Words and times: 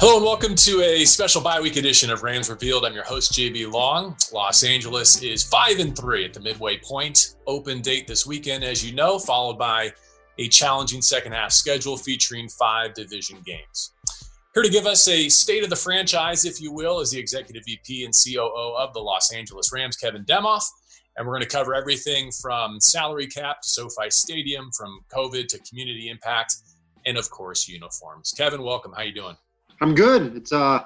Hello 0.00 0.16
and 0.16 0.24
welcome 0.24 0.56
to 0.56 0.82
a 0.82 1.04
special 1.04 1.40
bye 1.40 1.60
week 1.60 1.76
edition 1.76 2.10
of 2.10 2.24
Rams 2.24 2.50
Revealed. 2.50 2.84
I'm 2.84 2.94
your 2.94 3.04
host 3.04 3.32
JB 3.32 3.72
Long. 3.72 4.16
Los 4.32 4.64
Angeles 4.64 5.22
is 5.22 5.44
five 5.44 5.78
and 5.78 5.96
three 5.96 6.24
at 6.24 6.34
the 6.34 6.40
midway 6.40 6.78
point. 6.78 7.36
Open 7.46 7.80
date 7.80 8.08
this 8.08 8.26
weekend, 8.26 8.64
as 8.64 8.84
you 8.84 8.92
know, 8.92 9.20
followed 9.20 9.56
by 9.56 9.92
a 10.38 10.48
challenging 10.48 11.00
second 11.00 11.30
half 11.30 11.52
schedule 11.52 11.96
featuring 11.96 12.48
five 12.48 12.92
division 12.94 13.38
games. 13.46 13.92
Here 14.52 14.64
to 14.64 14.68
give 14.68 14.84
us 14.84 15.06
a 15.06 15.28
state 15.28 15.62
of 15.62 15.70
the 15.70 15.76
franchise, 15.76 16.44
if 16.44 16.60
you 16.60 16.72
will, 16.72 16.98
is 16.98 17.12
the 17.12 17.18
executive 17.20 17.62
VP 17.64 18.04
and 18.04 18.12
COO 18.12 18.74
of 18.76 18.92
the 18.94 19.00
Los 19.00 19.32
Angeles 19.32 19.72
Rams, 19.72 19.96
Kevin 19.96 20.24
Demoff. 20.24 20.64
And 21.16 21.26
we're 21.26 21.34
going 21.34 21.48
to 21.48 21.56
cover 21.56 21.72
everything 21.72 22.32
from 22.42 22.80
salary 22.80 23.28
cap 23.28 23.62
to 23.62 23.68
SoFi 23.68 24.10
Stadium, 24.10 24.70
from 24.76 25.00
COVID 25.14 25.46
to 25.48 25.58
community 25.60 26.08
impact, 26.08 26.56
and 27.06 27.16
of 27.16 27.30
course 27.30 27.68
uniforms. 27.68 28.34
Kevin, 28.36 28.64
welcome. 28.64 28.92
How 28.92 29.02
are 29.02 29.04
you 29.04 29.14
doing? 29.14 29.36
I'm 29.80 29.94
good. 29.94 30.36
It's 30.36 30.52
uh 30.52 30.84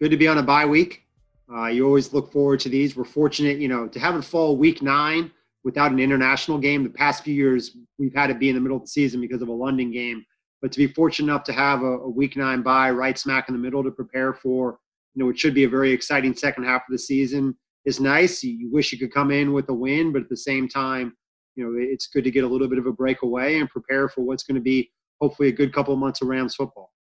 good 0.00 0.10
to 0.10 0.16
be 0.16 0.28
on 0.28 0.38
a 0.38 0.42
bye 0.42 0.66
week. 0.66 1.04
Uh, 1.52 1.66
you 1.66 1.86
always 1.86 2.12
look 2.12 2.30
forward 2.30 2.60
to 2.60 2.68
these. 2.68 2.96
We're 2.96 3.04
fortunate, 3.04 3.58
you 3.58 3.68
know, 3.68 3.88
to 3.88 3.98
have 3.98 4.14
it 4.16 4.22
fall 4.22 4.56
week 4.56 4.82
nine 4.82 5.30
without 5.64 5.92
an 5.92 5.98
international 5.98 6.58
game. 6.58 6.84
The 6.84 6.90
past 6.90 7.24
few 7.24 7.34
years, 7.34 7.76
we've 7.98 8.14
had 8.14 8.26
to 8.26 8.34
be 8.34 8.48
in 8.48 8.54
the 8.54 8.60
middle 8.60 8.76
of 8.76 8.82
the 8.82 8.88
season 8.88 9.20
because 9.20 9.40
of 9.42 9.48
a 9.48 9.52
London 9.52 9.90
game. 9.90 10.24
But 10.60 10.72
to 10.72 10.78
be 10.78 10.88
fortunate 10.88 11.32
enough 11.32 11.44
to 11.44 11.52
have 11.52 11.82
a, 11.82 11.98
a 12.00 12.08
week 12.08 12.36
nine 12.36 12.62
bye 12.62 12.90
right 12.90 13.18
smack 13.18 13.48
in 13.48 13.54
the 13.54 13.60
middle 13.60 13.82
to 13.84 13.90
prepare 13.90 14.34
for, 14.34 14.78
you 15.14 15.24
know, 15.24 15.30
it 15.30 15.38
should 15.38 15.54
be 15.54 15.64
a 15.64 15.68
very 15.68 15.92
exciting 15.92 16.34
second 16.34 16.64
half 16.64 16.82
of 16.82 16.90
the 16.90 16.98
season 16.98 17.56
is 17.84 18.00
nice. 18.00 18.42
You, 18.42 18.52
you 18.52 18.70
wish 18.70 18.92
you 18.92 18.98
could 18.98 19.14
come 19.14 19.30
in 19.30 19.52
with 19.52 19.68
a 19.70 19.74
win, 19.74 20.12
but 20.12 20.22
at 20.22 20.28
the 20.28 20.36
same 20.36 20.68
time, 20.68 21.16
you 21.54 21.64
know, 21.64 21.78
it's 21.80 22.08
good 22.08 22.24
to 22.24 22.30
get 22.30 22.44
a 22.44 22.48
little 22.48 22.68
bit 22.68 22.78
of 22.78 22.86
a 22.86 22.92
break 22.92 23.22
away 23.22 23.58
and 23.58 23.70
prepare 23.70 24.08
for 24.08 24.22
what's 24.22 24.42
going 24.42 24.56
to 24.56 24.60
be 24.60 24.90
hopefully 25.20 25.48
a 25.48 25.52
good 25.52 25.72
couple 25.72 25.94
of 25.94 26.00
months 26.00 26.20
of 26.20 26.28
Rams 26.28 26.54
football. 26.54 26.92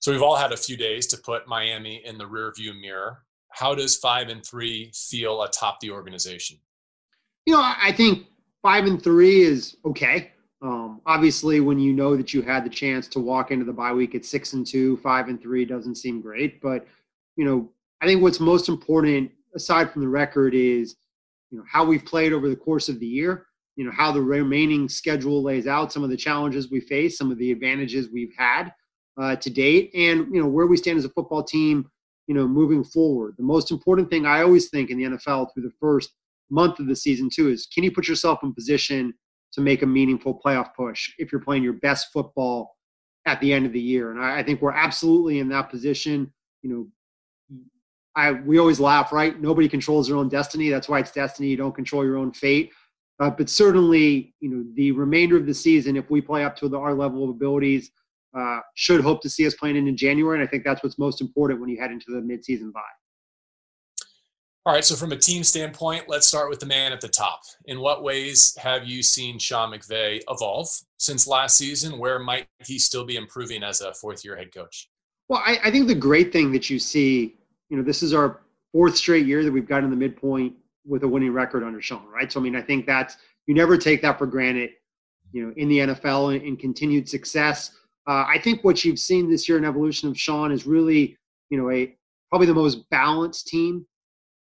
So 0.00 0.12
we've 0.12 0.22
all 0.22 0.36
had 0.36 0.52
a 0.52 0.56
few 0.56 0.78
days 0.78 1.06
to 1.08 1.18
put 1.18 1.46
Miami 1.46 2.02
in 2.06 2.16
the 2.16 2.24
rearview 2.24 2.78
mirror. 2.80 3.18
How 3.50 3.74
does 3.74 3.96
five 3.96 4.28
and 4.30 4.44
three 4.44 4.90
feel 4.94 5.42
atop 5.42 5.78
the 5.80 5.90
organization? 5.90 6.56
You 7.44 7.54
know, 7.54 7.60
I 7.62 7.92
think 7.92 8.26
five 8.62 8.86
and 8.86 9.02
three 9.02 9.42
is 9.42 9.76
okay. 9.84 10.32
Um, 10.62 11.02
obviously, 11.04 11.60
when 11.60 11.78
you 11.78 11.92
know 11.92 12.16
that 12.16 12.32
you 12.32 12.40
had 12.40 12.64
the 12.64 12.70
chance 12.70 13.08
to 13.08 13.20
walk 13.20 13.50
into 13.50 13.66
the 13.66 13.72
bye 13.74 13.92
week 13.92 14.14
at 14.14 14.24
six 14.24 14.54
and 14.54 14.66
two, 14.66 14.96
five 14.98 15.28
and 15.28 15.40
three 15.40 15.66
doesn't 15.66 15.96
seem 15.96 16.22
great. 16.22 16.62
But 16.62 16.86
you 17.36 17.44
know, 17.44 17.70
I 18.00 18.06
think 18.06 18.22
what's 18.22 18.40
most 18.40 18.70
important, 18.70 19.30
aside 19.54 19.92
from 19.92 20.00
the 20.00 20.08
record, 20.08 20.54
is 20.54 20.96
you 21.50 21.58
know 21.58 21.64
how 21.70 21.84
we've 21.84 22.06
played 22.06 22.32
over 22.32 22.48
the 22.48 22.56
course 22.56 22.88
of 22.88 23.00
the 23.00 23.06
year. 23.06 23.48
You 23.76 23.84
know 23.84 23.92
how 23.92 24.12
the 24.12 24.22
remaining 24.22 24.88
schedule 24.88 25.42
lays 25.42 25.66
out, 25.66 25.92
some 25.92 26.04
of 26.04 26.08
the 26.08 26.16
challenges 26.16 26.70
we 26.70 26.80
face, 26.80 27.18
some 27.18 27.30
of 27.30 27.36
the 27.36 27.52
advantages 27.52 28.08
we've 28.10 28.34
had 28.38 28.72
uh, 29.20 29.36
to 29.36 29.50
date, 29.50 29.90
and 29.94 30.26
you 30.34 30.40
know 30.40 30.48
where 30.48 30.66
we 30.66 30.76
stand 30.76 30.98
as 30.98 31.04
a 31.04 31.10
football 31.10 31.42
team. 31.42 31.88
You 32.26 32.34
know, 32.34 32.46
moving 32.46 32.84
forward, 32.84 33.34
the 33.36 33.44
most 33.44 33.70
important 33.70 34.08
thing 34.08 34.24
I 34.24 34.42
always 34.42 34.70
think 34.70 34.90
in 34.90 34.98
the 34.98 35.04
NFL 35.04 35.52
through 35.52 35.64
the 35.64 35.72
first 35.80 36.10
month 36.48 36.78
of 36.78 36.86
the 36.86 36.96
season 36.96 37.28
too 37.28 37.48
is 37.48 37.66
can 37.72 37.84
you 37.84 37.92
put 37.92 38.08
yourself 38.08 38.40
in 38.42 38.54
position 38.54 39.12
to 39.52 39.60
make 39.60 39.82
a 39.82 39.86
meaningful 39.86 40.40
playoff 40.44 40.74
push 40.76 41.12
if 41.18 41.32
you're 41.32 41.40
playing 41.40 41.62
your 41.62 41.74
best 41.74 42.08
football 42.12 42.76
at 43.26 43.40
the 43.40 43.52
end 43.52 43.66
of 43.66 43.72
the 43.72 43.80
year, 43.80 44.12
and 44.12 44.20
I, 44.20 44.38
I 44.38 44.42
think 44.42 44.62
we're 44.62 44.72
absolutely 44.72 45.40
in 45.40 45.48
that 45.50 45.70
position. 45.70 46.32
You 46.62 46.70
know, 46.70 47.58
I 48.16 48.32
we 48.32 48.58
always 48.58 48.80
laugh, 48.80 49.12
right? 49.12 49.38
Nobody 49.40 49.68
controls 49.68 50.08
their 50.08 50.16
own 50.16 50.28
destiny. 50.28 50.70
That's 50.70 50.88
why 50.88 51.00
it's 51.00 51.12
destiny. 51.12 51.48
You 51.48 51.56
don't 51.56 51.74
control 51.74 52.04
your 52.04 52.16
own 52.16 52.32
fate. 52.32 52.72
Uh, 53.18 53.28
but 53.28 53.50
certainly, 53.50 54.34
you 54.40 54.48
know, 54.48 54.64
the 54.76 54.92
remainder 54.92 55.36
of 55.36 55.44
the 55.44 55.52
season, 55.52 55.94
if 55.94 56.10
we 56.10 56.22
play 56.22 56.42
up 56.42 56.56
to 56.56 56.70
the, 56.70 56.78
our 56.78 56.94
level 56.94 57.22
of 57.22 57.28
abilities, 57.28 57.90
uh, 58.36 58.60
should 58.74 59.00
hope 59.00 59.22
to 59.22 59.30
see 59.30 59.46
us 59.46 59.54
playing 59.54 59.76
in 59.76 59.96
January. 59.96 60.38
And 60.38 60.46
I 60.46 60.50
think 60.50 60.64
that's 60.64 60.82
what's 60.82 60.98
most 60.98 61.20
important 61.20 61.60
when 61.60 61.68
you 61.68 61.80
head 61.80 61.90
into 61.90 62.06
the 62.08 62.20
midseason 62.20 62.72
bye. 62.72 62.80
All 64.66 64.74
right. 64.74 64.84
So, 64.84 64.94
from 64.94 65.12
a 65.12 65.16
team 65.16 65.42
standpoint, 65.42 66.04
let's 66.06 66.26
start 66.26 66.50
with 66.50 66.60
the 66.60 66.66
man 66.66 66.92
at 66.92 67.00
the 67.00 67.08
top. 67.08 67.40
In 67.64 67.80
what 67.80 68.02
ways 68.02 68.54
have 68.60 68.86
you 68.86 69.02
seen 69.02 69.38
Sean 69.38 69.72
McVay 69.72 70.20
evolve 70.28 70.68
since 70.98 71.26
last 71.26 71.56
season? 71.56 71.98
Where 71.98 72.18
might 72.18 72.46
he 72.66 72.78
still 72.78 73.06
be 73.06 73.16
improving 73.16 73.62
as 73.62 73.80
a 73.80 73.94
fourth 73.94 74.22
year 74.22 74.36
head 74.36 74.52
coach? 74.52 74.90
Well, 75.28 75.42
I, 75.46 75.58
I 75.64 75.70
think 75.70 75.88
the 75.88 75.94
great 75.94 76.30
thing 76.30 76.52
that 76.52 76.68
you 76.68 76.78
see, 76.78 77.36
you 77.70 77.76
know, 77.76 77.82
this 77.82 78.02
is 78.02 78.12
our 78.12 78.42
fourth 78.72 78.96
straight 78.96 79.26
year 79.26 79.42
that 79.44 79.52
we've 79.52 79.66
gotten 79.66 79.88
the 79.88 79.96
midpoint 79.96 80.54
with 80.84 81.04
a 81.04 81.08
winning 81.08 81.32
record 81.32 81.62
under 81.62 81.80
Sean, 81.80 82.06
right? 82.12 82.30
So, 82.30 82.40
I 82.40 82.42
mean, 82.42 82.56
I 82.56 82.62
think 82.62 82.84
that's, 82.84 83.16
you 83.46 83.54
never 83.54 83.78
take 83.78 84.02
that 84.02 84.18
for 84.18 84.26
granted, 84.26 84.70
you 85.32 85.46
know, 85.46 85.54
in 85.56 85.68
the 85.68 85.78
NFL 85.78 86.34
and, 86.34 86.44
and 86.46 86.58
continued 86.58 87.08
success 87.08 87.70
uh, 88.06 88.24
I 88.26 88.38
think 88.42 88.64
what 88.64 88.84
you've 88.84 88.98
seen 88.98 89.30
this 89.30 89.48
year 89.48 89.58
in 89.58 89.64
evolution 89.64 90.08
of 90.08 90.18
Sean 90.18 90.52
is 90.52 90.66
really, 90.66 91.16
you 91.50 91.58
know, 91.58 91.70
a 91.70 91.94
probably 92.28 92.46
the 92.46 92.54
most 92.54 92.88
balanced 92.90 93.48
team 93.48 93.86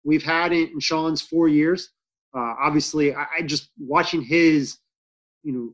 we've 0.04 0.22
had 0.22 0.52
in, 0.52 0.68
in 0.68 0.80
Sean's 0.80 1.22
four 1.22 1.48
years. 1.48 1.90
Uh, 2.34 2.54
obviously, 2.60 3.14
I, 3.14 3.26
I, 3.38 3.42
just 3.42 3.70
watching 3.78 4.22
his, 4.22 4.78
you 5.44 5.52
know, 5.52 5.72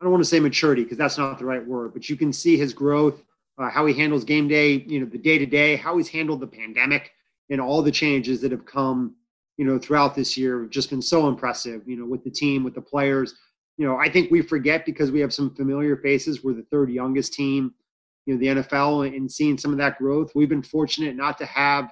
I 0.00 0.04
don't 0.04 0.12
want 0.12 0.22
to 0.22 0.28
say 0.28 0.40
maturity 0.40 0.82
because 0.82 0.98
that's 0.98 1.16
not 1.16 1.38
the 1.38 1.46
right 1.46 1.66
word, 1.66 1.94
but 1.94 2.10
you 2.10 2.16
can 2.16 2.32
see 2.32 2.58
his 2.58 2.74
growth, 2.74 3.22
uh, 3.56 3.70
how 3.70 3.86
he 3.86 3.94
handles 3.94 4.24
game 4.24 4.46
day, 4.46 4.84
you 4.86 5.00
know, 5.00 5.06
the 5.06 5.18
day 5.18 5.38
to 5.38 5.46
day, 5.46 5.76
how 5.76 5.96
he's 5.96 6.08
handled 6.08 6.40
the 6.40 6.46
pandemic, 6.46 7.12
and 7.48 7.60
all 7.60 7.80
the 7.80 7.90
changes 7.90 8.40
that 8.42 8.50
have 8.50 8.66
come, 8.66 9.14
you 9.56 9.64
know, 9.64 9.78
throughout 9.78 10.14
this 10.14 10.36
year 10.36 10.60
have 10.60 10.70
just 10.70 10.90
been 10.90 11.00
so 11.00 11.28
impressive. 11.28 11.82
You 11.86 11.96
know, 11.96 12.04
with 12.04 12.24
the 12.24 12.30
team, 12.30 12.62
with 12.62 12.74
the 12.74 12.82
players 12.82 13.34
you 13.76 13.86
know, 13.86 13.96
I 13.98 14.08
think 14.08 14.30
we 14.30 14.42
forget 14.42 14.86
because 14.86 15.10
we 15.10 15.20
have 15.20 15.34
some 15.34 15.54
familiar 15.54 15.96
faces. 15.96 16.44
We're 16.44 16.54
the 16.54 16.66
third 16.70 16.90
youngest 16.90 17.32
team, 17.32 17.74
you 18.26 18.34
know, 18.34 18.40
the 18.40 18.62
NFL, 18.62 19.14
and 19.14 19.30
seeing 19.30 19.58
some 19.58 19.72
of 19.72 19.78
that 19.78 19.98
growth. 19.98 20.32
We've 20.34 20.48
been 20.48 20.62
fortunate 20.62 21.16
not 21.16 21.38
to 21.38 21.46
have, 21.46 21.90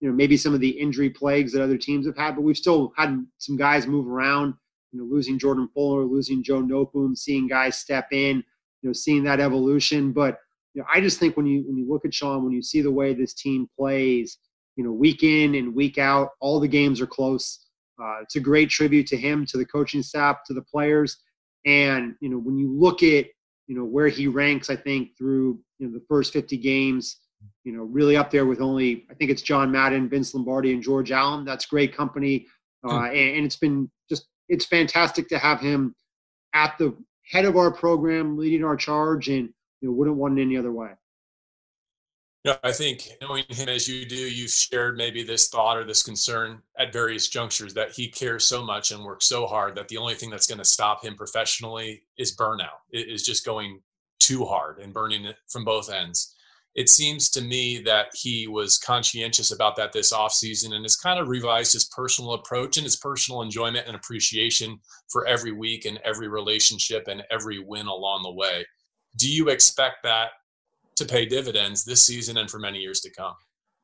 you 0.00 0.08
know, 0.08 0.14
maybe 0.14 0.36
some 0.36 0.54
of 0.54 0.60
the 0.60 0.68
injury 0.68 1.10
plagues 1.10 1.52
that 1.52 1.62
other 1.62 1.78
teams 1.78 2.06
have 2.06 2.16
had, 2.16 2.36
but 2.36 2.42
we've 2.42 2.56
still 2.56 2.92
had 2.96 3.24
some 3.38 3.56
guys 3.56 3.86
move 3.86 4.06
around. 4.06 4.54
You 4.92 5.00
know, 5.00 5.06
losing 5.06 5.40
Jordan 5.40 5.68
Fuller, 5.74 6.04
losing 6.04 6.42
Joe 6.42 6.62
Noteboom, 6.62 7.18
seeing 7.18 7.48
guys 7.48 7.76
step 7.76 8.08
in, 8.12 8.36
you 8.82 8.88
know, 8.88 8.92
seeing 8.92 9.24
that 9.24 9.40
evolution. 9.40 10.12
But 10.12 10.38
you 10.72 10.82
know, 10.82 10.86
I 10.92 11.00
just 11.00 11.18
think 11.18 11.36
when 11.36 11.46
you 11.46 11.64
when 11.66 11.76
you 11.76 11.88
look 11.88 12.04
at 12.04 12.14
Sean, 12.14 12.44
when 12.44 12.52
you 12.52 12.62
see 12.62 12.80
the 12.80 12.92
way 12.92 13.12
this 13.12 13.34
team 13.34 13.68
plays, 13.76 14.38
you 14.76 14.84
know, 14.84 14.92
week 14.92 15.24
in 15.24 15.56
and 15.56 15.74
week 15.74 15.98
out, 15.98 16.30
all 16.38 16.60
the 16.60 16.68
games 16.68 17.00
are 17.00 17.08
close 17.08 17.64
uh, 18.02 18.20
it's 18.22 18.36
a 18.36 18.40
great 18.40 18.70
tribute 18.70 19.06
to 19.08 19.16
him, 19.16 19.46
to 19.46 19.56
the 19.56 19.64
coaching 19.64 20.02
staff, 20.02 20.38
to 20.46 20.54
the 20.54 20.62
players. 20.62 21.18
And 21.64 22.14
you 22.20 22.28
know, 22.28 22.38
when 22.38 22.58
you 22.58 22.72
look 22.72 23.02
at 23.02 23.26
you 23.66 23.76
know 23.76 23.84
where 23.84 24.08
he 24.08 24.26
ranks, 24.26 24.70
I 24.70 24.76
think 24.76 25.16
through 25.16 25.60
you 25.78 25.86
know 25.86 25.92
the 25.92 26.04
first 26.08 26.32
50 26.32 26.56
games, 26.58 27.18
you 27.64 27.72
know, 27.72 27.84
really 27.84 28.16
up 28.16 28.30
there 28.30 28.46
with 28.46 28.60
only 28.60 29.06
I 29.10 29.14
think 29.14 29.30
it's 29.30 29.42
John 29.42 29.70
Madden, 29.70 30.08
Vince 30.08 30.34
Lombardi, 30.34 30.72
and 30.72 30.82
George 30.82 31.10
Allen. 31.10 31.44
That's 31.44 31.66
great 31.66 31.96
company, 31.96 32.46
uh, 32.86 32.90
hmm. 32.90 33.04
and, 33.06 33.36
and 33.36 33.46
it's 33.46 33.56
been 33.56 33.90
just 34.08 34.26
it's 34.48 34.66
fantastic 34.66 35.28
to 35.28 35.38
have 35.38 35.60
him 35.60 35.94
at 36.54 36.76
the 36.78 36.96
head 37.30 37.44
of 37.44 37.56
our 37.56 37.70
program, 37.70 38.36
leading 38.36 38.64
our 38.64 38.76
charge, 38.76 39.28
and 39.28 39.48
you 39.80 39.88
know 39.88 39.92
wouldn't 39.92 40.16
want 40.16 40.38
it 40.38 40.42
any 40.42 40.56
other 40.56 40.72
way. 40.72 40.90
Yeah, 42.44 42.58
I 42.62 42.72
think 42.72 43.08
knowing 43.22 43.44
him 43.48 43.70
as 43.70 43.88
you 43.88 44.04
do, 44.04 44.16
you've 44.16 44.50
shared 44.50 44.98
maybe 44.98 45.22
this 45.22 45.48
thought 45.48 45.78
or 45.78 45.84
this 45.84 46.02
concern 46.02 46.60
at 46.78 46.92
various 46.92 47.28
junctures 47.28 47.72
that 47.72 47.92
he 47.92 48.08
cares 48.08 48.44
so 48.44 48.62
much 48.62 48.90
and 48.90 49.02
works 49.02 49.24
so 49.24 49.46
hard 49.46 49.74
that 49.76 49.88
the 49.88 49.96
only 49.96 50.14
thing 50.14 50.28
that's 50.28 50.46
going 50.46 50.58
to 50.58 50.64
stop 50.64 51.02
him 51.02 51.16
professionally 51.16 52.02
is 52.18 52.36
burnout. 52.36 52.82
Is 52.92 53.22
just 53.22 53.46
going 53.46 53.80
too 54.20 54.44
hard 54.44 54.78
and 54.78 54.92
burning 54.92 55.24
it 55.24 55.36
from 55.48 55.64
both 55.64 55.90
ends. 55.90 56.34
It 56.74 56.90
seems 56.90 57.30
to 57.30 57.40
me 57.40 57.80
that 57.84 58.08
he 58.14 58.46
was 58.46 58.78
conscientious 58.78 59.50
about 59.50 59.76
that 59.76 59.92
this 59.92 60.12
offseason 60.12 60.74
and 60.74 60.84
has 60.84 60.96
kind 60.96 61.20
of 61.20 61.28
revised 61.28 61.72
his 61.72 61.84
personal 61.84 62.34
approach 62.34 62.76
and 62.76 62.84
his 62.84 62.96
personal 62.96 63.40
enjoyment 63.40 63.86
and 63.86 63.96
appreciation 63.96 64.80
for 65.08 65.24
every 65.26 65.52
week 65.52 65.86
and 65.86 65.98
every 66.04 66.28
relationship 66.28 67.06
and 67.08 67.22
every 67.30 67.58
win 67.58 67.86
along 67.86 68.22
the 68.22 68.32
way. 68.32 68.66
Do 69.16 69.30
you 69.30 69.48
expect 69.48 70.02
that 70.02 70.30
to 70.96 71.04
pay 71.04 71.26
dividends 71.26 71.84
this 71.84 72.04
season 72.04 72.36
and 72.36 72.50
for 72.50 72.58
many 72.58 72.78
years 72.78 73.00
to 73.00 73.10
come. 73.10 73.34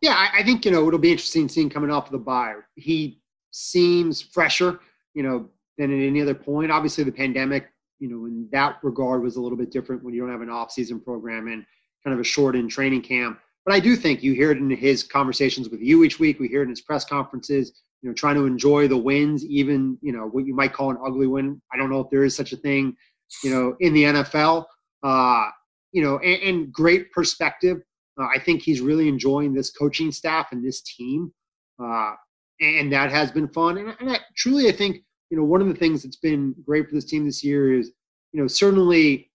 Yeah, 0.01 0.15
I, 0.15 0.41
I 0.41 0.43
think 0.43 0.65
you 0.65 0.71
know 0.71 0.87
it'll 0.87 0.99
be 0.99 1.11
interesting 1.11 1.49
seeing 1.49 1.71
coming 1.71 1.91
off 1.91 2.07
of 2.07 2.13
the 2.13 2.19
bye. 2.19 2.55
He 2.75 3.21
seems 3.51 4.23
fresher, 4.23 4.81
you 5.15 5.23
know, 5.23 5.49
than 5.77 5.93
at 5.93 6.07
any 6.07 6.21
other 6.23 6.35
point. 6.35 6.71
Obviously, 6.71 7.05
the 7.05 7.13
pandemic, 7.13 7.69
you 7.99 8.09
know, 8.09 8.27
in 8.27 8.49
that 8.53 8.79
regard 8.83 9.23
was 9.23 9.37
a 9.37 9.41
little 9.41 9.59
bit 9.59 9.71
different 9.71 10.03
when 10.03 10.15
you 10.15 10.21
don't 10.21 10.31
have 10.31 10.41
an 10.41 10.51
off-season 10.51 11.01
program 11.01 11.49
and 11.49 11.65
kind 12.05 12.15
of 12.15 12.21
a 12.21 12.25
shortened 12.25 12.71
training 12.71 13.03
camp. 13.03 13.39
But 13.67 13.75
I 13.75 13.81
do 13.81 13.95
think 13.95 14.23
you 14.23 14.33
hear 14.33 14.51
it 14.51 14.59
in 14.59 14.71
his 14.71 15.03
conversations 15.03 15.69
with 15.69 15.81
you 15.81 16.03
each 16.05 16.19
week. 16.19 16.41
We 16.41 16.49
hear 16.49 16.61
it 16.61 16.65
in 16.65 16.71
his 16.71 16.81
press 16.81 17.05
conferences. 17.05 17.83
You 18.01 18.09
know, 18.09 18.15
trying 18.15 18.37
to 18.37 18.47
enjoy 18.47 18.89
the 18.89 18.97
wins, 18.97 19.45
even 19.45 19.99
you 20.01 20.13
know 20.13 20.27
what 20.29 20.47
you 20.47 20.55
might 20.55 20.73
call 20.73 20.91
an 20.91 20.99
ugly 21.05 21.27
win. 21.27 21.61
I 21.71 21.77
don't 21.77 21.91
know 21.91 22.01
if 22.01 22.09
there 22.11 22.25
is 22.25 22.35
such 22.35 22.53
a 22.53 22.57
thing, 22.57 22.97
you 23.45 23.51
know, 23.51 23.77
in 23.81 23.93
the 23.93 24.05
NFL. 24.05 24.65
Uh, 25.03 25.49
you 25.93 26.03
know, 26.03 26.19
and, 26.19 26.43
and 26.43 26.73
great 26.73 27.11
perspective. 27.13 27.79
Uh, 28.21 28.27
I 28.35 28.39
think 28.39 28.63
he's 28.63 28.81
really 28.81 29.09
enjoying 29.09 29.55
this 29.55 29.71
coaching 29.71 30.13
staff 30.13 30.49
and 30.53 30.65
this 30.65 30.83
team, 30.83 31.33
uh, 31.83 32.13
and 32.61 32.93
that 32.93 33.11
has 33.11 33.31
been 33.31 33.49
fun. 33.49 33.79
And, 33.79 33.97
and 34.01 34.11
I, 34.11 34.19
truly, 34.37 34.69
I 34.69 34.73
think 34.73 34.99
you 35.31 35.37
know 35.37 35.45
one 35.45 35.61
of 35.61 35.69
the 35.69 35.75
things 35.75 36.03
that's 36.03 36.17
been 36.17 36.55
great 36.65 36.89
for 36.89 36.95
this 36.95 37.07
team 37.07 37.25
this 37.25 37.43
year 37.43 37.79
is 37.79 37.93
you 38.33 38.41
know 38.41 38.47
certainly 38.47 39.31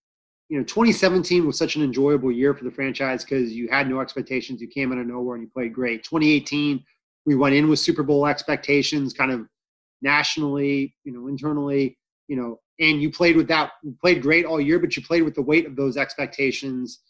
you 0.48 0.58
know, 0.58 0.64
2017 0.64 1.46
was 1.46 1.58
such 1.58 1.76
an 1.76 1.82
enjoyable 1.82 2.30
year 2.30 2.54
for 2.54 2.64
the 2.64 2.70
franchise 2.70 3.24
because 3.24 3.52
you 3.52 3.68
had 3.68 3.88
no 3.88 4.00
expectations. 4.00 4.60
You 4.60 4.68
came 4.68 4.92
out 4.92 4.98
of 4.98 5.06
nowhere 5.06 5.36
and 5.36 5.44
you 5.44 5.50
played 5.52 5.72
great. 5.72 6.04
2018, 6.04 6.84
we 7.24 7.34
went 7.34 7.54
in 7.54 7.68
with 7.68 7.80
Super 7.80 8.04
Bowl 8.04 8.26
expectations, 8.26 9.12
kind 9.12 9.32
of 9.32 9.46
nationally, 10.02 10.94
you 11.04 11.12
know, 11.12 11.26
internally, 11.26 11.98
you 12.28 12.36
know, 12.36 12.60
and 12.78 13.00
you 13.00 13.10
played 13.10 13.36
with 13.36 13.48
that. 13.48 13.72
You 13.82 13.96
played 14.00 14.22
great 14.22 14.44
all 14.44 14.60
year, 14.60 14.78
but 14.78 14.96
you 14.96 15.02
played 15.02 15.22
with 15.22 15.34
the 15.34 15.42
weight 15.42 15.66
of 15.66 15.76
those 15.76 15.96
expectations, 15.96 17.00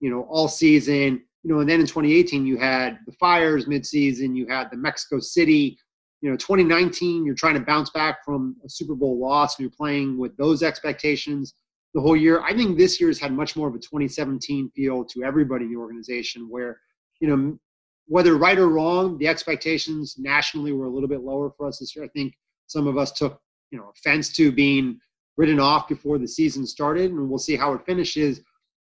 you 0.00 0.10
know, 0.10 0.22
all 0.22 0.48
season. 0.48 1.22
You 1.44 1.52
know, 1.52 1.60
and 1.60 1.68
then 1.68 1.80
in 1.80 1.86
2018, 1.86 2.46
you 2.46 2.56
had 2.56 2.98
the 3.06 3.12
fires 3.12 3.66
midseason. 3.66 4.36
You 4.36 4.46
had 4.46 4.70
the 4.70 4.76
Mexico 4.76 5.18
City. 5.18 5.78
You 6.20 6.30
know, 6.30 6.36
2019, 6.36 7.26
you're 7.26 7.34
trying 7.34 7.54
to 7.54 7.60
bounce 7.60 7.90
back 7.90 8.24
from 8.24 8.56
a 8.64 8.68
Super 8.68 8.94
Bowl 8.94 9.18
loss, 9.18 9.58
and 9.58 9.64
you're 9.64 9.76
playing 9.76 10.18
with 10.18 10.36
those 10.36 10.62
expectations 10.62 11.54
the 11.94 12.00
whole 12.00 12.16
year. 12.16 12.40
I 12.42 12.54
think 12.54 12.78
this 12.78 13.00
year's 13.00 13.18
had 13.18 13.32
much 13.32 13.56
more 13.56 13.68
of 13.68 13.74
a 13.74 13.78
2017 13.78 14.70
feel 14.74 15.04
to 15.04 15.24
everybody 15.24 15.64
in 15.64 15.72
the 15.72 15.78
organization, 15.78 16.48
where 16.48 16.80
you 17.20 17.28
know 17.28 17.58
whether 18.06 18.36
right 18.36 18.58
or 18.58 18.68
wrong, 18.68 19.18
the 19.18 19.28
expectations 19.28 20.16
nationally 20.18 20.72
were 20.72 20.86
a 20.86 20.90
little 20.90 21.08
bit 21.08 21.22
lower 21.22 21.50
for 21.56 21.66
us 21.66 21.78
this 21.78 21.94
year. 21.94 22.04
I 22.04 22.08
think 22.08 22.34
some 22.66 22.86
of 22.86 22.96
us 22.96 23.12
took 23.12 23.40
you 23.70 23.78
know 23.78 23.90
offense 23.96 24.32
to 24.34 24.52
being 24.52 24.98
written 25.36 25.60
off 25.60 25.88
before 25.88 26.18
the 26.18 26.28
season 26.28 26.66
started, 26.66 27.10
and 27.10 27.28
we'll 27.28 27.38
see 27.38 27.56
how 27.56 27.72
it 27.72 27.84
finishes. 27.86 28.40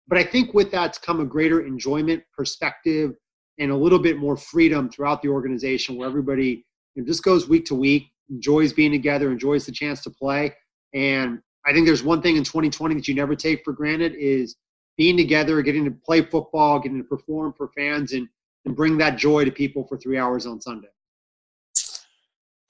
But 0.06 0.18
I 0.18 0.24
think 0.24 0.52
with 0.52 0.70
that's 0.70 0.98
come 0.98 1.20
a 1.20 1.24
greater 1.24 1.66
enjoyment, 1.66 2.22
perspective, 2.36 3.14
and 3.58 3.70
a 3.70 3.76
little 3.76 3.98
bit 3.98 4.18
more 4.18 4.36
freedom 4.36 4.90
throughout 4.90 5.22
the 5.22 5.28
organization, 5.28 5.96
where 5.96 6.08
everybody 6.08 6.64
you 6.94 7.02
know, 7.02 7.06
just 7.06 7.22
goes 7.22 7.48
week 7.48 7.64
to 7.66 7.74
week, 7.74 8.10
enjoys 8.28 8.72
being 8.72 8.92
together, 8.92 9.30
enjoys 9.30 9.64
the 9.64 9.72
chance 9.72 10.02
to 10.02 10.10
play, 10.10 10.54
and 10.92 11.40
I 11.66 11.72
think 11.72 11.86
there's 11.86 12.02
one 12.02 12.20
thing 12.20 12.36
in 12.36 12.44
2020 12.44 12.94
that 12.96 13.08
you 13.08 13.14
never 13.14 13.34
take 13.34 13.64
for 13.64 13.72
granted 13.72 14.14
is 14.14 14.56
being 14.96 15.16
together, 15.16 15.62
getting 15.62 15.84
to 15.86 15.90
play 15.90 16.20
football, 16.20 16.78
getting 16.78 16.98
to 16.98 17.04
perform 17.04 17.54
for 17.56 17.68
fans, 17.76 18.12
and 18.12 18.28
and 18.64 18.76
bring 18.76 18.96
that 18.98 19.18
joy 19.18 19.44
to 19.44 19.50
people 19.50 19.86
for 19.86 19.96
three 19.96 20.18
hours 20.18 20.46
on 20.46 20.60
Sunday. 20.60 20.88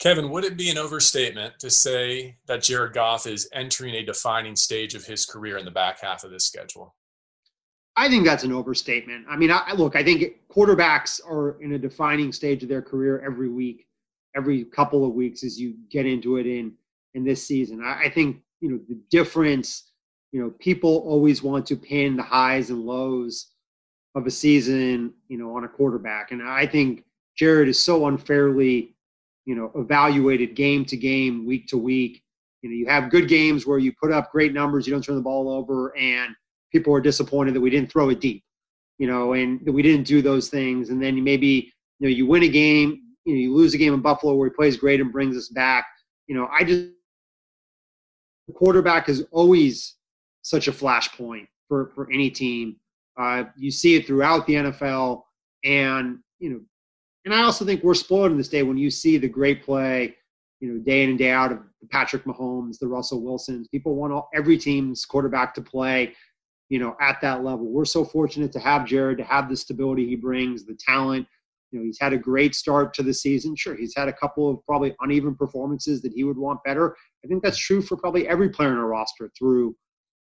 Kevin, 0.00 0.30
would 0.30 0.44
it 0.44 0.56
be 0.56 0.70
an 0.70 0.78
overstatement 0.78 1.58
to 1.60 1.70
say 1.70 2.36
that 2.46 2.62
Jared 2.62 2.92
Goff 2.92 3.26
is 3.26 3.48
entering 3.52 3.94
a 3.94 4.04
defining 4.04 4.56
stage 4.56 4.94
of 4.94 5.04
his 5.04 5.24
career 5.24 5.56
in 5.56 5.64
the 5.64 5.70
back 5.70 6.00
half 6.00 6.24
of 6.24 6.30
this 6.30 6.46
schedule? 6.46 6.94
I 7.96 8.08
think 8.08 8.24
that's 8.24 8.42
an 8.42 8.52
overstatement. 8.52 9.24
I 9.30 9.36
mean, 9.36 9.52
I, 9.52 9.72
look, 9.72 9.94
I 9.94 10.02
think 10.02 10.34
quarterbacks 10.50 11.20
are 11.24 11.62
in 11.62 11.72
a 11.72 11.78
defining 11.78 12.32
stage 12.32 12.62
of 12.64 12.68
their 12.68 12.82
career 12.82 13.22
every 13.24 13.48
week, 13.48 13.86
every 14.36 14.64
couple 14.64 15.06
of 15.06 15.14
weeks 15.14 15.44
as 15.44 15.60
you 15.60 15.74
get 15.90 16.04
into 16.04 16.36
it 16.36 16.46
in 16.46 16.72
in 17.14 17.24
this 17.24 17.46
season. 17.46 17.80
I, 17.84 18.06
I 18.06 18.10
think 18.10 18.38
you 18.64 18.70
know 18.70 18.80
the 18.88 18.98
difference 19.10 19.90
you 20.32 20.40
know 20.40 20.50
people 20.58 21.04
always 21.06 21.42
want 21.42 21.66
to 21.66 21.76
pin 21.76 22.16
the 22.16 22.22
highs 22.22 22.70
and 22.70 22.80
lows 22.80 23.52
of 24.14 24.26
a 24.26 24.30
season 24.30 25.12
you 25.28 25.36
know 25.36 25.54
on 25.54 25.64
a 25.64 25.68
quarterback 25.68 26.32
and 26.32 26.42
i 26.42 26.66
think 26.66 27.04
jared 27.36 27.68
is 27.68 27.78
so 27.78 28.06
unfairly 28.06 28.93
you 29.46 29.54
know 29.54 29.70
evaluated 29.74 30.54
game 30.54 30.84
to 30.86 30.96
game 30.96 31.46
week 31.46 31.66
to 31.68 31.78
week. 31.78 32.22
You 32.62 32.70
know 32.70 32.76
you 32.76 32.86
have 32.86 33.10
good 33.10 33.28
games 33.28 33.66
where 33.66 33.78
you 33.78 33.92
put 34.00 34.12
up 34.12 34.32
great 34.32 34.52
numbers 34.52 34.86
you 34.86 34.92
don't 34.92 35.02
turn 35.02 35.16
the 35.16 35.22
ball 35.22 35.50
over 35.50 35.96
and 35.96 36.34
people 36.72 36.94
are 36.94 37.00
disappointed 37.00 37.54
that 37.54 37.60
we 37.60 37.70
didn't 37.70 37.92
throw 37.92 38.08
it 38.08 38.20
deep 38.20 38.42
you 38.98 39.06
know 39.06 39.34
and 39.34 39.64
that 39.64 39.72
we 39.72 39.82
didn't 39.82 40.06
do 40.06 40.22
those 40.22 40.48
things. 40.48 40.90
And 40.90 41.02
then 41.02 41.22
maybe 41.22 41.72
you 41.98 42.08
know 42.08 42.08
you 42.08 42.26
win 42.26 42.42
a 42.42 42.48
game 42.48 43.02
you 43.24 43.34
know 43.34 43.40
you 43.40 43.54
lose 43.54 43.74
a 43.74 43.78
game 43.78 43.94
in 43.94 44.00
buffalo 44.00 44.34
where 44.34 44.48
he 44.48 44.54
plays 44.54 44.76
great 44.76 45.00
and 45.00 45.12
brings 45.12 45.36
us 45.36 45.48
back. 45.48 45.86
You 46.26 46.36
know 46.36 46.48
i 46.50 46.64
just 46.64 46.88
the 48.46 48.52
quarterback 48.52 49.08
is 49.08 49.24
always 49.30 49.96
such 50.42 50.68
a 50.68 50.72
flashpoint 50.72 51.48
for, 51.68 51.90
for 51.94 52.10
any 52.12 52.30
team. 52.30 52.76
Uh, 53.18 53.44
you 53.56 53.70
see 53.70 53.94
it 53.94 54.06
throughout 54.06 54.46
the 54.46 54.54
NFL, 54.54 55.22
and 55.64 56.18
you 56.38 56.50
know, 56.50 56.60
and 57.24 57.34
I 57.34 57.42
also 57.42 57.64
think 57.64 57.82
we're 57.82 57.94
spoiled 57.94 58.32
in 58.32 58.38
this 58.38 58.48
day 58.48 58.62
when 58.62 58.76
you 58.76 58.90
see 58.90 59.16
the 59.16 59.28
great 59.28 59.64
play, 59.64 60.16
you 60.60 60.72
know, 60.72 60.80
day 60.80 61.02
in 61.04 61.10
and 61.10 61.18
day 61.18 61.30
out 61.30 61.52
of 61.52 61.60
Patrick 61.90 62.24
Mahomes, 62.24 62.78
the 62.78 62.88
Russell 62.88 63.22
Wilsons. 63.22 63.68
People 63.68 63.96
want 63.96 64.12
all, 64.12 64.28
every 64.34 64.58
team's 64.58 65.04
quarterback 65.04 65.54
to 65.54 65.62
play, 65.62 66.14
you 66.68 66.78
know, 66.78 66.96
at 67.00 67.20
that 67.20 67.44
level. 67.44 67.66
We're 67.66 67.84
so 67.84 68.04
fortunate 68.04 68.52
to 68.52 68.60
have 68.60 68.86
Jared, 68.86 69.18
to 69.18 69.24
have 69.24 69.48
the 69.48 69.56
stability 69.56 70.06
he 70.06 70.16
brings, 70.16 70.64
the 70.64 70.76
talent, 70.76 71.26
you 71.74 71.80
know, 71.80 71.86
he's 71.86 71.98
had 72.00 72.12
a 72.12 72.18
great 72.18 72.54
start 72.54 72.94
to 72.94 73.02
the 73.02 73.12
season. 73.12 73.56
Sure, 73.56 73.74
he's 73.74 73.94
had 73.96 74.06
a 74.06 74.12
couple 74.12 74.48
of 74.48 74.64
probably 74.64 74.94
uneven 75.00 75.34
performances 75.34 76.00
that 76.02 76.12
he 76.12 76.22
would 76.22 76.38
want 76.38 76.62
better. 76.64 76.96
I 77.24 77.26
think 77.26 77.42
that's 77.42 77.58
true 77.58 77.82
for 77.82 77.96
probably 77.96 78.28
every 78.28 78.48
player 78.48 78.70
in 78.70 78.78
a 78.78 78.86
roster 78.86 79.28
through, 79.36 79.74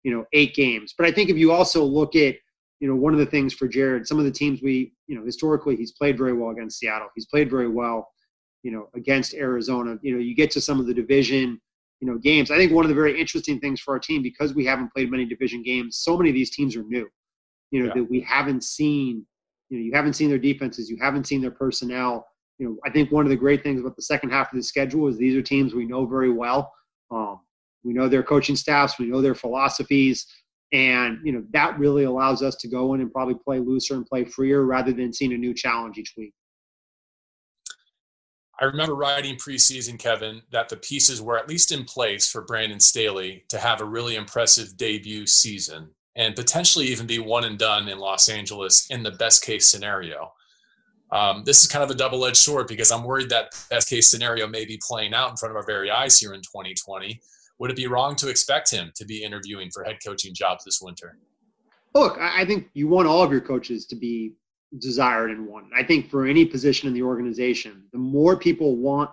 you 0.03 0.15
know, 0.15 0.25
eight 0.31 0.53
games. 0.53 0.93
But 0.95 1.07
I 1.07 1.11
think 1.11 1.31
if 1.31 1.37
you 1.37 1.51
also 1.51 1.83
look 1.83 2.15
at, 2.15 2.35
you 2.79 2.87
know, 2.87 2.95
one 2.95 3.13
of 3.13 3.19
the 3.19 3.25
things 3.25 3.53
for 3.53 3.67
Jared, 3.67 4.07
some 4.07 4.19
of 4.19 4.25
the 4.25 4.31
teams 4.31 4.61
we, 4.61 4.93
you 5.07 5.17
know, 5.17 5.25
historically 5.25 5.75
he's 5.75 5.91
played 5.91 6.17
very 6.17 6.33
well 6.33 6.51
against 6.51 6.79
Seattle. 6.79 7.09
He's 7.15 7.25
played 7.25 7.49
very 7.49 7.67
well, 7.67 8.07
you 8.63 8.71
know, 8.71 8.89
against 8.95 9.33
Arizona. 9.33 9.97
You 10.01 10.13
know, 10.13 10.19
you 10.19 10.35
get 10.35 10.51
to 10.51 10.61
some 10.61 10.79
of 10.79 10.87
the 10.87 10.93
division, 10.93 11.59
you 11.99 12.07
know, 12.07 12.17
games. 12.17 12.51
I 12.51 12.57
think 12.57 12.71
one 12.71 12.85
of 12.85 12.89
the 12.89 12.95
very 12.95 13.19
interesting 13.19 13.59
things 13.59 13.81
for 13.81 13.93
our 13.93 13.99
team 13.99 14.23
because 14.23 14.55
we 14.55 14.65
haven't 14.65 14.93
played 14.93 15.11
many 15.11 15.25
division 15.25 15.61
games, 15.61 15.97
so 15.97 16.17
many 16.17 16.29
of 16.29 16.35
these 16.35 16.51
teams 16.51 16.75
are 16.75 16.83
new. 16.83 17.07
You 17.71 17.81
know, 17.81 17.87
yeah. 17.87 18.01
that 18.01 18.09
we 18.09 18.21
haven't 18.21 18.63
seen 18.63 19.25
you 19.69 19.77
know, 19.77 19.85
you 19.85 19.91
haven't 19.93 20.13
seen 20.13 20.29
their 20.29 20.39
defenses, 20.39 20.89
you 20.89 20.97
haven't 20.99 21.27
seen 21.27 21.41
their 21.41 21.51
personnel. 21.51 22.27
You 22.57 22.67
know, 22.67 22.77
I 22.85 22.89
think 22.89 23.11
one 23.11 23.25
of 23.25 23.29
the 23.29 23.35
great 23.35 23.63
things 23.63 23.79
about 23.79 23.95
the 23.95 24.01
second 24.01 24.31
half 24.31 24.51
of 24.51 24.57
the 24.57 24.63
schedule 24.63 25.07
is 25.07 25.17
these 25.17 25.35
are 25.35 25.41
teams 25.41 25.73
we 25.73 25.85
know 25.85 26.05
very 26.05 26.31
well. 26.31 26.73
Um, 27.11 27.41
we 27.83 27.93
know 27.93 28.09
their 28.09 28.23
coaching 28.23 28.55
staffs, 28.55 28.99
we 28.99 29.05
know 29.05 29.21
their 29.21 29.35
philosophies, 29.35 30.25
and 30.71 31.19
you 31.23 31.31
know 31.31 31.43
that 31.51 31.79
really 31.79 32.03
allows 32.03 32.43
us 32.43 32.55
to 32.55 32.67
go 32.67 32.93
in 32.93 33.01
and 33.01 33.11
probably 33.11 33.35
play 33.35 33.59
looser 33.59 33.95
and 33.95 34.05
play 34.05 34.25
freer 34.25 34.65
rather 34.65 34.93
than 34.93 35.11
seeing 35.11 35.33
a 35.33 35.37
new 35.37 35.53
challenge 35.53 35.97
each 35.97 36.13
week. 36.17 36.33
I 38.61 38.65
remember 38.65 38.93
writing 38.93 39.35
preseason, 39.35 39.97
Kevin, 39.97 40.41
that 40.51 40.67
the 40.67 40.75
pieces 40.75 41.21
were 41.21 41.37
at 41.37 41.47
least 41.47 41.71
in 41.71 41.85
place 41.85 42.29
for 42.29 42.41
Brandon 42.41 42.81
Staley 42.81 43.45
to 43.47 43.57
have 43.57 43.79
a 43.79 43.85
really 43.85 44.15
impressive 44.15 44.75
debut 44.75 45.25
season 45.25 45.91
and 46.15 46.35
potentially 46.35 46.87
even 46.87 47.07
be 47.07 47.19
one 47.19 47.45
and 47.45 47.57
done 47.57 47.87
in 47.87 47.99
Los 47.99 48.27
Angeles 48.27 48.85
in 48.89 49.03
the 49.03 49.11
best 49.11 49.45
case 49.45 49.65
scenario. 49.65 50.33
Um, 51.11 51.43
this 51.45 51.63
is 51.63 51.69
kind 51.69 51.83
of 51.83 51.89
a 51.89 51.95
double 51.95 52.25
edged 52.25 52.37
sword 52.37 52.67
because 52.67 52.91
I'm 52.91 53.05
worried 53.05 53.29
that 53.29 53.53
best 53.69 53.89
case 53.89 54.09
scenario 54.09 54.45
may 54.45 54.65
be 54.65 54.79
playing 54.85 55.13
out 55.13 55.31
in 55.31 55.37
front 55.37 55.51
of 55.51 55.55
our 55.55 55.65
very 55.65 55.89
eyes 55.89 56.19
here 56.19 56.33
in 56.33 56.41
2020. 56.41 57.21
Would 57.59 57.71
it 57.71 57.77
be 57.77 57.87
wrong 57.87 58.15
to 58.17 58.29
expect 58.29 58.71
him 58.71 58.91
to 58.95 59.05
be 59.05 59.23
interviewing 59.23 59.69
for 59.71 59.83
head 59.83 59.97
coaching 60.05 60.33
jobs 60.33 60.63
this 60.63 60.81
winter? 60.81 61.17
Look, 61.93 62.17
I 62.19 62.45
think 62.45 62.69
you 62.73 62.87
want 62.87 63.07
all 63.07 63.23
of 63.23 63.31
your 63.31 63.41
coaches 63.41 63.85
to 63.87 63.95
be 63.95 64.33
desired 64.79 65.31
and 65.31 65.47
wanted. 65.47 65.71
I 65.75 65.83
think 65.83 66.09
for 66.09 66.25
any 66.25 66.45
position 66.45 66.87
in 66.87 66.93
the 66.93 67.01
organization, 67.01 67.83
the 67.91 67.97
more 67.97 68.37
people 68.37 68.77
want 68.77 69.09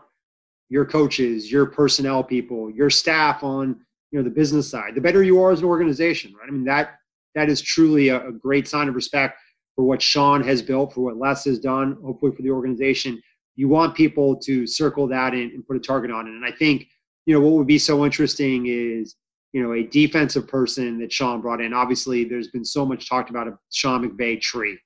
your 0.69 0.85
coaches, 0.85 1.51
your 1.51 1.67
personnel 1.67 2.23
people, 2.23 2.71
your 2.71 2.91
staff 2.91 3.43
on 3.43 3.81
you 4.11 4.19
know 4.19 4.25
the 4.25 4.35
business 4.35 4.69
side 4.71 4.95
the 4.95 5.01
better 5.01 5.23
you 5.23 5.43
are 5.43 5.53
as 5.53 5.61
an 5.61 5.67
organization 5.67 6.33
right 6.39 6.49
i 6.49 6.51
mean 6.51 6.65
that 6.65 6.95
that 7.35 7.49
is 7.49 7.61
truly 7.61 8.09
a, 8.09 8.29
a 8.29 8.33
great 8.33 8.69
sign 8.69 8.89
of 8.89 8.95
respect 8.95 9.39
for 9.75 9.85
what 9.85 10.01
sean 10.01 10.43
has 10.43 10.63
built 10.63 10.93
for 10.93 11.03
what 11.03 11.17
les 11.17 11.45
has 11.45 11.59
done 11.59 11.99
hopefully 12.05 12.33
for 12.35 12.43
the 12.43 12.51
organization 12.51 13.21
you 13.57 13.69
want 13.69 13.95
people 13.95 14.37
to 14.37 14.67
circle 14.67 15.07
that 15.07 15.33
and, 15.33 15.53
and 15.53 15.67
put 15.67 15.77
a 15.77 15.81
target 15.81 16.11
on 16.11 16.27
it 16.27 16.31
and 16.31 16.45
i 16.45 16.51
think 16.51 16.89
you 17.27 17.35
know 17.35 17.41
what 17.41 17.53
would 17.53 17.67
be 17.67 17.79
so 17.79 18.05
interesting 18.05 18.67
is 18.67 19.17
you 19.53 19.63
know 19.63 19.73
a 19.73 19.83
defensive 19.85 20.49
person 20.49 20.99
that 20.99 21.13
sean 21.13 21.41
brought 21.41 21.61
in 21.61 21.73
obviously 21.73 22.25
there's 22.25 22.49
been 22.49 22.65
so 22.65 22.87
much 22.87 23.09
talked 23.09 23.31
about 23.31 23.49
a 23.49 23.59
sean 23.71 24.09
mcvay 24.09 24.41
tree 24.41 24.79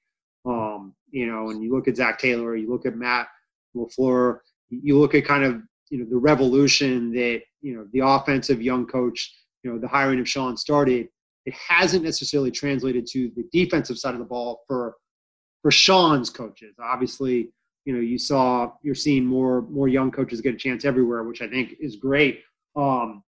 um, 0.46 0.94
you 1.10 1.26
know 1.26 1.50
and 1.50 1.62
you 1.62 1.72
look 1.72 1.86
at 1.86 1.96
Zac 1.96 2.18
taylor 2.18 2.56
you 2.56 2.68
look 2.68 2.86
at 2.86 2.96
matt 2.96 3.28
LaFleur, 3.76 4.38
you 4.70 4.98
look 4.98 5.14
at 5.14 5.24
kind 5.24 5.44
of 5.44 5.62
you 5.90 5.98
know 5.98 6.06
the 6.08 6.16
revolution 6.16 7.12
that 7.12 7.42
you 7.60 7.76
know 7.76 7.86
the 7.92 8.00
offensive 8.00 8.62
young 8.62 8.86
coach, 8.86 9.34
you 9.62 9.72
know 9.72 9.78
the 9.78 9.88
hiring 9.88 10.20
of 10.20 10.28
Sean 10.28 10.56
started. 10.56 11.08
It 11.46 11.54
hasn't 11.54 12.04
necessarily 12.04 12.50
translated 12.50 13.06
to 13.12 13.30
the 13.34 13.44
defensive 13.52 13.98
side 13.98 14.14
of 14.14 14.20
the 14.20 14.26
ball 14.26 14.62
for 14.66 14.96
for 15.62 15.70
Sean's 15.70 16.30
coaches. 16.30 16.74
Obviously, 16.80 17.50
you 17.84 17.94
know 17.94 18.00
you 18.00 18.18
saw 18.18 18.72
you're 18.82 18.94
seeing 18.94 19.24
more 19.24 19.62
more 19.62 19.88
young 19.88 20.10
coaches 20.10 20.40
get 20.40 20.54
a 20.54 20.58
chance 20.58 20.84
everywhere, 20.84 21.22
which 21.24 21.42
I 21.42 21.48
think 21.48 21.74
is 21.80 21.96
great. 21.96 22.42
Um, 22.76 23.22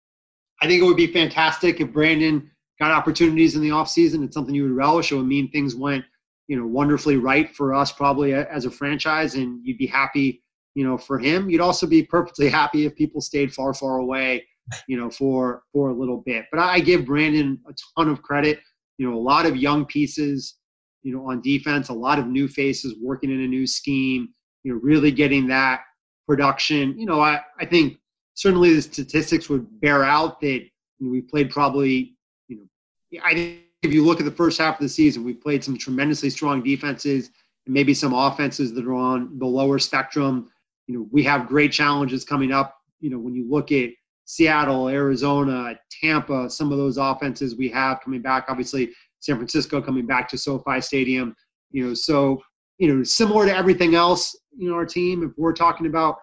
I 0.62 0.68
think 0.68 0.82
it 0.82 0.86
would 0.86 0.98
be 0.98 1.08
fantastic 1.08 1.82
if 1.82 1.92
Brandon 1.92 2.50
got 2.80 2.92
opportunities 2.92 3.56
in 3.56 3.62
the 3.62 3.70
offseason. 3.70 4.24
It's 4.24 4.36
something 4.36 4.54
you 4.54 4.64
would 4.64 4.72
relish. 4.72 5.12
It 5.12 5.16
would 5.16 5.26
mean 5.26 5.50
things 5.50 5.76
went, 5.76 6.06
you 6.48 6.60
know, 6.60 6.68
wonderfully 6.68 7.18
right 7.18 7.54
for 7.56 7.74
us 7.74 7.92
probably 7.92 8.34
as 8.34 8.66
a 8.66 8.72
franchise, 8.72 9.36
and 9.36 9.60
you'd 9.64 9.78
be 9.78 9.88
happy 9.88 10.44
you 10.76 10.86
know, 10.86 10.98
for 10.98 11.20
him. 11.20 11.50
You'd 11.50 11.62
also 11.62 11.86
be 11.86 12.04
perfectly 12.04 12.50
happy 12.50 12.86
if 12.86 12.96
people 12.96 13.22
stayed 13.22 13.54
far, 13.54 13.74
far 13.74 13.98
away, 13.98 14.48
you 14.88 14.98
know, 14.98 15.10
for 15.10 15.64
for 15.74 15.90
a 15.90 15.94
little 15.94 16.24
bit. 16.26 16.46
But 16.52 16.62
I 16.62 16.80
give 16.80 17.06
Brandon 17.06 17.60
a 17.68 17.74
ton 17.98 18.10
of 18.10 18.22
credit. 18.22 18.60
You 18.98 19.10
know, 19.10 19.18
a 19.18 19.20
lot 19.20 19.46
of 19.46 19.58
young 19.58 19.86
pieces, 19.86 20.58
you 21.02 21.14
know, 21.14 21.30
on 21.30 21.42
defense, 21.42 21.90
a 21.90 21.94
lot 21.94 22.20
of 22.20 22.28
new 22.28 22.48
faces 22.48 22.96
working 23.02 23.32
in 23.32 23.42
a 23.42 23.48
new 23.48 23.66
scheme. 23.66 24.30
You 24.64 24.74
know, 24.74 24.80
really 24.82 25.12
getting 25.12 25.48
that 25.48 25.82
production. 26.28 26.98
You 27.00 27.06
know, 27.06 27.22
I 27.22 27.42
I 27.60 27.66
think 27.66 27.98
certainly 28.34 28.74
the 28.74 28.82
statistics 28.82 29.50
would 29.50 29.68
bear 29.82 30.04
out 30.04 30.40
that 30.42 30.62
you 31.02 31.08
know, 31.08 31.12
we 31.12 31.22
played 31.22 31.50
probably, 31.50 32.16
you 32.48 32.58
know, 32.58 33.22
I 33.24 33.34
think 33.34 33.62
if 33.84 33.94
you 33.94 34.06
look 34.06 34.20
at 34.20 34.26
the 34.26 34.32
first 34.32 34.60
half 34.60 34.76
of 34.76 34.82
the 34.82 34.90
season, 34.90 35.24
we've 35.24 35.42
played 35.42 35.64
some 35.64 35.78
tremendously 35.78 36.30
strong 36.30 36.62
defenses 36.62 37.32
and 37.66 37.74
maybe 37.74 37.94
some 37.94 38.14
offenses 38.14 38.74
that 38.74 38.86
are 38.86 38.94
on 38.94 39.38
the 39.40 39.46
lower 39.46 39.80
spectrum. 39.80 40.50
You 40.88 41.00
know, 41.00 41.08
we 41.12 41.24
have 41.24 41.48
great 41.48 41.72
challenges 41.72 42.24
coming 42.24 42.52
up. 42.52 42.78
You 43.00 43.10
know, 43.10 43.18
when 43.18 43.34
you 43.34 43.50
look 43.50 43.72
at 43.72 43.90
Seattle, 44.26 44.88
Arizona, 44.88 45.78
Tampa, 46.02 46.50
some 46.50 46.72
of 46.72 46.78
those 46.78 46.98
offenses 46.98 47.56
we 47.56 47.70
have 47.70 48.02
coming 48.02 48.22
back. 48.22 48.46
Obviously, 48.48 48.92
San 49.20 49.36
Francisco 49.36 49.82
coming 49.82 50.06
back 50.06 50.30
to 50.30 50.38
SoFi 50.38 50.80
Stadium. 50.80 51.36
You 51.72 51.88
know, 51.88 51.94
so 51.94 52.42
you 52.78 52.94
know, 52.94 53.04
similar 53.04 53.46
to 53.46 53.56
everything 53.56 53.94
else, 53.94 54.36
you 54.58 54.70
know, 54.70 54.76
our 54.76 54.86
team. 54.86 55.24
If 55.24 55.32
we're 55.38 55.54
talking 55.54 55.88
about 55.88 56.18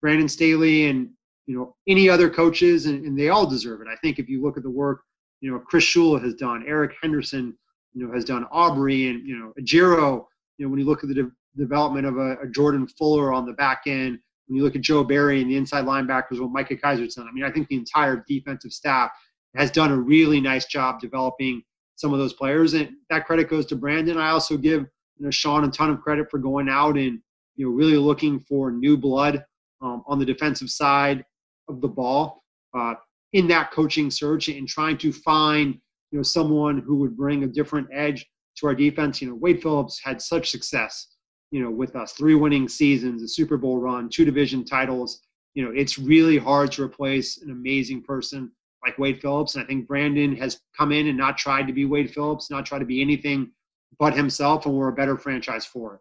Brandon 0.00 0.28
Staley 0.28 0.88
and 0.88 1.10
you 1.46 1.56
know 1.56 1.76
any 1.88 2.08
other 2.08 2.28
coaches, 2.30 2.86
and, 2.86 3.04
and 3.04 3.18
they 3.18 3.28
all 3.28 3.46
deserve 3.46 3.80
it. 3.80 3.88
I 3.90 3.96
think 3.96 4.18
if 4.18 4.28
you 4.28 4.42
look 4.42 4.56
at 4.56 4.62
the 4.62 4.70
work, 4.70 5.02
you 5.40 5.50
know, 5.50 5.58
Chris 5.58 5.84
Shula 5.84 6.22
has 6.22 6.34
done, 6.34 6.64
Eric 6.66 6.94
Henderson, 7.00 7.56
you 7.94 8.06
know, 8.06 8.12
has 8.12 8.24
done 8.24 8.46
Aubrey, 8.50 9.08
and 9.08 9.26
you 9.26 9.38
know, 9.38 9.52
Ejiro. 9.60 10.26
You 10.58 10.66
know, 10.66 10.70
when 10.70 10.78
you 10.78 10.86
look 10.86 11.02
at 11.02 11.08
the 11.08 11.14
de- 11.14 11.32
development 11.56 12.06
of 12.06 12.18
a, 12.18 12.36
a 12.42 12.46
Jordan 12.48 12.86
Fuller 12.86 13.32
on 13.32 13.46
the 13.46 13.52
back 13.52 13.82
end, 13.86 14.18
when 14.46 14.56
you 14.56 14.62
look 14.62 14.76
at 14.76 14.82
Joe 14.82 15.02
Barry 15.02 15.40
and 15.40 15.50
the 15.50 15.56
inside 15.56 15.84
linebackers, 15.84 16.40
what 16.40 16.50
Micah 16.50 16.76
Kiser's 16.76 17.14
done. 17.14 17.26
I 17.28 17.32
mean, 17.32 17.44
I 17.44 17.50
think 17.50 17.68
the 17.68 17.76
entire 17.76 18.24
defensive 18.28 18.72
staff 18.72 19.10
has 19.56 19.70
done 19.70 19.92
a 19.92 19.96
really 19.96 20.40
nice 20.40 20.66
job 20.66 21.00
developing 21.00 21.62
some 21.96 22.12
of 22.12 22.18
those 22.18 22.32
players, 22.32 22.74
and 22.74 22.90
that 23.10 23.26
credit 23.26 23.48
goes 23.48 23.66
to 23.66 23.76
Brandon. 23.76 24.18
I 24.18 24.30
also 24.30 24.56
give 24.56 24.82
you 24.82 25.26
know 25.26 25.30
Sean 25.30 25.64
a 25.64 25.70
ton 25.70 25.90
of 25.90 26.00
credit 26.00 26.30
for 26.30 26.38
going 26.38 26.68
out 26.68 26.96
and 26.96 27.20
you 27.56 27.66
know 27.66 27.72
really 27.72 27.96
looking 27.96 28.40
for 28.40 28.70
new 28.70 28.96
blood 28.96 29.44
um, 29.80 30.02
on 30.06 30.18
the 30.18 30.24
defensive 30.24 30.70
side 30.70 31.24
of 31.68 31.80
the 31.80 31.88
ball 31.88 32.42
uh, 32.76 32.94
in 33.32 33.46
that 33.48 33.70
coaching 33.70 34.10
search 34.10 34.48
and 34.48 34.68
trying 34.68 34.98
to 34.98 35.12
find 35.12 35.74
you 36.10 36.18
know 36.18 36.22
someone 36.22 36.78
who 36.78 36.96
would 36.96 37.16
bring 37.16 37.44
a 37.44 37.48
different 37.48 37.88
edge 37.92 38.26
to 38.56 38.66
our 38.66 38.74
defense. 38.74 39.22
You 39.22 39.28
know, 39.28 39.34
Wade 39.34 39.62
Phillips 39.62 40.00
had 40.02 40.20
such 40.20 40.50
success 40.50 41.12
you 41.52 41.62
know, 41.62 41.70
with 41.70 41.94
us. 41.94 42.14
Three 42.14 42.34
winning 42.34 42.66
seasons, 42.66 43.22
a 43.22 43.28
Super 43.28 43.56
Bowl 43.56 43.78
run, 43.78 44.08
two 44.08 44.24
division 44.24 44.64
titles. 44.64 45.20
You 45.54 45.64
know, 45.64 45.70
it's 45.70 45.98
really 45.98 46.38
hard 46.38 46.72
to 46.72 46.82
replace 46.82 47.42
an 47.42 47.50
amazing 47.50 48.02
person 48.02 48.50
like 48.84 48.98
Wade 48.98 49.20
Phillips. 49.20 49.54
And 49.54 49.62
I 49.62 49.66
think 49.66 49.86
Brandon 49.86 50.34
has 50.36 50.60
come 50.76 50.90
in 50.92 51.06
and 51.06 51.16
not 51.16 51.36
tried 51.36 51.66
to 51.66 51.72
be 51.72 51.84
Wade 51.84 52.12
Phillips, 52.12 52.50
not 52.50 52.66
tried 52.66 52.80
to 52.80 52.86
be 52.86 53.02
anything 53.02 53.52
but 53.98 54.16
himself, 54.16 54.64
and 54.64 54.74
we're 54.74 54.88
a 54.88 54.94
better 54.94 55.18
franchise 55.18 55.66
for 55.66 55.96
it. 55.96 56.00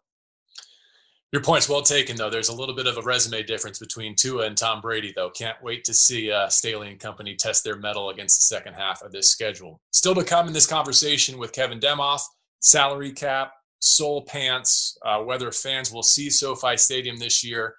Your 1.32 1.42
point's 1.42 1.70
well 1.70 1.82
taken, 1.82 2.18
though. 2.18 2.30
There's 2.30 2.50
a 2.50 2.56
little 2.56 2.76
bit 2.76 2.88
of 2.88 2.98
a 2.98 3.02
resume 3.02 3.42
difference 3.44 3.80
between 3.80 4.16
Tua 4.16 4.48
and 4.48 4.58
Tom 4.58 4.82
Brady, 4.82 5.14
though. 5.16 5.30
Can't 5.30 5.62
wait 5.64 5.86
to 5.86 5.94
see 5.94 6.30
uh, 6.30 6.50
Staley 6.50 6.90
and 6.90 7.00
company 7.00 7.36
test 7.36 7.64
their 7.64 7.78
mettle 7.78 8.10
against 8.10 8.38
the 8.38 8.44
second 8.44 8.74
half 8.74 9.02
of 9.02 9.14
this 9.14 9.30
schedule. 9.30 9.80
Still 9.92 10.16
to 10.16 10.26
come 10.26 10.48
in 10.48 10.54
this 10.54 10.68
conversation 10.68 11.38
with 11.38 11.54
Kevin 11.54 11.80
Demoff, 11.80 12.22
salary 12.60 13.14
cap, 13.14 13.54
soul 13.80 14.24
pants, 14.24 14.98
uh, 15.06 15.20
whether 15.20 15.52
fans 15.54 15.90
will 15.90 16.04
see 16.04 16.30
SoFi 16.30 16.76
Stadium 16.76 17.18
this 17.18 17.46
year. 17.46 17.76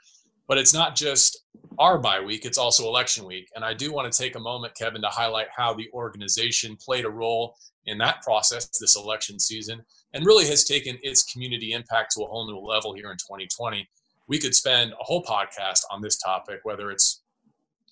But 0.48 0.56
it's 0.56 0.72
not 0.72 0.96
just 0.96 1.44
our 1.78 1.98
bye 1.98 2.20
week, 2.20 2.46
it's 2.46 2.58
also 2.58 2.86
election 2.86 3.26
week. 3.26 3.50
And 3.54 3.66
I 3.66 3.74
do 3.74 3.92
want 3.92 4.10
to 4.10 4.18
take 4.18 4.34
a 4.34 4.40
moment, 4.40 4.74
Kevin, 4.74 5.02
to 5.02 5.08
highlight 5.08 5.48
how 5.54 5.74
the 5.74 5.90
organization 5.92 6.76
played 6.76 7.04
a 7.04 7.10
role 7.10 7.54
in 7.84 7.98
that 7.98 8.22
process 8.22 8.66
this 8.78 8.96
election 8.96 9.38
season 9.38 9.84
and 10.14 10.26
really 10.26 10.46
has 10.46 10.64
taken 10.64 10.98
its 11.02 11.22
community 11.22 11.72
impact 11.72 12.12
to 12.14 12.22
a 12.22 12.26
whole 12.26 12.46
new 12.46 12.58
level 12.58 12.94
here 12.94 13.10
in 13.10 13.16
2020. 13.16 13.88
We 14.28 14.38
could 14.38 14.54
spend 14.54 14.92
a 14.92 15.04
whole 15.04 15.22
podcast 15.24 15.82
on 15.90 16.02
this 16.02 16.16
topic, 16.16 16.60
whether 16.64 16.90
it's 16.90 17.22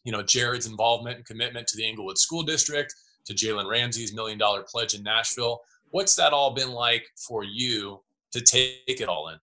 you 0.04 0.12
know 0.12 0.22
Jared's 0.22 0.66
involvement 0.66 1.16
and 1.16 1.26
commitment 1.26 1.66
to 1.68 1.76
the 1.76 1.86
Inglewood 1.86 2.18
School 2.18 2.42
District, 2.42 2.94
to 3.26 3.34
Jalen 3.34 3.70
Ramsey's 3.70 4.14
million 4.14 4.38
dollar 4.38 4.62
pledge 4.62 4.94
in 4.94 5.02
Nashville, 5.02 5.62
What's 5.90 6.14
that 6.16 6.32
all 6.32 6.54
been 6.54 6.70
like 6.70 7.04
for 7.16 7.44
you 7.44 8.00
to 8.32 8.40
take 8.40 8.82
it 8.86 9.08
all 9.08 9.28
in? 9.28 9.38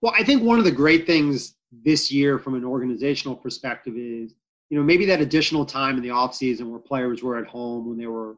Well, 0.00 0.12
I 0.16 0.22
think 0.22 0.42
one 0.42 0.58
of 0.58 0.64
the 0.64 0.70
great 0.70 1.06
things 1.06 1.56
this 1.84 2.12
year 2.12 2.38
from 2.38 2.54
an 2.54 2.64
organizational 2.64 3.34
perspective 3.34 3.96
is, 3.96 4.34
you 4.68 4.78
know, 4.78 4.84
maybe 4.84 5.06
that 5.06 5.20
additional 5.20 5.64
time 5.64 5.96
in 5.96 6.02
the 6.02 6.10
off 6.10 6.34
season 6.34 6.70
where 6.70 6.78
players 6.78 7.22
were 7.22 7.36
at 7.38 7.46
home 7.46 7.88
when 7.88 7.96
they 7.96 8.06
were, 8.06 8.36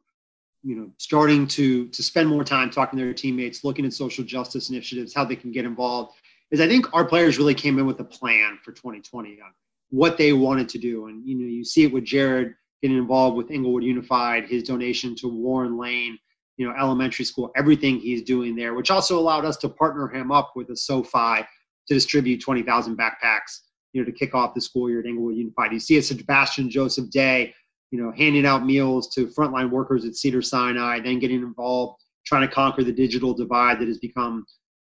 you 0.67 0.75
know, 0.75 0.91
starting 0.99 1.47
to 1.49 1.89
to 1.89 2.03
spend 2.03 2.29
more 2.29 2.45
time 2.45 2.71
talking 2.71 2.99
to 2.99 3.05
their 3.05 3.15
teammates, 3.15 3.65
looking 3.65 3.87
at 3.87 3.93
social 3.93 4.25
justice 4.25 4.69
initiatives, 4.69 5.15
how 5.15 5.25
they 5.25 5.37
can 5.37 5.53
get 5.53 5.65
involved. 5.65 6.17
Is 6.51 6.61
I 6.61 6.69
think 6.69 6.93
our 6.93 7.05
players 7.05 7.39
really 7.39 7.55
came 7.55 7.79
in 7.79 7.87
with 7.87 8.01
a 8.01 8.05
plan 8.05 8.59
for 8.65 8.73
2020 8.73 9.39
on 9.41 9.53
what 9.91 10.19
they 10.19 10.33
wanted 10.33 10.69
to 10.71 10.79
do, 10.79 11.07
and 11.07 11.27
you 11.27 11.37
know, 11.37 11.47
you 11.47 11.65
see 11.65 11.85
it 11.85 11.93
with 11.93 12.05
Jared 12.05 12.55
getting 12.83 12.99
involved 12.99 13.37
with 13.37 13.51
Inglewood 13.51 13.85
Unified, 13.85 14.49
his 14.49 14.63
donation 14.63 15.15
to 15.17 15.29
Warren 15.29 15.79
Lane 15.79 16.19
you 16.57 16.67
know, 16.67 16.75
elementary 16.79 17.25
school, 17.25 17.53
everything 17.57 17.99
he's 17.99 18.23
doing 18.23 18.57
there, 18.57 18.75
which 18.75 18.91
also 18.91 19.19
allowed 19.19 19.45
us 19.45 19.57
to 19.59 19.69
partner 19.69 20.09
him 20.09 20.33
up 20.33 20.53
with 20.57 20.71
a 20.71 20.77
SoFi 20.77 21.43
to 21.87 21.95
distribute 21.95 22.41
20,000 22.41 22.97
backpacks, 22.97 23.61
you 23.93 24.01
know, 24.01 24.07
to 24.07 24.13
kick 24.13 24.35
off 24.35 24.55
the 24.55 24.61
school 24.61 24.89
year 24.89 25.01
at 25.01 25.07
Inglewood 25.07 25.37
Unified. 25.37 25.73
You 25.73 25.81
see 25.81 25.99
a 25.99 26.03
Sebastian 26.03 26.71
Joseph 26.71 27.11
Day, 27.11 27.55
you 27.91 28.03
know, 28.03 28.13
handing 28.13 28.47
out 28.47 28.67
meals 28.67 29.09
to 29.15 29.27
frontline 29.29 29.71
workers 29.71 30.05
at 30.05 30.17
Cedar 30.17 30.43
Sinai, 30.43 31.01
then 31.01 31.19
getting 31.19 31.43
involved 31.43 32.01
trying 32.27 32.47
to 32.47 32.53
conquer 32.53 32.83
the 32.83 32.93
digital 32.93 33.33
divide 33.33 33.79
that 33.79 33.87
has 33.89 33.99
become, 33.99 34.45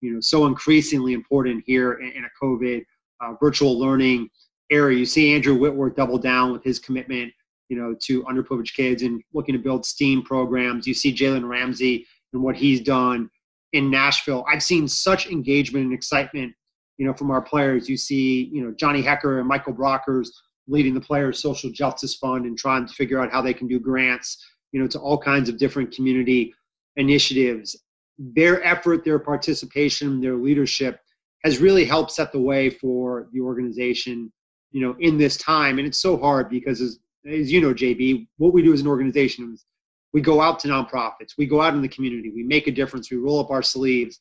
you 0.02 0.14
know, 0.14 0.20
so 0.20 0.46
increasingly 0.46 1.14
important 1.14 1.64
here 1.66 1.94
in, 1.94 2.12
in 2.12 2.26
a 2.26 2.44
COVID 2.44 2.84
uh, 3.22 3.34
virtual 3.40 3.80
learning 3.80 4.30
area. 4.72 4.98
You 4.98 5.06
see 5.06 5.34
Andrew 5.34 5.56
Whitworth 5.56 5.96
double 5.96 6.20
down 6.20 6.52
with 6.52 6.64
his 6.64 6.78
commitment 6.78 7.34
you 7.74 7.78
know, 7.78 7.96
to 8.02 8.24
underprivileged 8.24 8.76
kids 8.76 9.02
and 9.02 9.24
looking 9.34 9.54
to 9.54 9.60
build 9.60 9.84
STEAM 9.84 10.22
programs. 10.22 10.86
You 10.86 10.94
see 10.94 11.14
Jalen 11.14 11.48
Ramsey 11.48 12.06
and 12.32 12.44
what 12.44 12.56
he's 12.56 12.82
done 12.82 13.32
in 13.72 13.90
Nashville. 13.90 14.46
I've 14.48 14.62
seen 14.62 14.88
such 14.88 15.28
engagement 15.28 15.86
and 15.86 15.94
excitement, 15.94 16.54
you 16.98 17.06
know, 17.08 17.14
from 17.14 17.32
our 17.32 17.42
players. 17.42 17.90
You 17.90 17.98
see, 17.98 18.50
you 18.54 18.64
know, 18.64 18.72
Johnny 18.78 19.02
Hekker 19.02 19.40
and 19.40 19.48
Michael 19.48 19.74
Brockers 19.74 20.28
leading 20.68 20.94
the 20.94 21.02
Players 21.02 21.40
Social 21.40 21.70
Justice 21.70 22.16
Fund 22.16 22.46
and 22.46 22.58
trying 22.58 22.86
to 22.88 22.94
figure 22.94 23.22
out 23.22 23.32
how 23.32 23.42
they 23.42 23.54
can 23.54 23.68
do 23.68 23.80
grants, 23.80 24.44
you 24.72 24.82
know, 24.82 24.88
to 24.88 25.00
all 25.00 25.18
kinds 25.18 25.50
of 25.50 25.58
different 25.58 25.92
community 25.92 26.54
initiatives. 26.96 27.76
Their 28.18 28.64
effort, 28.64 29.04
their 29.04 29.20
participation, 29.20 30.22
their 30.22 30.36
leadership 30.36 31.00
has 31.44 31.60
really 31.60 31.84
helped 31.84 32.12
set 32.12 32.32
the 32.32 32.40
way 32.40 32.70
for 32.70 33.28
the 33.34 33.42
organization, 33.42 34.32
you 34.72 34.82
know, 34.82 34.96
in 35.00 35.18
this 35.18 35.36
time. 35.38 35.78
And 35.78 35.88
it's 35.88 35.98
so 35.98 36.18
hard 36.18 36.50
because 36.50 36.80
as 36.80 37.00
as 37.26 37.52
you 37.52 37.62
know, 37.62 37.74
JB, 37.74 38.28
what 38.38 38.54
we 38.54 38.62
do 38.62 38.74
as 38.74 38.82
an 38.82 38.88
organization 38.88 39.54
is 39.54 39.66
we 40.14 40.22
go 40.22 40.42
out 40.42 40.60
to 40.60 40.68
nonprofits, 40.68 41.38
we 41.38 41.46
go 41.46 41.62
out 41.62 41.74
in 41.74 41.82
the 41.82 41.88
community, 41.88 42.30
we 42.30 42.44
make 42.44 42.68
a 42.68 42.72
difference, 42.72 43.10
we 43.10 43.18
roll 43.18 43.40
up 43.40 43.50
our 43.50 43.64
sleeves, 43.64 44.20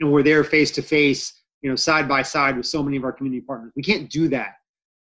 and 0.00 0.12
we're 0.12 0.22
there 0.22 0.44
face 0.44 0.70
to 0.72 0.82
face, 0.82 1.42
you 1.62 1.70
know, 1.70 1.76
side 1.76 2.08
by 2.08 2.22
side 2.22 2.56
with 2.56 2.66
so 2.66 2.82
many 2.82 2.96
of 2.96 3.04
our 3.04 3.12
community 3.12 3.40
partners. 3.40 3.72
We 3.74 3.82
can't 3.82 4.10
do 4.10 4.28
that, 4.28 4.54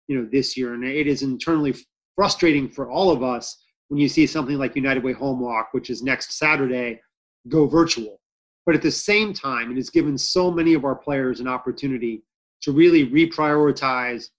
you 0.08 0.18
know, 0.18 0.28
this 0.32 0.58
year, 0.58 0.74
and 0.74 0.84
it 0.84 1.08
is 1.08 1.22
internally 1.22 1.76
frustrating 2.16 2.70
for 2.70 2.90
all 2.90 3.12
of 3.12 3.24
us 3.24 3.64
when 3.90 4.00
you 4.00 4.10
see 4.10 4.26
something 4.28 4.58
like 4.58 4.76
United 4.76 5.04
Way 5.04 5.14
Home 5.14 5.40
Walk, 5.40 5.70
which 5.72 5.90
is 5.90 6.04
next 6.04 6.38
Saturday, 6.38 7.00
go 7.48 7.68
virtual. 7.68 8.20
But 8.66 8.76
at 8.76 8.82
the 8.82 8.92
same 8.92 9.34
time, 9.34 9.72
it 9.72 9.78
has 9.78 9.90
given 9.90 10.18
so 10.18 10.52
many 10.52 10.74
of 10.74 10.84
our 10.84 10.96
players 10.96 11.40
an 11.40 11.48
opportunity 11.48 12.24
to 12.64 12.72
really 12.72 13.08
reprioritize 13.08 14.30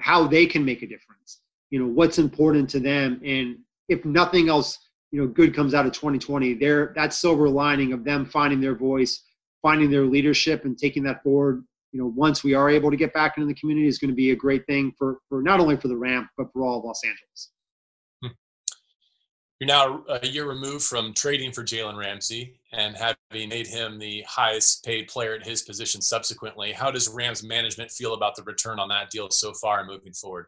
how 0.00 0.26
they 0.26 0.46
can 0.46 0.64
make 0.64 0.82
a 0.82 0.86
difference 0.86 1.40
you 1.72 1.78
know 1.80 1.86
what's 1.86 2.18
important 2.18 2.70
to 2.70 2.78
them 2.78 3.20
and 3.24 3.56
if 3.88 4.04
nothing 4.04 4.48
else 4.48 4.78
you 5.10 5.20
know 5.20 5.26
good 5.26 5.54
comes 5.54 5.74
out 5.74 5.86
of 5.86 5.92
2020 5.92 6.54
there 6.54 6.92
that 6.94 7.12
silver 7.12 7.48
lining 7.48 7.92
of 7.92 8.04
them 8.04 8.24
finding 8.24 8.60
their 8.60 8.76
voice 8.76 9.24
finding 9.62 9.90
their 9.90 10.04
leadership 10.04 10.64
and 10.64 10.78
taking 10.78 11.02
that 11.02 11.22
forward 11.24 11.64
you 11.92 12.00
know 12.00 12.12
once 12.16 12.42
we 12.42 12.54
are 12.54 12.68
able 12.68 12.90
to 12.90 12.96
get 12.96 13.12
back 13.12 13.34
into 13.36 13.46
the 13.46 13.54
community 13.54 13.86
is 13.86 13.98
going 13.98 14.10
to 14.10 14.14
be 14.14 14.30
a 14.30 14.36
great 14.36 14.64
thing 14.66 14.92
for 14.98 15.18
for 15.28 15.42
not 15.42 15.60
only 15.60 15.76
for 15.76 15.88
the 15.88 15.96
ramp 15.96 16.28
but 16.36 16.46
for 16.52 16.62
all 16.62 16.78
of 16.78 16.84
los 16.84 17.00
angeles. 17.04 17.50
Hmm. 18.22 18.32
you're 19.60 19.68
now 19.68 20.04
a 20.08 20.26
year 20.26 20.48
removed 20.48 20.84
from 20.84 21.14
trading 21.14 21.52
for 21.52 21.62
jalen 21.62 21.96
ramsey 21.96 22.60
and 22.72 22.96
having 22.96 23.48
made 23.48 23.66
him 23.66 23.98
the 23.98 24.24
highest 24.26 24.84
paid 24.84 25.08
player 25.08 25.34
at 25.34 25.46
his 25.46 25.62
position 25.62 26.00
subsequently. 26.00 26.72
How 26.72 26.90
does 26.90 27.08
rams 27.08 27.42
management 27.42 27.90
feel 27.90 28.14
about 28.14 28.34
the 28.34 28.42
return 28.42 28.78
on 28.78 28.88
that 28.88 29.10
deal 29.10 29.30
so 29.30 29.52
far 29.52 29.80
and 29.80 29.88
moving 29.88 30.12
forward? 30.12 30.46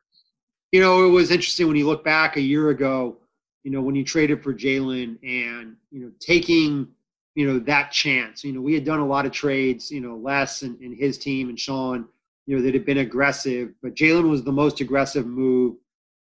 You 0.73 0.81
know, 0.81 1.07
it 1.07 1.11
was 1.11 1.31
interesting 1.31 1.67
when 1.67 1.77
you 1.77 1.87
look 1.87 2.05
back 2.05 2.37
a 2.37 2.41
year 2.41 2.71
ago, 2.71 3.19
you 3.63 3.71
know, 3.71 3.81
when 3.81 3.95
you 3.95 4.05
traded 4.05 4.43
for 4.43 4.53
Jalen 4.53 5.19
and, 5.23 5.77
you 5.91 6.01
know, 6.01 6.11
taking, 6.19 6.89
you 7.35 7.47
know, 7.47 7.59
that 7.61 7.91
chance. 7.91 8.45
You 8.45 8.53
know, 8.53 8.61
we 8.61 8.75
had 8.75 8.85
done 8.85 9.01
a 9.01 9.07
lot 9.07 9.27
of 9.27 9.33
trades, 9.33 9.91
you 9.91 10.01
know, 10.01 10.17
Les 10.17 10.63
and, 10.63 10.79
and 10.81 10.97
his 10.97 11.19
team 11.19 11.49
and 11.49 11.59
Sean, 11.59 12.07
you 12.47 12.57
know, 12.57 12.63
that 12.63 12.75
had 12.75 12.87
been 12.87 12.99
aggressive, 12.99 13.73
but 13.83 13.95
Jalen 13.95 14.29
was 14.29 14.45
the 14.45 14.53
most 14.53 14.81
aggressive 14.81 15.27
move 15.27 15.77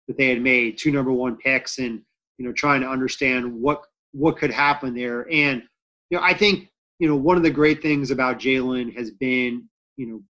that 0.08 0.16
they 0.16 0.28
had 0.28 0.40
made, 0.40 0.78
two 0.78 0.90
number 0.90 1.12
one 1.12 1.36
picks 1.36 1.78
and, 1.78 2.02
you 2.38 2.44
know, 2.44 2.52
trying 2.52 2.80
to 2.80 2.88
understand 2.88 3.52
what 3.52 3.82
what 4.12 4.38
could 4.38 4.50
happen 4.50 4.94
there. 4.94 5.26
And, 5.30 5.62
you 6.08 6.16
know, 6.16 6.22
I 6.22 6.34
think, 6.34 6.70
you 7.00 7.08
know, 7.08 7.16
one 7.16 7.36
of 7.36 7.42
the 7.42 7.50
great 7.50 7.82
things 7.82 8.12
about 8.12 8.38
Jalen 8.38 8.96
has 8.96 9.10
been, 9.10 9.68
you 9.96 10.06
know, 10.06 10.22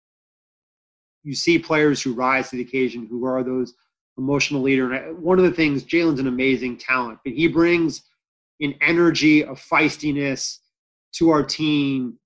you 1.23 1.35
see 1.35 1.59
players 1.59 2.01
who 2.03 2.15
rise 2.15 2.51
to 2.51 2.57
the 2.57 2.63
occasion 2.63 3.07
who 3.07 3.27
are 3.27 3.43
those 3.43 3.75
emotional 4.17 4.63
leader. 4.63 4.93
And 4.93 5.19
one 5.19 5.39
of 5.39 5.45
the 5.45 5.53
things, 5.53 5.85
Jalen's 5.85 6.21
an 6.21 6.29
amazing 6.29 6.79
talent, 6.79 7.19
but 7.25 7.35
he 7.35 7.47
brings 7.47 8.03
an 8.61 8.75
energy 8.81 9.45
of 9.45 9.61
feistiness 9.61 10.59
to 11.17 11.31
our 11.31 11.43
team 11.43 12.19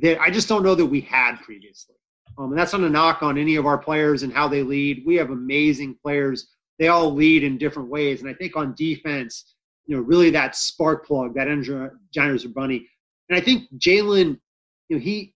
that 0.00 0.20
I 0.20 0.30
just 0.30 0.48
don't 0.48 0.62
know 0.62 0.74
that 0.74 0.86
we 0.86 1.00
had 1.00 1.36
previously. 1.36 1.96
Um, 2.38 2.50
and 2.52 2.58
that's 2.58 2.72
not 2.72 2.82
a 2.82 2.88
knock 2.88 3.22
on 3.22 3.36
any 3.36 3.56
of 3.56 3.66
our 3.66 3.78
players 3.78 4.22
and 4.22 4.32
how 4.32 4.46
they 4.46 4.62
lead. 4.62 5.02
We 5.04 5.16
have 5.16 5.30
amazing 5.30 5.96
players. 6.02 6.48
They 6.78 6.88
all 6.88 7.12
lead 7.12 7.42
in 7.42 7.58
different 7.58 7.88
ways. 7.88 8.20
And 8.20 8.30
I 8.30 8.34
think 8.34 8.56
on 8.56 8.74
defense, 8.76 9.54
you 9.86 9.96
know, 9.96 10.02
really 10.02 10.30
that 10.30 10.54
spark 10.54 11.06
plug, 11.06 11.34
that 11.34 11.48
energizer 11.48 12.54
bunny. 12.54 12.86
And 13.28 13.36
I 13.36 13.40
think 13.40 13.64
Jalen, 13.78 14.38
you 14.88 14.96
know, 14.96 15.02
he, 15.02 15.34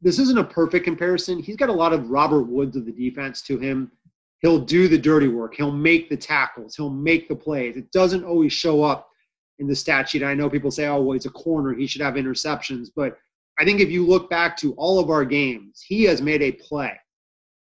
this 0.00 0.18
isn't 0.18 0.38
a 0.38 0.44
perfect 0.44 0.84
comparison. 0.84 1.40
He's 1.40 1.56
got 1.56 1.68
a 1.68 1.72
lot 1.72 1.92
of 1.92 2.08
Robert 2.08 2.44
Woods 2.44 2.76
of 2.76 2.86
the 2.86 2.92
defense 2.92 3.42
to 3.42 3.58
him. 3.58 3.92
He'll 4.40 4.58
do 4.58 4.88
the 4.88 4.98
dirty 4.98 5.28
work. 5.28 5.54
He'll 5.54 5.72
make 5.72 6.08
the 6.08 6.16
tackles. 6.16 6.76
He'll 6.76 6.90
make 6.90 7.28
the 7.28 7.36
plays. 7.36 7.76
It 7.76 7.90
doesn't 7.92 8.24
always 8.24 8.52
show 8.52 8.82
up 8.82 9.08
in 9.58 9.66
the 9.66 9.74
stat 9.74 10.08
sheet. 10.08 10.22
I 10.22 10.34
know 10.34 10.50
people 10.50 10.70
say, 10.70 10.86
oh, 10.86 11.00
well, 11.02 11.12
he's 11.12 11.26
a 11.26 11.30
corner. 11.30 11.74
He 11.74 11.86
should 11.86 12.02
have 12.02 12.14
interceptions. 12.14 12.88
But 12.94 13.18
I 13.58 13.64
think 13.64 13.80
if 13.80 13.90
you 13.90 14.06
look 14.06 14.28
back 14.28 14.56
to 14.58 14.72
all 14.74 14.98
of 14.98 15.10
our 15.10 15.24
games, 15.24 15.82
he 15.86 16.04
has 16.04 16.20
made 16.20 16.42
a 16.42 16.52
play 16.52 16.98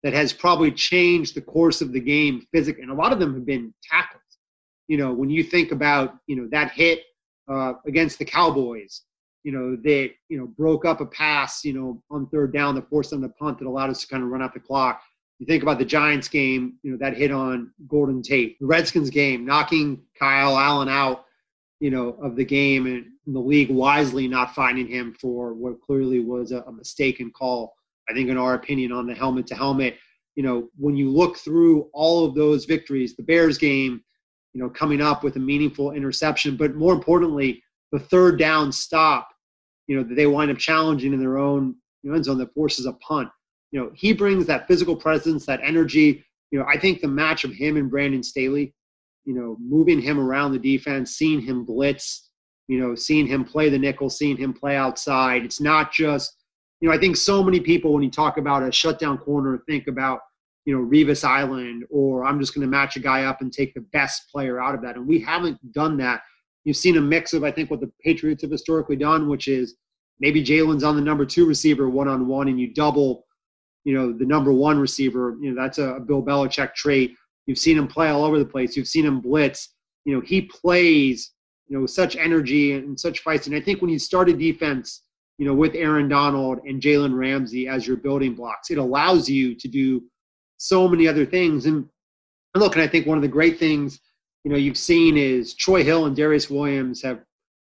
that 0.03 0.13
has 0.13 0.31
probably 0.31 0.71
changed 0.71 1.35
the 1.35 1.41
course 1.41 1.81
of 1.81 1.91
the 1.91 1.99
game 1.99 2.45
physically. 2.53 2.83
And 2.83 2.91
a 2.91 2.95
lot 2.95 3.11
of 3.11 3.19
them 3.19 3.33
have 3.33 3.45
been 3.45 3.73
tackles. 3.83 4.21
You 4.87 4.97
know, 4.97 5.11
when 5.11 5.29
you 5.29 5.43
think 5.43 5.71
about, 5.71 6.17
you 6.27 6.35
know, 6.35 6.47
that 6.51 6.71
hit 6.71 7.01
uh, 7.51 7.73
against 7.87 8.19
the 8.19 8.25
Cowboys, 8.25 9.01
you 9.43 9.51
know, 9.51 9.75
that, 9.83 10.11
you 10.29 10.37
know, 10.37 10.45
broke 10.45 10.85
up 10.85 11.01
a 11.01 11.05
pass, 11.05 11.65
you 11.65 11.73
know, 11.73 12.01
on 12.09 12.27
third 12.27 12.53
down 12.53 12.75
that 12.75 12.89
forced 12.89 13.09
them 13.09 13.21
to 13.21 13.29
punt 13.29 13.59
that 13.59 13.67
allowed 13.67 13.89
us 13.89 14.01
to 14.01 14.07
kind 14.07 14.23
of 14.23 14.29
run 14.29 14.41
out 14.41 14.53
the 14.53 14.59
clock. 14.59 15.01
You 15.39 15.45
think 15.45 15.63
about 15.63 15.79
the 15.79 15.85
Giants 15.85 16.27
game, 16.27 16.75
you 16.83 16.91
know, 16.91 16.97
that 16.97 17.17
hit 17.17 17.31
on 17.31 17.71
Golden 17.87 18.21
Tate. 18.21 18.57
The 18.59 18.65
Redskins 18.65 19.09
game, 19.09 19.45
knocking 19.45 20.01
Kyle 20.17 20.57
Allen 20.57 20.87
out, 20.87 21.25
you 21.79 21.91
know, 21.91 22.17
of 22.21 22.35
the 22.35 22.45
game 22.45 22.85
and 22.87 23.05
the 23.27 23.39
league 23.39 23.69
wisely 23.69 24.27
not 24.27 24.55
finding 24.55 24.87
him 24.87 25.13
for 25.19 25.53
what 25.53 25.81
clearly 25.81 26.19
was 26.19 26.51
a, 26.51 26.61
a 26.61 26.71
mistaken 26.71 27.31
call. 27.31 27.73
I 28.09 28.13
think, 28.13 28.29
in 28.29 28.37
our 28.37 28.53
opinion, 28.53 28.91
on 28.91 29.07
the 29.07 29.15
helmet 29.15 29.47
to 29.47 29.55
helmet. 29.55 29.97
You 30.35 30.43
know, 30.43 30.69
when 30.77 30.95
you 30.95 31.09
look 31.09 31.37
through 31.37 31.89
all 31.93 32.25
of 32.25 32.35
those 32.35 32.65
victories, 32.65 33.15
the 33.15 33.23
Bears 33.23 33.57
game, 33.57 34.01
you 34.53 34.61
know, 34.61 34.69
coming 34.69 35.01
up 35.01 35.23
with 35.23 35.37
a 35.37 35.39
meaningful 35.39 35.91
interception, 35.91 36.55
but 36.55 36.75
more 36.75 36.93
importantly, 36.93 37.63
the 37.91 37.99
third 37.99 38.37
down 38.37 38.71
stop, 38.71 39.29
you 39.87 39.95
know, 39.95 40.03
that 40.03 40.15
they 40.15 40.27
wind 40.27 40.51
up 40.51 40.57
challenging 40.57 41.13
in 41.13 41.19
their 41.19 41.37
own 41.37 41.75
you 42.03 42.11
know, 42.11 42.15
end 42.15 42.25
zone 42.25 42.37
that 42.37 42.53
forces 42.53 42.85
a 42.85 42.93
punt. 42.93 43.29
You 43.71 43.79
know, 43.79 43.91
he 43.95 44.13
brings 44.13 44.45
that 44.45 44.67
physical 44.67 44.95
presence, 44.95 45.45
that 45.47 45.61
energy. 45.63 46.23
You 46.51 46.59
know, 46.59 46.65
I 46.65 46.77
think 46.77 47.01
the 47.01 47.07
match 47.07 47.43
of 47.43 47.51
him 47.51 47.77
and 47.77 47.89
Brandon 47.89 48.21
Staley, 48.21 48.74
you 49.25 49.33
know, 49.33 49.57
moving 49.59 49.99
him 49.99 50.19
around 50.19 50.51
the 50.51 50.59
defense, 50.59 51.15
seeing 51.15 51.41
him 51.41 51.65
blitz, 51.65 52.29
you 52.67 52.79
know, 52.79 52.95
seeing 52.95 53.27
him 53.27 53.43
play 53.43 53.69
the 53.69 53.77
nickel, 53.77 54.09
seeing 54.09 54.37
him 54.37 54.53
play 54.53 54.75
outside. 54.75 55.43
It's 55.43 55.61
not 55.61 55.91
just, 55.91 56.35
you 56.81 56.89
know, 56.89 56.95
I 56.95 56.99
think 56.99 57.17
so 57.17 57.43
many 57.43 57.59
people 57.59 57.93
when 57.93 58.03
you 58.03 58.11
talk 58.11 58.37
about 58.37 58.63
a 58.63 58.71
shutdown 58.71 59.17
corner 59.17 59.61
think 59.67 59.87
about, 59.87 60.19
you 60.65 60.75
know, 60.75 60.83
Revis 60.83 61.23
Island 61.23 61.85
or 61.89 62.25
I'm 62.25 62.39
just 62.39 62.53
going 62.53 62.65
to 62.65 62.71
match 62.71 62.95
a 62.95 62.99
guy 62.99 63.23
up 63.23 63.41
and 63.41 63.51
take 63.51 63.73
the 63.73 63.85
best 63.93 64.29
player 64.31 64.61
out 64.61 64.75
of 64.75 64.81
that. 64.81 64.95
And 64.95 65.07
we 65.07 65.19
haven't 65.19 65.59
done 65.73 65.97
that. 65.97 66.21
You've 66.63 66.77
seen 66.77 66.97
a 66.97 67.01
mix 67.01 67.33
of, 67.33 67.43
I 67.43 67.51
think, 67.51 67.69
what 67.69 67.81
the 67.81 67.91
Patriots 68.03 68.41
have 68.41 68.51
historically 68.51 68.95
done, 68.95 69.29
which 69.29 69.47
is 69.47 69.75
maybe 70.19 70.43
Jalen's 70.43 70.83
on 70.83 70.95
the 70.95 71.01
number 71.01 71.25
two 71.25 71.45
receiver 71.45 71.89
one 71.89 72.07
on 72.07 72.27
one 72.27 72.47
and 72.47 72.59
you 72.59 72.73
double, 72.73 73.25
you 73.83 73.93
know, 73.93 74.11
the 74.11 74.25
number 74.25 74.51
one 74.51 74.79
receiver. 74.79 75.37
You 75.39 75.51
know, 75.53 75.61
that's 75.61 75.77
a 75.77 75.99
Bill 75.99 76.23
Belichick 76.23 76.73
trait. 76.73 77.15
You've 77.45 77.57
seen 77.57 77.77
him 77.77 77.87
play 77.87 78.09
all 78.09 78.23
over 78.23 78.39
the 78.39 78.45
place. 78.45 78.75
You've 78.75 78.87
seen 78.87 79.05
him 79.05 79.21
blitz. 79.21 79.69
You 80.03 80.15
know, 80.15 80.21
he 80.21 80.41
plays 80.41 81.31
you 81.67 81.77
know, 81.77 81.85
such 81.85 82.15
energy 82.15 82.73
and 82.73 82.99
such 82.99 83.19
fights. 83.19 83.47
And 83.47 83.55
I 83.55 83.61
think 83.61 83.81
when 83.81 83.89
you 83.89 83.99
start 83.99 84.29
a 84.29 84.33
defense, 84.33 85.03
you 85.37 85.45
know, 85.45 85.53
with 85.53 85.75
Aaron 85.75 86.07
Donald 86.07 86.59
and 86.65 86.81
Jalen 86.81 87.17
Ramsey 87.17 87.67
as 87.67 87.87
your 87.87 87.97
building 87.97 88.35
blocks, 88.35 88.69
it 88.69 88.77
allows 88.77 89.29
you 89.29 89.55
to 89.55 89.67
do 89.67 90.03
so 90.57 90.87
many 90.87 91.07
other 91.07 91.25
things. 91.25 91.65
And 91.65 91.87
look, 92.55 92.75
and 92.75 92.83
I 92.83 92.87
think 92.87 93.07
one 93.07 93.17
of 93.17 93.21
the 93.21 93.27
great 93.27 93.59
things, 93.59 93.99
you 94.43 94.51
know, 94.51 94.57
you've 94.57 94.77
seen 94.77 95.17
is 95.17 95.55
Troy 95.55 95.83
Hill 95.83 96.05
and 96.05 96.15
Darious 96.15 96.49
Williams 96.49 97.01
have 97.01 97.21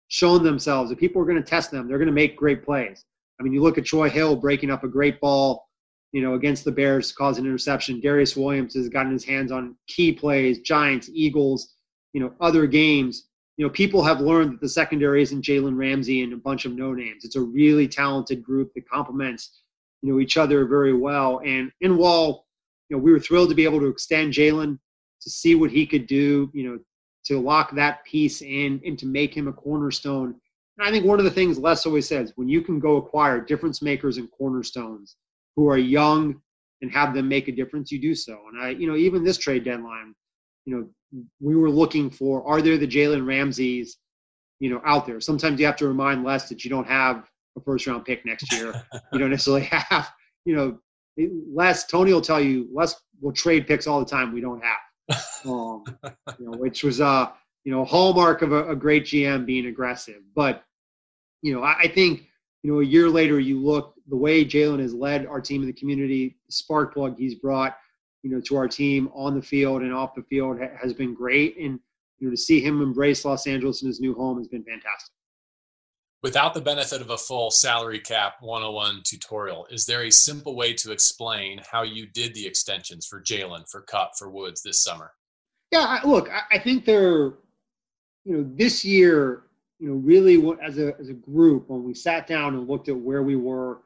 shown 0.10 0.44
themselves 0.44 0.90
that 0.90 1.00
people 1.00 1.22
are 1.22 1.26
going 1.26 1.42
to 1.42 1.50
test 1.50 1.72
them. 1.72 1.88
They're 1.88 1.98
going 1.98 2.08
to 2.08 2.14
make 2.14 2.36
great 2.36 2.64
plays. 2.64 3.06
I 3.40 3.44
mean, 3.44 3.54
you 3.54 3.64
look 3.64 3.78
at 3.78 3.86
Troy 3.86 4.10
Hill 4.10 4.36
breaking 4.36 4.70
up 4.70 4.84
a 4.84 4.88
great 4.88 5.20
ball, 5.20 5.68
you 6.14 6.22
know, 6.22 6.36
against 6.36 6.64
the 6.64 6.72
Bears, 6.72 7.12
causing 7.12 7.46
interception. 7.46 8.00
Darious 8.00 8.38
Williams 8.38 8.76
has 8.76 8.88
gotten 8.88 9.12
his 9.12 9.26
hands 9.26 9.52
on 9.52 9.76
key 9.88 10.14
plays, 10.14 10.60
Giants, 10.62 11.10
Eagles, 11.14 11.76
you 12.14 12.22
know, 12.22 12.34
other 12.40 12.66
games 12.66 13.28
you 13.58 13.66
know, 13.66 13.70
people 13.70 14.04
have 14.04 14.20
learned 14.20 14.54
that 14.54 14.62
the 14.62 14.70
secondary 14.70 15.22
isn't 15.22 15.44
Jalen 15.44 15.78
Ramsey 15.78 16.24
and 16.24 16.34
a 16.34 16.38
bunch 16.38 16.66
of 16.66 16.74
no 16.74 16.94
names. 16.94 17.24
It's 17.24 17.36
a 17.36 17.42
really 17.42 17.88
talented 17.88 18.44
group 18.44 18.72
that 18.74 18.90
complements, 18.90 19.62
you 20.02 20.12
know, 20.12 20.20
each 20.20 20.38
other 20.38 20.66
very 20.66 20.94
well. 20.94 21.40
And 21.46 21.72
in 21.82 21.98
Wall, 21.98 22.48
you 22.90 22.98
know, 22.98 23.04
we 23.04 23.12
were 23.12 23.20
thrilled 23.20 23.50
to 23.50 23.56
be 23.56 23.64
able 23.64 23.80
to 23.80 23.88
extend 23.88 24.34
Jalen 24.34 24.80
to 25.22 25.30
see 25.30 25.56
what 25.56 25.70
he 25.70 25.86
could 25.86 26.08
do, 26.08 26.50
you 26.54 26.68
know, 26.68 26.80
to 27.26 27.40
lock 27.40 27.76
that 27.76 28.04
piece 28.06 28.42
in 28.42 28.82
and 28.86 28.98
to 29.00 29.06
make 29.06 29.36
him 29.36 29.48
a 29.48 29.54
cornerstone. 29.54 30.36
And 30.78 30.88
I 30.88 30.92
think 30.92 31.06
one 31.06 31.20
of 31.20 31.26
the 31.26 31.32
things 31.32 31.60
Les 31.60 31.86
always 31.86 32.08
says, 32.08 32.34
when 32.36 32.50
you 32.50 32.62
can 32.62 32.80
go 32.80 32.98
acquire 32.98 33.40
difference 33.40 33.82
makers 33.84 34.18
and 34.18 34.30
cornerstones 34.32 35.16
who 35.56 35.70
are 35.70 35.78
young 35.78 36.42
and 36.82 36.92
have 36.92 37.14
them 37.14 37.28
make 37.28 37.48
a 37.48 37.52
difference, 37.52 37.92
you 37.92 38.00
do 38.00 38.16
so. 38.16 38.38
And 38.52 38.62
I, 38.62 38.70
you 38.70 38.88
know, 38.88 38.96
even 38.96 39.24
this 39.24 39.38
trade 39.38 39.64
deadline, 39.64 40.14
you 40.66 40.76
know, 40.76 41.24
we 41.40 41.56
were 41.56 41.70
looking 41.70 42.10
for 42.10 42.46
are 42.48 42.62
there 42.62 42.78
the 42.78 42.88
Jalen 42.88 43.26
Ramseys, 43.26 43.98
you 44.60 44.70
know, 44.70 44.82
out 44.86 45.06
there? 45.06 45.22
Sometimes 45.22 45.60
you 45.60 45.66
have 45.66 45.76
to 45.78 45.88
remind 45.88 46.24
Les 46.24 46.50
that 46.50 46.64
you 46.64 46.70
don't 46.70 46.88
have 46.88 47.30
a 47.58 47.62
first 47.62 47.88
round 47.88 48.06
pick 48.06 48.26
next 48.26 48.52
year. 48.52 48.74
you 49.12 49.20
don't 49.20 49.30
necessarily 49.32 49.64
have, 49.64 50.12
you 50.46 50.56
know, 50.56 50.80
Les, 51.18 51.86
Tony 51.86 52.12
will 52.14 52.22
tell 52.22 52.42
you, 52.42 52.68
Les 52.74 52.96
will 53.22 53.34
trade 53.34 53.68
picks 53.68 53.88
all 53.88 54.00
the 54.00 54.06
time 54.06 54.34
we 54.34 54.42
don't 54.42 54.62
have. 54.64 54.78
Um, 55.46 55.84
you 56.40 56.46
know, 56.46 56.58
which 56.58 56.84
was 56.84 57.02
uh, 57.02 57.28
you 57.64 57.72
know, 57.72 57.86
hallmark 57.86 58.42
of 58.42 58.52
a, 58.52 58.70
a 58.70 58.76
great 58.76 59.06
GM 59.06 59.46
being 59.46 59.68
aggressive. 59.68 60.22
But, 60.36 60.64
you 61.42 61.54
know, 61.54 61.64
I, 61.64 61.80
I 61.82 61.88
think, 61.88 62.28
you 62.62 62.72
know, 62.72 62.82
a 62.82 62.86
year 62.86 63.10
later 63.10 63.40
you 63.40 63.60
look 63.60 63.93
the 64.08 64.18
way 64.18 64.44
Jalen 64.44 64.80
has 64.80 64.94
led 64.94 65.26
our 65.26 65.42
team 65.42 65.62
in 65.62 65.68
the 65.68 65.74
community, 65.74 66.38
the 66.46 66.54
spark 66.54 66.94
plug 66.94 67.18
he's 67.18 67.36
brought 67.36 67.78
you 68.24 68.32
know, 68.32 68.42
to 68.42 68.56
our 68.56 68.68
team 68.68 69.10
on 69.14 69.36
the 69.36 69.42
field 69.42 69.82
and 69.82 69.94
off 69.94 70.16
the 70.16 70.24
field 70.24 70.58
has 70.82 70.94
been 70.94 71.14
great. 71.14 71.58
And, 71.58 71.80
you 72.18 72.28
know, 72.28 72.32
to 72.32 72.38
see 72.38 72.62
him 72.62 72.82
embrace 72.82 73.26
Los 73.26 73.46
Angeles 73.46 73.82
in 73.82 73.90
his 73.90 74.00
new 74.00 74.16
home 74.16 74.38
has 74.38 74.48
been 74.48 74.64
fantastic. 74.64 75.12
Without 76.24 76.54
the 76.54 76.62
benefit 76.62 77.02
of 77.02 77.10
a 77.10 77.18
full 77.18 77.52
salary 77.52 78.00
cap 78.00 78.36
101 78.40 79.02
tutorial, 79.04 79.68
is 79.70 79.86
there 79.86 80.04
a 80.04 80.10
simple 80.10 80.56
way 80.56 80.74
to 80.74 80.94
explain 80.94 81.60
how 81.70 81.84
you 81.84 82.08
did 82.08 82.34
the 82.34 82.48
extensions 82.48 83.06
for 83.06 83.22
Jalen, 83.22 83.70
for 83.70 83.82
Kupp, 83.82 84.14
for 84.18 84.30
Woods 84.30 84.62
this 84.62 84.80
summer? 84.80 85.12
Yeah, 85.72 86.00
look, 86.06 86.30
I 86.50 86.60
think 86.60 86.86
they're, 86.86 87.34
you 88.24 88.38
know, 88.38 88.50
this 88.56 88.86
year, 88.86 89.44
you 89.80 89.90
know, 89.90 89.96
really 89.96 90.42
as 90.64 90.78
a, 90.78 90.98
as 90.98 91.10
a 91.10 91.14
group, 91.14 91.68
when 91.68 91.84
we 91.84 91.94
sat 91.94 92.26
down 92.26 92.56
and 92.56 92.70
looked 92.70 92.88
at 92.88 92.96
where 92.96 93.24
we 93.24 93.36
were 93.36 93.82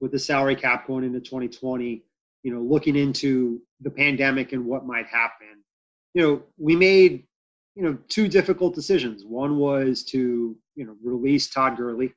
with 0.00 0.12
the 0.12 0.18
salary 0.18 0.56
cap 0.56 0.86
going 0.86 1.04
into 1.04 1.20
2020, 1.20 2.02
you 2.42 2.54
know, 2.54 2.60
looking 2.60 2.96
into 2.96 3.60
the 3.80 3.90
pandemic 3.90 4.52
and 4.52 4.64
what 4.64 4.86
might 4.86 5.06
happen, 5.06 5.62
you 6.14 6.22
know, 6.22 6.42
we 6.58 6.74
made, 6.74 7.24
you 7.76 7.82
know, 7.82 7.98
two 8.08 8.28
difficult 8.28 8.74
decisions. 8.74 9.24
One 9.24 9.58
was 9.58 10.02
to, 10.04 10.56
you 10.74 10.86
know, 10.86 10.96
release 11.02 11.48
Todd 11.48 11.76
Gurley, 11.76 12.12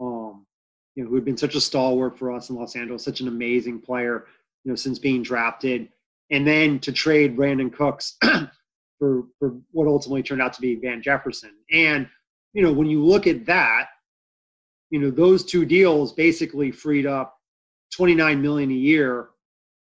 um, 0.00 0.46
you 0.94 1.04
know, 1.04 1.10
who 1.10 1.14
had 1.14 1.24
been 1.24 1.36
such 1.36 1.54
a 1.54 1.60
stalwart 1.60 2.18
for 2.18 2.32
us 2.32 2.50
in 2.50 2.56
Los 2.56 2.74
Angeles, 2.74 3.04
such 3.04 3.20
an 3.20 3.28
amazing 3.28 3.80
player, 3.80 4.26
you 4.64 4.70
know, 4.70 4.76
since 4.76 4.98
being 4.98 5.22
drafted, 5.22 5.88
and 6.30 6.46
then 6.46 6.78
to 6.80 6.92
trade 6.92 7.36
Brandin 7.36 7.72
Cooks 7.72 8.16
for 8.98 9.24
for 9.38 9.56
what 9.72 9.86
ultimately 9.86 10.22
turned 10.22 10.42
out 10.42 10.52
to 10.54 10.60
be 10.60 10.74
Van 10.76 11.02
Jefferson. 11.02 11.52
And 11.70 12.08
you 12.52 12.62
know, 12.62 12.72
when 12.72 12.88
you 12.88 13.04
look 13.04 13.26
at 13.26 13.46
that, 13.46 13.88
you 14.90 14.98
know, 14.98 15.10
those 15.10 15.44
two 15.44 15.64
deals 15.64 16.12
basically 16.12 16.70
freed 16.70 17.06
up 17.06 17.36
29 17.94 18.40
million 18.40 18.70
a 18.70 18.74
year 18.74 19.30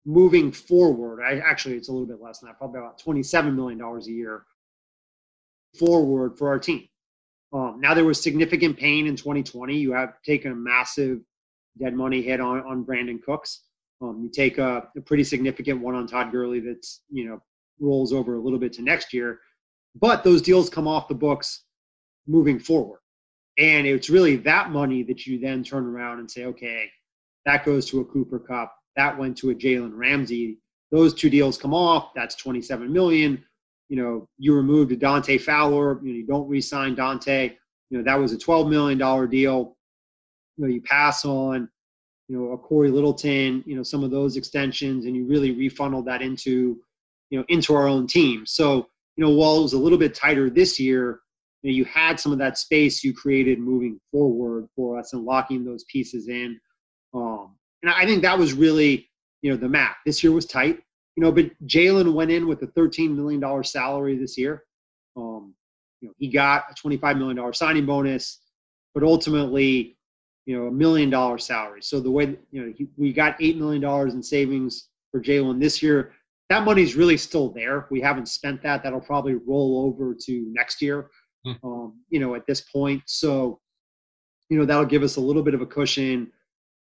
moving 0.06 0.52
forward, 0.52 1.22
I 1.22 1.40
actually 1.40 1.76
it's 1.76 1.90
a 1.90 1.92
little 1.92 2.08
bit 2.08 2.22
less 2.22 2.40
than 2.40 2.50
that, 2.50 2.58
probably 2.58 2.80
about 2.80 3.02
$27 3.02 3.54
million 3.54 3.82
a 3.82 4.02
year 4.10 4.46
forward 5.78 6.38
for 6.38 6.50
our 6.50 6.60
team. 6.60 6.88
Um, 7.54 7.80
now 7.80 7.94
there 7.94 8.06
was 8.06 8.22
significant 8.22 8.78
pain 8.78 9.08
in 9.08 9.16
2020. 9.16 9.76
You 9.76 9.92
have 9.94 10.22
taken 10.24 10.52
a 10.52 10.56
massive 10.56 11.20
dead 11.80 11.96
money 11.96 12.22
hit 12.22 12.40
on, 12.40 12.60
on 12.62 12.86
Brandin 12.86 13.22
Cooks. 13.22 13.64
Um, 14.02 14.22
you 14.24 14.30
take 14.30 14.58
a, 14.58 14.88
a, 14.96 15.02
pretty 15.02 15.24
significant 15.24 15.82
one 15.82 15.94
on 15.94 16.08
Todd 16.08 16.32
Gurley 16.32 16.60
that's, 16.60 17.02
you 17.10 17.28
know, 17.28 17.42
rolls 17.80 18.14
over 18.14 18.36
a 18.36 18.40
little 18.40 18.60
bit 18.60 18.72
to 18.74 18.82
next 18.82 19.14
year. 19.14 19.40
But 20.00 20.24
those 20.24 20.42
deals 20.42 20.70
come 20.70 20.88
off 20.88 21.08
the 21.08 21.16
books 21.16 21.66
moving 22.28 22.60
forward. 22.60 23.00
And 23.60 23.86
it's 23.86 24.10
really 24.10 24.38
that 24.38 24.72
money 24.72 25.04
that 25.04 25.28
you 25.28 25.38
then 25.38 25.64
turn 25.64 25.86
around 25.86 26.20
and 26.20 26.32
say, 26.32 26.46
okay, 26.46 26.90
that 27.46 27.66
goes 27.66 27.86
to 27.90 28.00
a 28.00 28.06
Cooper 28.06 28.40
Kupp. 28.40 28.74
That 28.96 29.18
went 29.18 29.38
to 29.40 29.50
a 29.50 29.56
Jalen 29.56 29.92
Ramsey. 29.94 30.58
Those 30.92 31.14
two 31.14 31.30
deals 31.30 31.58
come 31.58 31.74
off. 31.74 32.12
That's 32.16 32.36
27 32.36 32.92
million. 32.92 33.44
you 33.90 33.98
know, 33.98 34.28
you 34.38 34.56
removed 34.56 34.92
a 34.92 34.96
Dante 34.96 35.38
Fowler, 35.38 36.00
you 36.04 36.14
know, 36.14 36.18
you 36.20 36.26
don't 36.26 36.48
re-sign 36.48 36.96
Dante. 36.96 37.56
You 37.90 37.98
know, 37.98 38.04
that 38.04 38.20
was 38.20 38.32
a 38.32 38.38
$12 38.38 38.70
million 38.70 38.98
deal. 39.30 39.76
You 40.58 40.66
know, 40.66 40.68
you 40.72 40.82
pass 40.82 41.26
on, 41.26 41.68
you 42.28 42.38
know, 42.38 42.52
a 42.52 42.58
Corey 42.58 42.92
Littleton, 42.92 43.64
you 43.66 43.76
know, 43.76 43.82
some 43.82 44.04
of 44.04 44.12
those 44.12 44.38
extensions, 44.38 45.06
and 45.06 45.16
you 45.16 45.26
really 45.26 45.56
refunneled 45.56 46.06
that 46.06 46.22
into, 46.22 46.80
you 47.32 47.40
know, 47.40 47.46
into 47.50 47.74
our 47.74 47.88
own 47.88 48.06
team. 48.06 48.46
So, 48.46 48.88
you 49.18 49.26
know, 49.26 49.32
while 49.32 49.58
it 49.58 49.64
was 49.64 49.74
a 49.74 49.80
little 49.80 49.98
bit 49.98 50.14
tighter 50.14 50.50
this 50.52 50.80
year, 50.80 51.22
you, 51.64 51.72
know, 51.72 51.76
you 51.76 51.86
had 51.86 52.20
some 52.20 52.32
of 52.32 52.38
that 52.40 52.58
space 52.58 53.04
you 53.04 53.14
created 53.14 53.60
moving 53.60 54.00
forward 54.12 54.68
for 54.76 54.98
us 55.00 55.14
and 55.14 55.24
locking 55.24 55.64
those 55.64 55.84
pieces 55.86 56.28
in. 56.28 56.60
Um, 57.14 57.56
and 57.84 57.92
I 57.92 58.06
think 58.06 58.22
that 58.24 58.38
was 58.38 58.54
really, 58.54 59.10
you 59.42 59.52
know, 59.52 59.58
the 59.58 59.70
map. 59.70 59.98
This 60.06 60.24
year 60.24 60.32
was 60.32 60.46
tight 60.46 60.80
you 61.20 61.26
know, 61.26 61.34
but 61.34 61.52
Jalen 61.68 62.14
went 62.14 62.32
in 62.32 62.48
with 62.48 62.62
a 62.64 62.68
$13 62.68 63.14
million 63.14 63.64
salary 63.66 64.18
this 64.18 64.38
year. 64.38 64.64
Um, 65.18 65.54
you 66.00 66.08
know, 66.08 66.14
he 66.18 66.30
got 66.30 66.64
a 66.72 66.74
$25 66.74 67.18
million 67.18 67.54
signing 67.54 67.86
bonus, 67.86 68.40
but 68.94 69.04
ultimately, 69.04 69.98
you 70.46 70.58
know, 70.58 70.68
a 70.68 70.72
million 70.72 71.10
dollar 71.10 71.38
salary. 71.38 71.82
So 71.82 72.00
the 72.00 72.10
way, 72.10 72.38
you 72.52 72.66
know, 72.66 72.74
he, 72.74 72.88
we 72.96 73.12
got 73.12 73.38
$8 73.38 73.58
million 73.58 73.84
in 74.10 74.24
savings 74.24 74.88
for 75.12 75.22
Jalen 75.22 75.60
this 75.60 75.84
year. 75.84 76.14
That 76.48 76.64
money's 76.64 76.96
really 76.96 77.18
still 77.18 77.50
there. 77.50 77.88
We 77.92 78.00
haven't 78.00 78.30
spent 78.30 78.64
that. 78.64 78.82
That'll 78.82 79.02
probably 79.02 79.36
roll 79.36 79.86
over 79.88 80.16
to 80.22 80.46
next 80.54 80.82
year. 80.82 81.10
Um, 81.46 82.02
you 82.10 82.20
know, 82.20 82.36
at 82.36 82.46
this 82.48 82.62
point. 82.62 83.02
So, 83.06 83.60
you 84.50 84.58
know, 84.58 84.66
that'll 84.66 84.86
give 84.86 85.04
us 85.04 85.16
a 85.16 85.22
little 85.22 85.44
bit 85.44 85.54
of 85.54 85.62
a 85.62 85.66
cushion, 85.66 86.32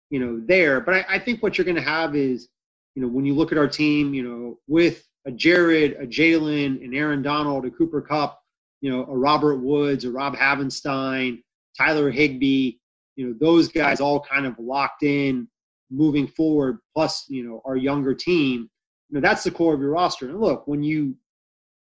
you 0.10 0.20
know, 0.20 0.41
there. 0.46 0.80
But 0.80 0.96
I, 0.96 1.06
I 1.15 1.20
think 1.20 1.44
what 1.44 1.58
you're 1.58 1.65
going 1.65 1.76
to 1.76 1.82
have 1.82 2.15
is, 2.15 2.48
you 2.96 3.02
know, 3.02 3.08
when 3.08 3.26
you 3.26 3.34
look 3.34 3.52
at 3.52 3.58
our 3.58 3.68
team, 3.68 4.13
you 4.13 4.24
know, 4.24 4.60
with 4.68 5.04
a 5.26 5.32
Jared, 5.32 5.94
a 5.94 6.08
Jalen, 6.08 6.84
an 6.84 6.94
Aaron 6.94 7.22
Donald, 7.22 7.65
a 7.65 7.72
Cooper 7.72 8.02
Kupp, 8.02 8.39
you 8.82 8.89
know, 8.91 9.04
a 9.06 9.18
Robert 9.18 9.58
Woods, 9.58 10.06
a 10.06 10.12
Rob 10.12 10.36
Havenstein, 10.36 11.41
Tyler 11.78 12.10
Higbee, 12.12 12.78
you 13.15 13.28
know, 13.28 13.36
those 13.39 13.68
guys 13.68 14.00
all 14.00 14.20
kind 14.20 14.46
of 14.46 14.58
locked 14.60 15.04
in 15.04 15.48
moving 15.91 16.28
forward, 16.28 16.80
plus, 16.94 17.26
you 17.28 17.44
know, 17.44 17.62
our 17.65 17.76
younger 17.76 18.13
team, 18.13 18.70
you 19.10 19.15
know, 19.15 19.22
that's 19.22 19.44
the 19.44 19.52
core 19.52 19.74
of 19.74 19.82
your 19.82 19.91
roster. 19.91 20.30
And 20.30 20.39
look, 20.39 20.68
when 20.68 20.84
you 20.84 21.15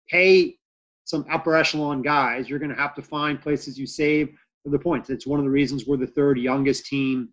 pay 0.08 0.56
some 1.04 1.24
upper 1.30 1.56
echelon 1.56 2.02
guys, 2.02 2.48
you're 2.48 2.58
going 2.58 2.70
to 2.70 2.76
have 2.76 2.94
to 2.94 3.02
find 3.02 3.40
places 3.40 3.78
you 3.78 3.86
save 3.86 4.30
for 4.62 4.70
the 4.70 4.78
points. 4.78 5.10
It's 5.10 5.26
one 5.26 5.40
of 5.40 5.44
the 5.44 5.50
reasons 5.50 5.86
we're 5.86 5.96
the 5.96 6.06
third 6.06 6.38
youngest 6.38 6.86
team 6.86 7.30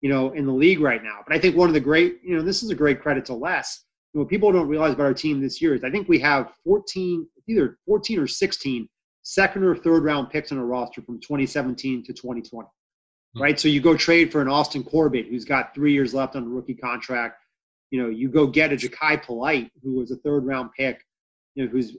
you 0.00 0.08
know, 0.08 0.32
in 0.32 0.46
the 0.46 0.52
league 0.52 0.80
right 0.80 1.02
now. 1.02 1.18
But 1.26 1.36
I 1.36 1.40
think 1.40 1.56
one 1.56 1.68
of 1.68 1.74
the 1.74 1.80
great, 1.80 2.18
you 2.22 2.36
know, 2.36 2.42
this 2.42 2.62
is 2.62 2.70
a 2.70 2.74
great 2.74 3.00
credit 3.00 3.24
to 3.26 3.34
Les. 3.34 3.84
You 4.12 4.18
know, 4.18 4.22
what 4.22 4.30
people 4.30 4.52
don't 4.52 4.68
realize 4.68 4.94
about 4.94 5.06
our 5.06 5.14
team 5.14 5.40
this 5.40 5.60
year 5.60 5.74
is 5.74 5.84
I 5.84 5.90
think 5.90 6.08
we 6.08 6.18
have 6.20 6.52
14, 6.64 7.26
either 7.48 7.78
14 7.86 8.18
or 8.18 8.26
16 8.26 8.88
second 9.22 9.64
or 9.64 9.76
third 9.76 10.04
round 10.04 10.30
picks 10.30 10.52
on 10.52 10.58
a 10.58 10.64
roster 10.64 11.02
from 11.02 11.20
2017 11.20 12.04
to 12.04 12.12
2020. 12.12 12.66
Mm-hmm. 12.66 13.42
Right. 13.42 13.60
So 13.60 13.68
you 13.68 13.80
go 13.80 13.96
trade 13.96 14.32
for 14.32 14.40
an 14.40 14.48
Austin 14.48 14.82
Corbett 14.82 15.26
who's 15.26 15.44
got 15.44 15.74
three 15.74 15.92
years 15.92 16.14
left 16.14 16.36
on 16.36 16.44
a 16.44 16.48
rookie 16.48 16.74
contract. 16.74 17.42
You 17.90 18.02
know, 18.02 18.08
you 18.08 18.28
go 18.28 18.46
get 18.46 18.72
a 18.72 18.76
Jachai 18.76 19.22
Polite, 19.22 19.70
who 19.82 19.96
was 19.96 20.10
a 20.10 20.16
third 20.16 20.46
round 20.46 20.70
pick, 20.76 21.02
you 21.54 21.64
know, 21.64 21.70
who's 21.70 21.96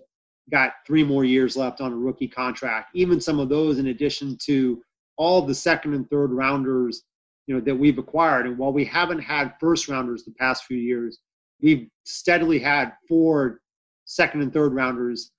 got 0.49 0.73
three 0.85 1.03
more 1.03 1.23
years 1.23 1.55
left 1.55 1.81
on 1.81 1.93
a 1.93 1.95
rookie 1.95 2.27
contract. 2.27 2.89
Even 2.93 3.21
some 3.21 3.39
of 3.39 3.49
those, 3.49 3.79
in 3.79 3.87
addition 3.87 4.37
to 4.45 4.81
all 5.17 5.41
the 5.41 5.55
second 5.55 5.93
and 5.93 6.09
third 6.09 6.31
rounders 6.31 7.03
you 7.49 7.55
know 7.55 7.61
that 7.61 7.75
we've 7.75 7.97
acquired. 7.97 8.45
And 8.45 8.59
while 8.59 8.71
we 8.71 8.85
haven't 8.85 9.19
had 9.19 9.55
first 9.59 9.89
rounders 9.89 10.23
the 10.23 10.31
past 10.33 10.65
few 10.65 10.77
years, 10.77 11.17
we've 11.59 11.89
steadily 12.03 12.59
had 12.59 12.93
four 13.07 13.59
second 14.05 14.43
and 14.43 14.53
third 14.53 14.73
rounders 14.75 15.31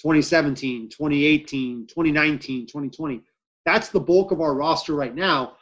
2017, 0.00 0.88
2018, 0.88 1.86
2019, 1.86 2.66
2020. 2.66 3.20
That's 3.66 3.90
the 3.90 4.00
bulk 4.00 4.32
of 4.32 4.40
our 4.40 4.54
roster 4.54 4.94
right 4.94 5.14
now, 5.14 5.56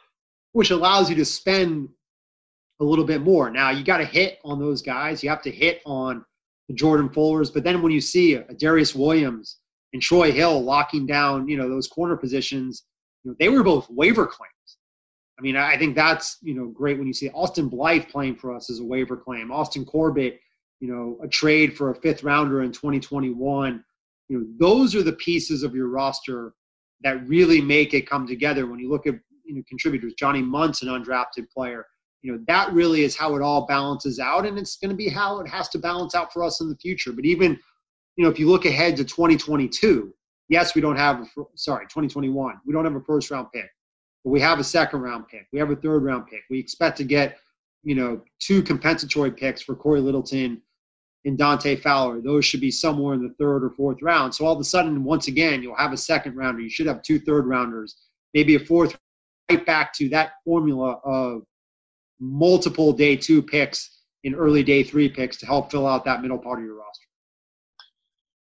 which 0.53 0.71
allows 0.71 1.09
you 1.09 1.15
to 1.17 1.25
spend 1.25 1.89
a 2.79 2.85
little 2.85 3.03
bit 3.03 3.21
more. 3.21 3.49
Now 3.49 3.71
you 3.71 3.83
got 3.83 3.97
to 3.97 4.05
hit 4.05 4.39
on 4.45 4.59
those 4.59 4.81
guys. 4.81 5.21
You 5.21 5.29
have 5.29 5.41
to 5.41 5.51
hit 5.51 5.81
on 5.85 6.23
Jordan 6.73 7.09
Fullers, 7.09 7.53
but 7.53 7.63
then 7.63 7.81
when 7.81 7.91
you 7.91 8.01
see 8.01 8.33
a 8.33 8.43
Darious 8.53 8.95
Williams 8.95 9.59
and 9.93 10.01
Troy 10.01 10.31
Hill 10.31 10.61
locking 10.61 11.05
down, 11.05 11.47
you 11.47 11.57
know, 11.57 11.69
those 11.69 11.87
corner 11.87 12.17
positions, 12.17 12.83
you 13.23 13.31
know, 13.31 13.37
they 13.39 13.49
were 13.49 13.63
both 13.63 13.89
waiver 13.89 14.25
claims. 14.25 14.51
I 15.39 15.41
mean, 15.41 15.55
I 15.55 15.77
think 15.77 15.95
that's 15.95 16.37
you 16.41 16.55
know 16.55 16.67
great 16.67 16.97
when 16.97 17.07
you 17.07 17.13
see 17.13 17.29
Austin 17.29 17.69
Blythe 17.69 18.07
playing 18.09 18.37
for 18.37 18.55
us 18.55 18.69
as 18.69 18.79
a 18.79 18.83
waiver 18.83 19.15
claim. 19.15 19.51
Austin 19.51 19.85
Corbett, 19.85 20.39
you 20.79 20.91
know, 20.91 21.17
a 21.23 21.27
trade 21.27 21.77
for 21.77 21.91
a 21.91 21.95
fifth 21.95 22.23
rounder 22.23 22.63
in 22.63 22.71
2021. 22.71 23.83
You 24.29 24.37
know, 24.37 24.45
those 24.59 24.95
are 24.95 25.03
the 25.03 25.13
pieces 25.13 25.63
of 25.63 25.75
your 25.75 25.89
roster 25.89 26.53
that 27.01 27.25
really 27.27 27.61
make 27.61 27.93
it 27.93 28.09
come 28.09 28.27
together. 28.27 28.65
When 28.65 28.79
you 28.79 28.89
look 28.89 29.05
at 29.05 29.15
you 29.45 29.55
know 29.55 29.61
contributors, 29.69 30.15
Johnny 30.17 30.41
Mundt's 30.41 30.81
an 30.81 30.89
undrafted 30.89 31.49
player. 31.53 31.85
You 32.21 32.33
know, 32.33 32.39
that 32.47 32.73
really 32.73 33.03
is 33.03 33.15
how 33.15 33.35
it 33.35 33.41
all 33.41 33.65
balances 33.67 34.19
out, 34.19 34.45
and 34.45 34.57
it's 34.57 34.77
going 34.77 34.89
to 34.89 34.95
be 34.95 35.07
how 35.07 35.39
it 35.39 35.47
has 35.47 35.69
to 35.69 35.77
balance 35.77 36.15
out 36.15 36.33
for 36.33 36.43
us 36.43 36.61
in 36.61 36.69
the 36.69 36.75
future. 36.77 37.11
But 37.11 37.25
even 37.25 37.57
you 38.15 38.23
know, 38.23 38.31
if 38.31 38.39
you 38.39 38.49
look 38.49 38.65
ahead 38.65 38.97
to 38.97 39.05
2022, 39.05 40.13
yes, 40.49 40.73
we 40.73 40.81
don't 40.81 40.95
have 40.95 41.21
a, 41.21 41.43
sorry 41.55 41.85
2021, 41.85 42.55
we 42.65 42.73
don't 42.73 42.83
have 42.83 42.95
a 42.95 43.01
first 43.01 43.29
round 43.29 43.47
pick 43.53 43.69
but 44.27 44.31
we 44.31 44.41
have 44.41 44.59
a 44.59 44.63
second 44.63 44.99
round 44.99 45.29
pick. 45.29 45.47
We 45.53 45.59
have 45.59 45.71
a 45.71 45.75
third 45.77 46.03
round 46.03 46.27
pick. 46.27 46.41
We 46.49 46.59
expect 46.59 46.97
to 46.97 47.05
get, 47.05 47.37
you 47.83 47.95
know, 47.95 48.21
two 48.39 48.61
compensatory 48.61 49.31
picks 49.31 49.61
for 49.61 49.73
corey 49.73 50.01
Littleton 50.01 50.61
and 51.23 51.37
Dante 51.37 51.77
Fowler. 51.77 52.19
Those 52.19 52.43
should 52.43 52.59
be 52.59 52.69
somewhere 52.69 53.13
in 53.13 53.23
the 53.23 53.33
third 53.39 53.63
or 53.63 53.69
fourth 53.69 54.01
round. 54.01 54.35
So 54.35 54.45
all 54.45 54.53
of 54.53 54.59
a 54.59 54.65
sudden, 54.65 55.05
once 55.05 55.29
again, 55.29 55.63
you'll 55.63 55.77
have 55.77 55.93
a 55.93 55.97
second 55.97 56.35
rounder. 56.35 56.59
You 56.59 56.69
should 56.69 56.87
have 56.87 57.01
two 57.03 57.19
third 57.19 57.45
rounders, 57.45 57.95
maybe 58.33 58.55
a 58.55 58.59
fourth, 58.59 58.97
right 59.49 59.65
back 59.65 59.93
to 59.93 60.09
that 60.09 60.31
formula 60.43 60.99
of 61.05 61.43
multiple 62.19 62.93
day 62.93 63.15
two 63.15 63.41
picks 63.41 64.01
and 64.23 64.35
early 64.35 64.63
day 64.63 64.83
three 64.83 65.09
picks 65.09 65.37
to 65.37 65.45
help 65.45 65.71
fill 65.71 65.87
out 65.87 66.05
that 66.05 66.21
middle 66.21 66.37
part 66.37 66.59
of 66.59 66.65
your 66.65 66.75
roster. 66.75 67.07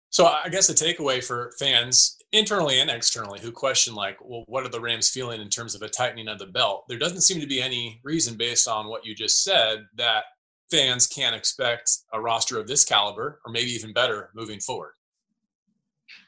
So 0.09 0.25
I 0.25 0.49
guess 0.49 0.67
the 0.67 0.73
takeaway 0.73 1.23
for 1.23 1.51
fans 1.57 2.17
internally 2.33 2.79
and 2.79 2.89
externally 2.89 3.39
who 3.39 3.51
question 3.51 3.95
like, 3.95 4.17
well, 4.23 4.43
what 4.47 4.63
are 4.63 4.69
the 4.69 4.79
Rams 4.79 5.09
feeling 5.09 5.41
in 5.41 5.49
terms 5.49 5.73
of 5.73 5.81
a 5.81 5.89
tightening 5.89 6.27
of 6.27 6.37
the 6.37 6.45
belt? 6.45 6.85
There 6.87 6.99
doesn't 6.99 7.21
seem 7.21 7.41
to 7.41 7.47
be 7.47 7.61
any 7.61 7.99
reason 8.03 8.37
based 8.37 8.67
on 8.67 8.87
what 8.87 9.05
you 9.05 9.15
just 9.15 9.43
said 9.43 9.85
that 9.95 10.25
fans 10.69 11.07
can't 11.07 11.35
expect 11.35 11.97
a 12.13 12.21
roster 12.21 12.59
of 12.59 12.67
this 12.67 12.85
caliber 12.85 13.39
or 13.45 13.51
maybe 13.51 13.71
even 13.71 13.93
better 13.93 14.29
moving 14.35 14.59
forward. 14.59 14.93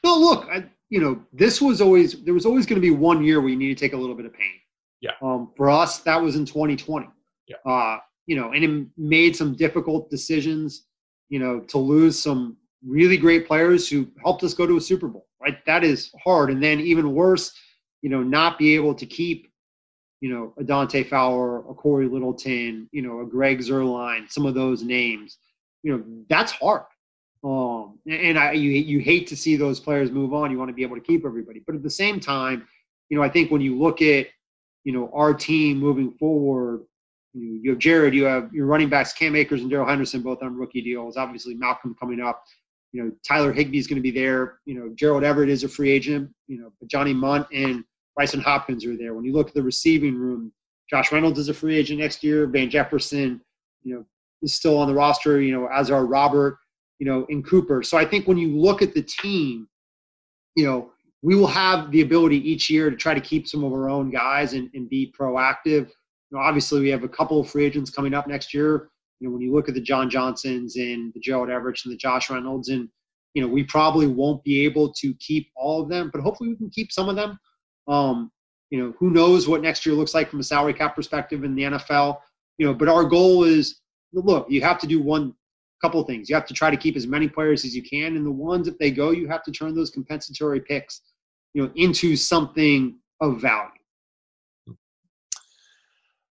No, 0.02 0.18
look, 0.18 0.48
I, 0.50 0.64
you 0.88 1.00
know, 1.00 1.22
this 1.32 1.60
was 1.60 1.80
always 1.80 2.22
there 2.24 2.34
was 2.34 2.46
always 2.46 2.66
going 2.66 2.80
to 2.80 2.86
be 2.86 2.94
one 2.94 3.22
year 3.22 3.40
where 3.40 3.50
you 3.50 3.56
need 3.56 3.76
to 3.76 3.80
take 3.84 3.92
a 3.92 3.96
little 3.96 4.16
bit 4.16 4.26
of 4.26 4.32
pain. 4.32 4.54
Yeah. 5.00 5.12
Um, 5.22 5.52
for 5.56 5.70
us, 5.70 5.98
that 6.00 6.20
was 6.20 6.36
in 6.36 6.44
2020. 6.44 7.06
Yeah. 7.46 7.56
Uh, 7.64 7.98
you 8.26 8.36
know, 8.36 8.52
and 8.52 8.64
it 8.64 8.86
made 8.96 9.36
some 9.36 9.54
difficult 9.54 10.10
decisions. 10.10 10.86
You 11.28 11.40
know, 11.40 11.60
to 11.60 11.78
lose 11.78 12.18
some 12.18 12.56
really 12.86 13.16
great 13.16 13.46
players 13.46 13.88
who 13.88 14.06
helped 14.22 14.44
us 14.44 14.54
go 14.54 14.66
to 14.66 14.76
a 14.76 14.80
Super 14.80 15.08
Bowl, 15.08 15.26
right? 15.40 15.64
That 15.66 15.82
is 15.82 16.12
hard. 16.22 16.50
And 16.50 16.62
then 16.62 16.80
even 16.80 17.14
worse, 17.14 17.52
you 18.02 18.10
know, 18.10 18.22
not 18.22 18.58
be 18.58 18.74
able 18.76 18.94
to 18.94 19.06
keep, 19.06 19.50
you 20.20 20.32
know, 20.32 20.54
a 20.56 20.64
Dante 20.64 21.02
Fowler, 21.02 21.58
a 21.58 21.74
Corey 21.74 22.06
Littleton, 22.08 22.88
you 22.92 23.02
know, 23.02 23.20
a 23.20 23.26
Greg 23.26 23.58
Zuerlein, 23.58 24.30
some 24.30 24.46
of 24.46 24.54
those 24.54 24.82
names, 24.82 25.38
you 25.82 25.92
know, 25.92 26.04
that's 26.28 26.52
hard. 26.52 26.84
Um, 27.42 27.98
and 28.08 28.38
I, 28.38 28.52
you, 28.52 28.70
you 28.70 29.00
hate 29.00 29.26
to 29.28 29.36
see 29.36 29.56
those 29.56 29.78
players 29.78 30.10
move 30.10 30.32
on. 30.32 30.50
You 30.50 30.58
want 30.58 30.68
to 30.68 30.74
be 30.74 30.82
able 30.82 30.96
to 30.96 31.02
keep 31.02 31.24
everybody. 31.24 31.62
But 31.66 31.76
at 31.76 31.82
the 31.82 31.90
same 31.90 32.18
time, 32.18 32.66
you 33.08 33.16
know, 33.16 33.22
I 33.22 33.28
think 33.28 33.50
when 33.50 33.60
you 33.60 33.76
look 33.76 34.02
at, 34.02 34.26
you 34.84 34.92
know, 34.92 35.10
our 35.14 35.34
team 35.34 35.78
moving 35.78 36.12
forward, 36.12 36.84
you, 37.38 37.70
have 37.70 37.78
Jared, 37.78 38.14
you 38.14 38.24
have 38.24 38.52
your 38.52 38.66
running 38.66 38.88
backs, 38.88 39.12
Cam 39.12 39.36
Akers 39.36 39.60
and 39.60 39.70
Darrell 39.70 39.88
Henderson, 39.88 40.22
both 40.22 40.42
on 40.42 40.56
rookie 40.56 40.82
deals. 40.82 41.16
Obviously, 41.16 41.54
Malcolm 41.54 41.94
coming 42.00 42.20
up 42.20 42.42
you 42.96 43.04
know, 43.04 43.12
Tyler 43.28 43.52
Higbee 43.52 43.78
is 43.78 43.86
going 43.86 43.96
to 43.96 44.02
be 44.02 44.10
there. 44.10 44.60
You 44.64 44.78
know, 44.78 44.90
Gerald 44.94 45.22
Everett 45.22 45.50
is 45.50 45.64
a 45.64 45.68
free 45.68 45.90
agent. 45.90 46.30
You 46.46 46.58
know, 46.58 46.72
but 46.80 46.88
Johnny 46.88 47.12
Mundt 47.12 47.46
and 47.52 47.84
Brycen 48.18 48.42
Hopkins 48.42 48.86
are 48.86 48.96
there. 48.96 49.12
When 49.12 49.24
you 49.24 49.34
look 49.34 49.48
at 49.48 49.54
the 49.54 49.62
receiving 49.62 50.16
room, 50.16 50.50
Josh 50.88 51.12
Reynolds 51.12 51.38
is 51.38 51.50
a 51.50 51.54
free 51.54 51.76
agent 51.76 52.00
next 52.00 52.24
year. 52.24 52.46
Van 52.46 52.70
Jefferson, 52.70 53.40
you 53.82 53.94
know, 53.94 54.04
is 54.40 54.54
still 54.54 54.78
on 54.78 54.88
the 54.88 54.94
roster. 54.94 55.42
You 55.42 55.52
know, 55.52 55.68
as 55.68 55.90
are 55.90 56.06
Robert, 56.06 56.58
you 56.98 57.06
know, 57.06 57.26
and 57.28 57.46
Cooper. 57.46 57.82
So 57.82 57.98
I 57.98 58.04
think 58.06 58.26
when 58.26 58.38
you 58.38 58.56
look 58.56 58.80
at 58.80 58.94
the 58.94 59.02
team, 59.02 59.68
you 60.54 60.64
know, 60.64 60.90
we 61.20 61.34
will 61.34 61.46
have 61.48 61.90
the 61.90 62.00
ability 62.00 62.50
each 62.50 62.70
year 62.70 62.88
to 62.88 62.96
try 62.96 63.12
to 63.12 63.20
keep 63.20 63.46
some 63.46 63.62
of 63.62 63.72
our 63.72 63.90
own 63.90 64.10
guys 64.10 64.54
and, 64.54 64.70
and 64.72 64.88
be 64.88 65.12
proactive. 65.18 65.90
You 66.30 66.38
know, 66.38 66.44
obviously 66.44 66.80
we 66.80 66.88
have 66.90 67.04
a 67.04 67.08
couple 67.08 67.40
of 67.40 67.48
free 67.48 67.64
agents 67.64 67.90
coming 67.90 68.14
up 68.14 68.26
next 68.26 68.52
year 68.52 68.90
you 69.20 69.28
know, 69.28 69.32
when 69.32 69.42
you 69.42 69.52
look 69.52 69.68
at 69.68 69.74
the 69.74 69.80
John 69.80 70.10
Johnsons 70.10 70.76
and 70.76 71.12
the 71.14 71.20
Gerald 71.20 71.48
Everett 71.48 71.80
and 71.84 71.92
the 71.92 71.96
Josh 71.96 72.28
Reynolds, 72.28 72.68
and 72.68 72.88
you 73.34 73.42
know, 73.42 73.48
we 73.48 73.64
probably 73.64 74.06
won't 74.06 74.42
be 74.44 74.64
able 74.64 74.92
to 74.94 75.14
keep 75.14 75.50
all 75.56 75.82
of 75.82 75.88
them, 75.88 76.10
but 76.12 76.22
hopefully 76.22 76.50
we 76.50 76.56
can 76.56 76.70
keep 76.70 76.92
some 76.92 77.08
of 77.08 77.16
them. 77.16 77.38
Um, 77.88 78.30
you 78.70 78.78
know, 78.78 78.94
who 78.98 79.10
knows 79.10 79.46
what 79.46 79.62
next 79.62 79.86
year 79.86 79.94
looks 79.94 80.14
like 80.14 80.30
from 80.30 80.40
a 80.40 80.44
salary 80.44 80.74
cap 80.74 80.96
perspective 80.96 81.44
in 81.44 81.54
the 81.54 81.62
NFL. 81.62 82.18
You 82.58 82.66
know, 82.66 82.74
but 82.74 82.88
our 82.88 83.04
goal 83.04 83.44
is 83.44 83.80
look, 84.12 84.46
you 84.50 84.62
have 84.62 84.78
to 84.80 84.86
do 84.86 85.00
one 85.02 85.34
couple 85.82 86.02
things. 86.04 86.28
You 86.28 86.34
have 86.34 86.46
to 86.46 86.54
try 86.54 86.70
to 86.70 86.76
keep 86.76 86.96
as 86.96 87.06
many 87.06 87.28
players 87.28 87.64
as 87.64 87.76
you 87.76 87.82
can, 87.82 88.16
and 88.16 88.24
the 88.24 88.30
ones 88.30 88.68
if 88.68 88.78
they 88.78 88.90
go, 88.90 89.10
you 89.10 89.28
have 89.28 89.42
to 89.44 89.52
turn 89.52 89.74
those 89.74 89.90
compensatory 89.90 90.60
picks, 90.60 91.02
you 91.54 91.62
know, 91.62 91.70
into 91.76 92.16
something 92.16 92.98
of 93.20 93.40
value. 93.40 93.70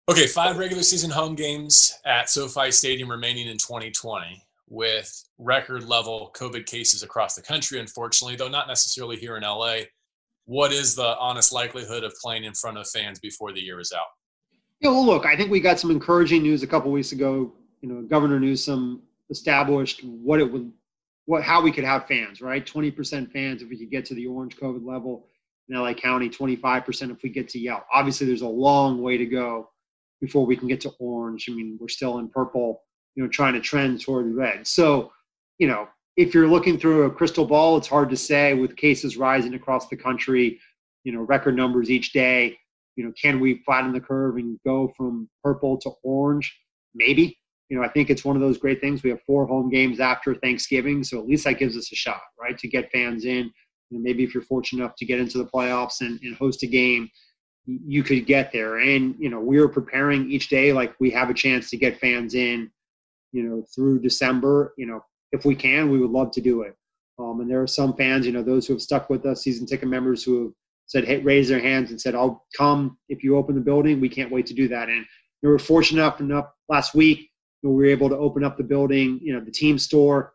Okay, 0.09 0.27
five 0.27 0.57
regular 0.57 0.83
season 0.83 1.09
home 1.09 1.33
games 1.33 1.97
at 2.05 2.29
SoFi 2.29 2.71
Stadium 2.71 3.09
remaining 3.09 3.47
in 3.47 3.57
2020 3.57 4.43
with 4.67 5.23
record 5.37 5.85
level 5.85 6.29
COVID 6.35 6.65
cases 6.65 7.03
across 7.03 7.35
the 7.35 7.41
country, 7.41 7.79
unfortunately, 7.79 8.35
though 8.35 8.49
not 8.49 8.67
necessarily 8.67 9.15
here 9.15 9.37
in 9.37 9.43
LA. 9.43 9.83
What 10.43 10.73
is 10.73 10.93
the 10.93 11.15
honest 11.19 11.53
likelihood 11.53 12.03
of 12.03 12.13
playing 12.21 12.43
in 12.43 12.53
front 12.53 12.77
of 12.77 12.89
fans 12.89 13.17
before 13.21 13.53
the 13.53 13.61
year 13.61 13.79
is 13.79 13.93
out? 13.93 14.07
Yeah, 14.81 14.89
look, 14.89 15.25
I 15.25 15.37
think 15.37 15.49
we 15.49 15.61
got 15.61 15.79
some 15.79 15.89
encouraging 15.89 16.41
news 16.43 16.63
a 16.63 16.67
couple 16.67 16.91
weeks 16.91 17.13
ago. 17.13 17.53
You 17.79 17.87
know, 17.87 18.01
Governor 18.01 18.41
Newsom 18.41 19.03
established 19.29 20.03
what 20.03 20.41
it 20.41 20.51
would, 20.51 20.69
what 21.27 21.43
how 21.43 21.61
we 21.61 21.71
could 21.71 21.85
have 21.85 22.07
fans, 22.07 22.41
right? 22.41 22.65
Twenty 22.65 22.91
percent 22.91 23.31
fans 23.31 23.61
if 23.61 23.69
we 23.69 23.77
could 23.77 23.89
get 23.89 24.03
to 24.07 24.15
the 24.15 24.27
orange 24.27 24.57
COVID 24.57 24.85
level 24.85 25.29
in 25.69 25.79
LA 25.79 25.93
County, 25.93 26.27
twenty 26.27 26.57
five 26.57 26.83
percent 26.83 27.09
if 27.09 27.23
we 27.23 27.29
get 27.29 27.47
to 27.49 27.57
yellow. 27.57 27.85
Obviously, 27.93 28.27
there's 28.27 28.41
a 28.41 28.47
long 28.47 29.01
way 29.01 29.15
to 29.15 29.25
go 29.25 29.69
before 30.23 30.45
we 30.45 30.55
can 30.55 30.69
get 30.69 30.79
to 30.79 30.89
orange. 30.99 31.47
I 31.49 31.53
mean, 31.53 31.77
we're 31.81 31.89
still 31.89 32.19
in 32.19 32.29
purple, 32.29 32.81
you 33.13 33.21
know, 33.21 33.27
trying 33.27 33.55
to 33.55 33.59
trend 33.59 33.99
toward 33.99 34.33
red. 34.33 34.65
So, 34.65 35.11
you 35.59 35.67
know, 35.67 35.89
if 36.15 36.33
you're 36.33 36.47
looking 36.47 36.79
through 36.79 37.03
a 37.03 37.11
crystal 37.11 37.43
ball, 37.43 37.75
it's 37.75 37.89
hard 37.89 38.09
to 38.09 38.15
say 38.15 38.53
with 38.53 38.77
cases 38.77 39.17
rising 39.17 39.53
across 39.53 39.89
the 39.89 39.97
country, 39.97 40.61
you 41.03 41.11
know, 41.11 41.19
record 41.23 41.57
numbers 41.57 41.91
each 41.91 42.13
day. 42.13 42.57
You 42.95 43.03
know, 43.03 43.11
can 43.21 43.41
we 43.41 43.61
flatten 43.65 43.91
the 43.91 43.99
curve 43.99 44.37
and 44.37 44.57
go 44.65 44.93
from 44.95 45.27
purple 45.43 45.77
to 45.79 45.91
orange? 46.03 46.57
Maybe. 46.95 47.37
You 47.67 47.77
know, 47.77 47.83
I 47.83 47.89
think 47.89 48.09
it's 48.09 48.23
one 48.23 48.37
of 48.37 48.41
those 48.41 48.57
great 48.57 48.79
things. 48.79 49.03
We 49.03 49.09
have 49.09 49.21
four 49.27 49.45
home 49.45 49.69
games 49.69 49.99
after 49.99 50.35
Thanksgiving, 50.35 51.03
so 51.03 51.19
at 51.19 51.27
least 51.27 51.43
that 51.43 51.59
gives 51.59 51.75
us 51.75 51.91
a 51.91 51.95
shot, 51.95 52.21
right, 52.39 52.57
to 52.59 52.67
get 52.69 52.91
fans 52.93 53.25
in. 53.25 53.51
You 53.89 53.97
know, 53.97 53.99
maybe 53.99 54.23
if 54.23 54.33
you're 54.33 54.43
fortunate 54.43 54.83
enough 54.83 54.95
to 54.99 55.05
get 55.05 55.19
into 55.19 55.37
the 55.37 55.47
playoffs 55.47 55.99
and, 55.99 56.17
and 56.21 56.33
host 56.35 56.63
a 56.63 56.67
game, 56.67 57.09
you 57.65 58.03
could 58.03 58.25
get 58.25 58.51
there. 58.51 58.77
And, 58.79 59.15
you 59.17 59.29
know, 59.29 59.39
we 59.39 59.57
are 59.57 59.67
preparing 59.67 60.29
each 60.29 60.49
day 60.49 60.73
like 60.73 60.93
we 60.99 61.09
have 61.11 61.29
a 61.29 61.33
chance 61.33 61.69
to 61.69 61.77
get 61.77 61.99
fans 61.99 62.35
in, 62.35 62.69
you 63.31 63.43
know, 63.43 63.65
through 63.73 64.01
December. 64.01 64.73
You 64.77 64.87
know, 64.87 65.05
if 65.31 65.45
we 65.45 65.55
can, 65.55 65.89
we 65.89 65.99
would 65.99 66.11
love 66.11 66.31
to 66.31 66.41
do 66.41 66.61
it. 66.61 66.75
Um, 67.19 67.41
and 67.41 67.49
there 67.49 67.61
are 67.61 67.67
some 67.67 67.93
fans, 67.95 68.25
you 68.25 68.31
know, 68.31 68.43
those 68.43 68.67
who 68.67 68.73
have 68.73 68.81
stuck 68.81 69.09
with 69.09 69.25
us, 69.25 69.43
season 69.43 69.65
ticket 69.65 69.87
members 69.87 70.23
who 70.23 70.43
have 70.43 70.51
said, 70.87 71.05
hey, 71.05 71.19
raise 71.19 71.47
their 71.47 71.59
hands 71.59 71.91
and 71.91 72.01
said, 72.01 72.15
I'll 72.15 72.45
come 72.57 72.97
if 73.07 73.23
you 73.23 73.37
open 73.37 73.55
the 73.55 73.61
building. 73.61 74.01
We 74.01 74.09
can't 74.09 74.31
wait 74.31 74.45
to 74.47 74.53
do 74.53 74.67
that. 74.69 74.89
And 74.89 75.05
we 75.41 75.49
were 75.49 75.59
fortunate 75.59 76.01
enough, 76.01 76.19
enough 76.19 76.45
last 76.69 76.95
week 76.95 77.29
we 77.63 77.69
were 77.69 77.85
able 77.85 78.09
to 78.09 78.17
open 78.17 78.43
up 78.43 78.57
the 78.57 78.63
building, 78.63 79.19
you 79.21 79.33
know, 79.33 79.39
the 79.39 79.51
team 79.51 79.79
store 79.79 80.33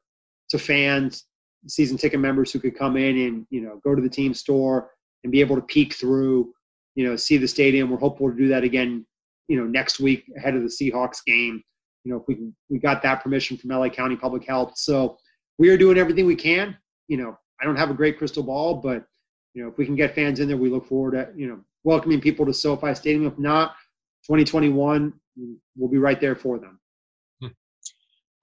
to 0.49 0.59
fans, 0.59 1.25
season 1.67 1.99
ticket 1.99 2.21
members 2.21 2.51
who 2.51 2.59
could 2.59 2.77
come 2.77 2.97
in 2.97 3.19
and, 3.19 3.47
you 3.51 3.61
know, 3.61 3.81
go 3.85 3.95
to 3.95 4.01
the 4.01 4.09
team 4.09 4.33
store 4.33 4.91
and 5.23 5.33
be 5.33 5.41
able 5.41 5.57
to 5.57 5.63
peek 5.63 5.95
through 5.95 6.53
you 6.99 7.09
know, 7.09 7.15
see 7.15 7.37
the 7.37 7.47
stadium. 7.47 7.91
We're 7.91 7.99
hopeful 7.99 8.29
to 8.29 8.37
do 8.37 8.49
that 8.49 8.65
again, 8.65 9.07
you 9.47 9.57
know, 9.57 9.65
next 9.65 10.01
week 10.01 10.25
ahead 10.37 10.57
of 10.57 10.63
the 10.63 10.69
Seahawks 10.69 11.25
game. 11.25 11.63
You 12.03 12.13
know, 12.13 12.19
if 12.19 12.25
we 12.27 12.51
we 12.69 12.81
got 12.81 13.05
that 13.05 13.23
permission 13.23 13.57
from 13.57 13.71
LA 13.71 13.89
County 13.89 14.17
Public 14.17 14.45
Health, 14.45 14.73
so 14.75 15.17
we 15.59 15.69
are 15.69 15.77
doing 15.77 15.97
everything 15.97 16.27
we 16.27 16.35
can. 16.35 16.77
You 17.07 17.19
know, 17.19 17.39
I 17.63 17.65
don't 17.65 17.77
have 17.77 17.91
a 17.91 17.95
great 17.95 18.19
crystal 18.19 18.43
ball, 18.43 18.75
but 18.75 19.05
you 19.55 19.63
know, 19.63 19.69
if 19.69 19.79
we 19.79 19.87
can 19.87 19.95
get 19.95 20.17
fans 20.17 20.41
in 20.41 20.49
there, 20.49 20.57
we 20.57 20.71
look 20.71 20.89
forward 20.89 21.13
to 21.13 21.29
you 21.37 21.47
know 21.47 21.61
welcoming 21.85 22.21
people 22.21 22.45
to 22.47 22.53
SoFi 22.53 22.95
Stadium. 22.95 23.29
If 23.29 23.39
not, 23.39 23.77
2021, 24.25 25.13
we'll 25.77 25.91
be 25.91 25.99
right 25.99 26.21
there 26.21 26.35
for 26.35 26.59
them. 26.59 26.81
Hmm. 27.41 27.49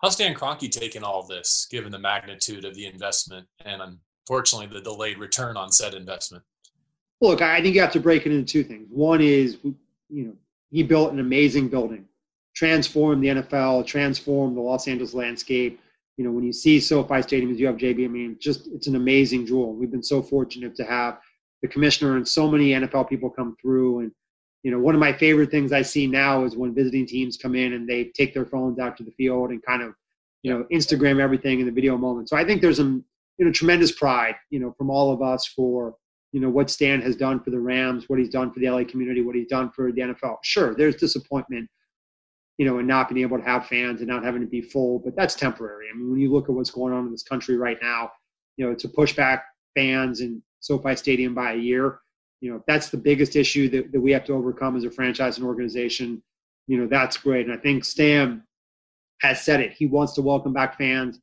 How's 0.02 0.14
Stan 0.14 0.34
Kroenke 0.34 0.72
taking 0.72 1.04
all 1.04 1.28
this, 1.28 1.68
given 1.70 1.92
the 1.92 2.00
magnitude 2.00 2.64
of 2.64 2.74
the 2.74 2.86
investment 2.86 3.48
and 3.66 3.82
unfortunately 3.82 4.68
the 4.68 4.82
delayed 4.82 5.18
return 5.18 5.58
on 5.58 5.74
said 5.74 5.94
investment? 5.94 6.46
Look, 7.22 7.42
I 7.42 7.62
think 7.62 7.76
you 7.76 7.82
have 7.82 7.94
to 7.94 8.00
break 8.00 8.26
it 8.26 8.32
into 8.32 8.52
two 8.52 8.64
things. 8.64 8.88
One 8.90 9.22
is, 9.22 9.58
you 9.64 9.76
know, 10.10 10.34
he 10.72 10.84
built 10.84 11.14
an 11.14 11.20
amazing 11.20 11.70
building, 11.70 12.06
transformed 12.56 13.24
the 13.24 13.28
NFL, 13.30 13.86
transformed 13.86 14.58
the 14.58 14.62
Los 14.62 14.88
Angeles 14.88 15.14
landscape. 15.14 15.80
You 16.18 16.26
know, 16.26 16.32
when 16.32 16.44
you 16.44 16.54
see 16.54 16.80
SoFi 16.80 17.22
Stadium 17.22 17.54
you 17.56 17.68
have 17.68 17.78
JB, 17.78 18.06
I 18.06 18.08
mean, 18.08 18.38
just 18.40 18.68
it's 18.68 18.88
an 18.88 18.96
amazing 18.96 19.46
jewel. 19.46 19.74
We've 19.74 19.92
been 19.92 20.04
so 20.04 20.22
fortunate 20.22 20.76
to 20.76 20.84
have 20.86 21.20
the 21.62 21.68
commissioner 21.68 22.18
and 22.18 22.28
so 22.28 22.50
many 22.50 22.70
NFL 22.70 23.10
people 23.10 23.30
come 23.30 23.56
through. 23.62 24.00
And 24.00 24.12
you 24.64 24.72
know, 24.72 24.80
one 24.80 24.96
of 24.96 25.00
my 25.00 25.14
favorite 25.14 25.52
things 25.52 25.72
I 25.72 25.84
see 25.84 26.08
now 26.08 26.44
is 26.44 26.56
when 26.56 26.74
visiting 26.74 27.06
teams 27.06 27.38
come 27.38 27.54
in 27.56 27.74
and 27.74 27.88
they 27.88 28.06
take 28.06 28.34
their 28.34 28.46
phones 28.46 28.80
out 28.80 28.98
to 28.98 29.04
the 29.04 29.12
field 29.12 29.52
and 29.52 29.64
kind 29.64 29.84
of, 29.84 29.94
you 30.42 30.52
know, 30.52 30.66
Instagram 30.72 31.20
everything 31.20 31.60
in 31.60 31.68
the 31.68 31.72
video 31.72 31.98
moment. 31.98 32.30
So 32.30 32.36
I 32.36 32.44
think 32.44 32.62
there's 32.62 32.78
some, 32.78 33.06
you 33.38 33.46
know, 33.46 33.52
tremendous 33.52 33.92
pride, 33.92 34.36
you 34.50 34.60
know, 34.60 34.74
from 34.78 34.90
all 34.90 35.14
of 35.14 35.22
us 35.22 35.46
for 35.46 35.96
you 36.36 36.42
know 36.42 36.50
what 36.50 36.70
Stan 36.70 37.02
has 37.02 37.16
done 37.16 37.40
for 37.40 37.50
the 37.50 37.60
Rams, 37.62 38.10
what 38.10 38.20
he's 38.20 38.28
done 38.28 38.52
for 38.52 38.60
the 38.60 38.70
LA 38.70 38.84
community, 38.84 39.22
what 39.22 39.38
he's 39.38 39.48
done 39.48 39.72
for 39.72 39.94
the 39.94 40.02
NFL. 40.02 40.36
Sure, 40.44 40.76
there's 40.76 40.98
disappointment, 40.98 41.70
you 42.58 42.66
know, 42.66 42.80
in 42.80 42.86
not 42.86 43.08
being 43.08 43.22
able 43.22 43.38
to 43.38 43.44
have 43.46 43.68
fans 43.68 44.02
and 44.02 44.10
not 44.10 44.22
having 44.22 44.42
to 44.42 44.48
be 44.48 44.60
full, 44.60 45.00
but 45.00 45.16
that's 45.16 45.34
temporary. 45.34 45.86
I 45.90 45.96
mean, 45.98 46.12
when 46.12 46.20
you 46.20 46.34
look 46.34 46.50
at 46.50 46.52
what's 46.54 46.72
going 46.72 46.92
on 46.92 47.06
in 47.06 47.12
this 47.12 47.24
country 47.24 47.56
right 47.56 47.78
now, 47.82 48.12
you 48.58 48.68
know, 48.68 48.76
to 48.76 48.90
push 48.90 49.16
back 49.16 49.46
fans 49.76 50.20
in 50.20 50.44
SoFi 50.60 50.98
Stadium 50.98 51.34
by 51.34 51.54
a 51.54 51.58
year, 51.58 52.02
you 52.42 52.52
know, 52.52 52.62
that's 52.68 52.90
the 52.90 52.98
biggest 52.98 53.38
issue 53.38 53.70
that, 53.70 53.94
that 53.94 54.02
we 54.02 54.12
have 54.12 54.26
to 54.26 54.34
overcome 54.34 54.76
as 54.76 54.84
a 54.84 54.92
franchise 54.92 55.38
and 55.38 55.48
organization. 55.48 56.22
You 56.68 56.80
know, 56.80 56.88
that's 56.88 57.16
great. 57.16 57.46
And 57.46 57.58
I 57.58 57.62
think 57.62 57.86
Stan 57.86 58.44
has 59.22 59.42
said 59.42 59.62
it. 59.62 59.72
He 59.72 59.86
wants 59.86 60.12
to 60.16 60.22
welcome 60.22 60.52
back 60.52 60.78
fans 60.78 61.18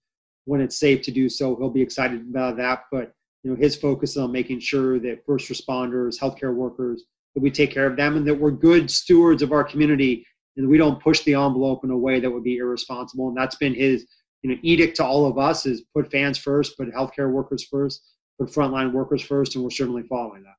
when 0.47 0.63
it's 0.63 0.79
safe 0.79 1.03
to 1.03 1.11
do 1.11 1.29
so. 1.29 1.55
He'll 1.57 1.69
be 1.69 1.83
excited 1.83 2.23
about 2.23 2.57
that. 2.57 2.85
But 2.91 3.13
you 3.43 3.51
know 3.51 3.57
his 3.57 3.77
focus 3.77 4.11
is 4.11 4.17
on 4.19 4.33
making 4.33 4.61
sure 4.61 4.99
that 4.99 5.25
first 5.27 5.49
responders 5.51 6.19
healthcare 6.19 6.55
workers 6.55 7.05
that 7.35 7.43
we 7.43 7.51
take 7.51 7.73
care 7.73 7.87
of 7.87 7.97
them 7.97 8.17
and 8.17 8.27
that 8.27 8.35
we're 8.35 8.51
good 8.51 8.91
stewards 8.91 9.43
of 9.43 9.53
our 9.53 9.65
community 9.65 10.27
and 10.57 10.69
we 10.69 10.77
don't 10.77 11.03
push 11.03 11.21
the 11.21 11.35
envelope 11.35 11.83
in 11.83 11.91
a 11.91 11.97
way 11.97 12.21
that 12.21 12.31
would 12.31 12.45
be 12.45 12.59
irresponsible. 12.59 13.29
And 13.29 13.37
that's 13.37 13.57
been 13.57 13.75
his 13.75 14.07
you 14.43 14.51
know 14.51 14.57
edict 14.63 14.97
to 14.97 15.05
all 15.05 15.27
of 15.27 15.39
us 15.39 15.67
is 15.67 15.83
put 15.95 16.11
fans 16.11 16.39
first 16.39 16.77
put 16.77 16.93
healthcare 16.93 17.31
workers 17.31 17.65
first 17.65 18.03
put 18.39 18.49
frontline 18.49 18.93
workers 18.93 19.23
first 19.23 19.55
and 19.55 19.65
we're 19.65 19.71
certainly 19.71 20.03
following 20.03 20.43
that. 20.43 20.57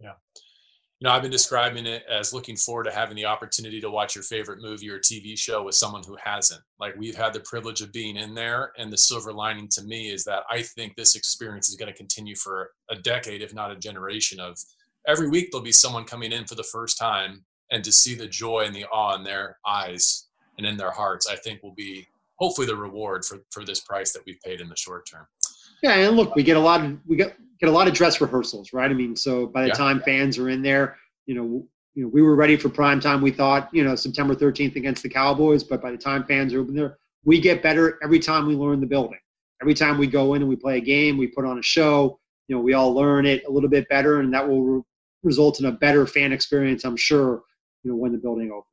Yeah 0.00 0.12
you 1.00 1.06
know, 1.06 1.14
I've 1.14 1.22
been 1.22 1.30
describing 1.30 1.86
it 1.86 2.02
as 2.10 2.32
looking 2.32 2.56
forward 2.56 2.84
to 2.84 2.90
having 2.90 3.14
the 3.14 3.26
opportunity 3.26 3.80
to 3.80 3.90
watch 3.90 4.16
your 4.16 4.24
favorite 4.24 4.60
movie 4.60 4.90
or 4.90 4.98
TV 4.98 5.38
show 5.38 5.62
with 5.62 5.76
someone 5.76 6.02
who 6.04 6.16
hasn't. 6.20 6.60
Like 6.80 6.96
we've 6.96 7.14
had 7.14 7.32
the 7.32 7.40
privilege 7.40 7.80
of 7.82 7.92
being 7.92 8.16
in 8.16 8.34
there, 8.34 8.72
and 8.76 8.92
the 8.92 8.98
silver 8.98 9.32
lining 9.32 9.68
to 9.68 9.84
me 9.84 10.10
is 10.10 10.24
that 10.24 10.42
I 10.50 10.62
think 10.62 10.96
this 10.96 11.14
experience 11.14 11.68
is 11.68 11.76
going 11.76 11.90
to 11.90 11.96
continue 11.96 12.34
for 12.34 12.72
a 12.90 12.96
decade, 12.96 13.42
if 13.42 13.54
not 13.54 13.70
a 13.70 13.76
generation. 13.76 14.40
Of 14.40 14.58
every 15.06 15.28
week 15.28 15.52
there'll 15.52 15.64
be 15.64 15.70
someone 15.70 16.04
coming 16.04 16.32
in 16.32 16.46
for 16.46 16.56
the 16.56 16.64
first 16.64 16.98
time, 16.98 17.44
and 17.70 17.84
to 17.84 17.92
see 17.92 18.16
the 18.16 18.26
joy 18.26 18.64
and 18.66 18.74
the 18.74 18.86
awe 18.86 19.14
in 19.14 19.22
their 19.22 19.58
eyes 19.64 20.26
and 20.56 20.66
in 20.66 20.76
their 20.76 20.90
hearts, 20.90 21.28
I 21.28 21.36
think 21.36 21.62
will 21.62 21.74
be 21.76 22.08
hopefully 22.40 22.66
the 22.66 22.76
reward 22.76 23.24
for 23.24 23.38
for 23.50 23.64
this 23.64 23.78
price 23.78 24.12
that 24.14 24.22
we've 24.26 24.40
paid 24.40 24.60
in 24.60 24.68
the 24.68 24.76
short 24.76 25.06
term. 25.06 25.28
Yeah, 25.80 25.94
and 25.94 26.16
look, 26.16 26.34
we 26.34 26.42
get 26.42 26.56
a 26.56 26.60
lot 26.60 26.84
of 26.84 26.98
we 27.06 27.14
get 27.14 27.36
get 27.60 27.68
a 27.68 27.72
lot 27.72 27.88
of 27.88 27.94
dress 27.94 28.20
rehearsals, 28.20 28.72
right? 28.72 28.90
I 28.90 28.94
mean, 28.94 29.16
so 29.16 29.46
by 29.46 29.62
the 29.62 29.68
yeah. 29.68 29.74
time 29.74 30.00
fans 30.00 30.38
are 30.38 30.48
in 30.48 30.62
there, 30.62 30.96
you 31.26 31.34
know, 31.34 31.66
you 31.94 32.04
know, 32.04 32.08
we 32.08 32.22
were 32.22 32.36
ready 32.36 32.56
for 32.56 32.68
prime 32.68 33.00
time. 33.00 33.20
We 33.20 33.32
thought, 33.32 33.68
you 33.72 33.82
know, 33.82 33.96
September 33.96 34.34
13th 34.34 34.76
against 34.76 35.02
the 35.02 35.08
Cowboys, 35.08 35.64
but 35.64 35.82
by 35.82 35.90
the 35.90 35.98
time 35.98 36.24
fans 36.24 36.54
are 36.54 36.60
in 36.60 36.74
there, 36.74 36.98
we 37.24 37.40
get 37.40 37.62
better 37.62 37.98
every 38.02 38.20
time 38.20 38.46
we 38.46 38.54
learn 38.54 38.80
the 38.80 38.86
building. 38.86 39.18
Every 39.60 39.74
time 39.74 39.98
we 39.98 40.06
go 40.06 40.34
in 40.34 40.42
and 40.42 40.48
we 40.48 40.54
play 40.54 40.78
a 40.78 40.80
game, 40.80 41.18
we 41.18 41.26
put 41.26 41.44
on 41.44 41.58
a 41.58 41.62
show. 41.62 42.20
You 42.46 42.56
know, 42.56 42.62
we 42.62 42.74
all 42.74 42.94
learn 42.94 43.26
it 43.26 43.42
a 43.48 43.50
little 43.50 43.68
bit 43.68 43.88
better, 43.88 44.20
and 44.20 44.32
that 44.32 44.48
will 44.48 44.62
re- 44.62 44.82
result 45.24 45.58
in 45.58 45.66
a 45.66 45.72
better 45.72 46.06
fan 46.06 46.32
experience. 46.32 46.84
I'm 46.84 46.96
sure. 46.96 47.42
You 47.82 47.90
know, 47.90 47.96
when 47.96 48.12
the 48.12 48.18
building 48.18 48.50
opens. 48.50 48.66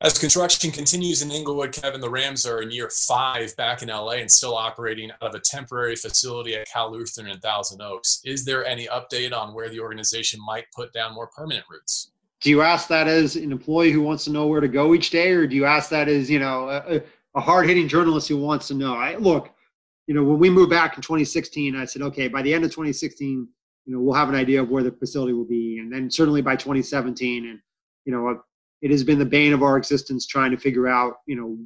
As 0.00 0.16
construction 0.16 0.70
continues 0.70 1.22
in 1.22 1.32
Inglewood, 1.32 1.72
Kevin, 1.72 2.00
the 2.00 2.08
Rams 2.08 2.46
are 2.46 2.62
in 2.62 2.70
year 2.70 2.88
five 2.88 3.56
back 3.56 3.82
in 3.82 3.88
LA 3.88 4.12
and 4.12 4.30
still 4.30 4.54
operating 4.54 5.10
out 5.10 5.22
of 5.22 5.34
a 5.34 5.40
temporary 5.40 5.96
facility 5.96 6.54
at 6.54 6.68
Cal 6.68 6.92
Lutheran 6.92 7.26
in 7.26 7.40
Thousand 7.40 7.82
Oaks. 7.82 8.20
Is 8.24 8.44
there 8.44 8.64
any 8.64 8.86
update 8.86 9.32
on 9.32 9.54
where 9.54 9.68
the 9.68 9.80
organization 9.80 10.38
might 10.46 10.66
put 10.72 10.92
down 10.92 11.14
more 11.14 11.26
permanent 11.26 11.64
roots? 11.68 12.12
Do 12.40 12.50
you 12.50 12.62
ask 12.62 12.86
that 12.86 13.08
as 13.08 13.34
an 13.34 13.50
employee 13.50 13.90
who 13.90 14.00
wants 14.00 14.24
to 14.26 14.30
know 14.30 14.46
where 14.46 14.60
to 14.60 14.68
go 14.68 14.94
each 14.94 15.10
day, 15.10 15.32
or 15.32 15.48
do 15.48 15.56
you 15.56 15.64
ask 15.64 15.90
that 15.90 16.06
as 16.06 16.30
you 16.30 16.38
know 16.38 16.68
a, 16.68 17.02
a 17.34 17.40
hard-hitting 17.40 17.88
journalist 17.88 18.28
who 18.28 18.36
wants 18.36 18.68
to 18.68 18.74
know? 18.74 18.94
I 18.94 19.16
look, 19.16 19.50
you 20.06 20.14
know, 20.14 20.22
when 20.22 20.38
we 20.38 20.48
moved 20.48 20.70
back 20.70 20.96
in 20.96 21.02
2016, 21.02 21.74
I 21.74 21.84
said, 21.84 22.02
okay, 22.02 22.28
by 22.28 22.42
the 22.42 22.54
end 22.54 22.64
of 22.64 22.70
2016, 22.70 23.48
you 23.86 23.92
know, 23.92 24.00
we'll 24.00 24.14
have 24.14 24.28
an 24.28 24.36
idea 24.36 24.62
of 24.62 24.70
where 24.70 24.84
the 24.84 24.92
facility 24.92 25.32
will 25.32 25.44
be, 25.44 25.78
and 25.78 25.92
then 25.92 26.08
certainly 26.08 26.40
by 26.40 26.54
2017, 26.54 27.48
and 27.48 27.58
you 28.04 28.12
know, 28.12 28.40
it 28.82 28.90
has 28.90 29.04
been 29.04 29.18
the 29.18 29.24
bane 29.24 29.52
of 29.52 29.62
our 29.62 29.76
existence 29.76 30.26
trying 30.26 30.50
to 30.50 30.56
figure 30.56 30.88
out, 30.88 31.18
you 31.26 31.36
know, 31.36 31.58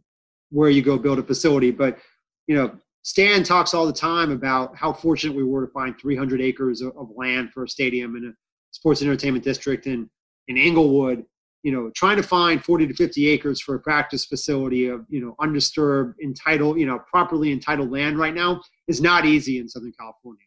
where 0.50 0.70
you 0.70 0.82
go 0.82 0.98
build 0.98 1.18
a 1.18 1.22
facility. 1.22 1.70
But, 1.70 1.98
you 2.46 2.54
know, 2.54 2.74
Stan 3.02 3.42
talks 3.42 3.74
all 3.74 3.86
the 3.86 3.92
time 3.92 4.30
about 4.30 4.76
how 4.76 4.92
fortunate 4.92 5.36
we 5.36 5.44
were 5.44 5.66
to 5.66 5.72
find 5.72 5.98
300 5.98 6.40
acres 6.40 6.80
of, 6.80 6.96
of 6.96 7.10
land 7.16 7.52
for 7.52 7.64
a 7.64 7.68
stadium 7.68 8.16
in 8.16 8.26
a 8.26 8.32
sports 8.70 9.00
and 9.00 9.10
entertainment 9.10 9.44
district 9.44 9.86
in, 9.86 10.08
in 10.48 10.56
Inglewood. 10.56 11.24
you 11.62 11.72
know, 11.72 11.90
trying 11.94 12.16
to 12.16 12.22
find 12.22 12.64
40 12.64 12.88
to 12.88 12.94
50 12.94 13.28
acres 13.28 13.60
for 13.60 13.74
a 13.74 13.80
practice 13.80 14.24
facility 14.24 14.88
of, 14.88 15.04
you 15.08 15.20
know, 15.20 15.34
undisturbed, 15.40 16.20
entitled, 16.22 16.78
you 16.78 16.86
know, 16.86 16.98
properly 17.10 17.52
entitled 17.52 17.90
land 17.90 18.18
right 18.18 18.34
now 18.34 18.60
is 18.88 19.00
not 19.00 19.24
easy 19.24 19.58
in 19.58 19.68
Southern 19.68 19.92
California. 19.98 20.44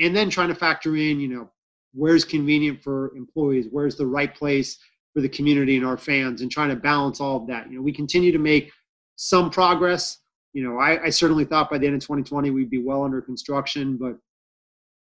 And 0.00 0.16
then 0.16 0.30
trying 0.30 0.48
to 0.48 0.54
factor 0.54 0.96
in, 0.96 1.20
you 1.20 1.28
know, 1.28 1.50
where's 1.92 2.24
convenient 2.24 2.82
for 2.82 3.14
employees, 3.16 3.66
where's 3.70 3.96
the 3.96 4.06
right 4.06 4.34
place 4.34 4.78
for 5.14 5.20
the 5.20 5.28
community 5.28 5.76
and 5.76 5.86
our 5.86 5.96
fans, 5.96 6.42
and 6.42 6.50
trying 6.50 6.70
to 6.70 6.76
balance 6.76 7.20
all 7.20 7.36
of 7.36 7.46
that. 7.46 7.70
You 7.70 7.76
know, 7.76 7.82
we 7.82 7.92
continue 7.92 8.32
to 8.32 8.38
make 8.38 8.72
some 9.16 9.48
progress. 9.48 10.18
You 10.52 10.64
know, 10.64 10.78
I, 10.78 11.04
I 11.04 11.10
certainly 11.10 11.44
thought 11.44 11.70
by 11.70 11.78
the 11.78 11.86
end 11.86 11.96
of 11.96 12.02
2020 12.02 12.50
we'd 12.50 12.70
be 12.70 12.82
well 12.82 13.04
under 13.04 13.20
construction, 13.22 13.96
but 13.96 14.16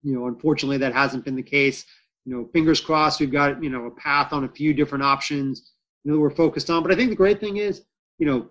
you 0.01 0.13
know, 0.13 0.27
unfortunately 0.27 0.77
that 0.77 0.93
hasn't 0.93 1.25
been 1.25 1.35
the 1.35 1.43
case 1.43 1.85
you 2.29 2.35
know, 2.35 2.47
fingers 2.53 2.79
crossed, 2.79 3.19
we've 3.19 3.31
got, 3.31 3.63
you 3.63 3.71
know, 3.71 3.85
a 3.85 3.91
path 3.91 4.33
on 4.33 4.43
a 4.43 4.49
few 4.49 4.71
different 4.71 5.03
options, 5.03 5.71
you 6.03 6.11
know, 6.11 6.19
we're 6.19 6.29
focused 6.29 6.69
on. 6.69 6.83
But 6.83 6.91
I 6.91 6.95
think 6.95 7.09
the 7.09 7.15
great 7.15 7.39
thing 7.39 7.57
is, 7.57 7.81
you 8.19 8.27
know, 8.27 8.49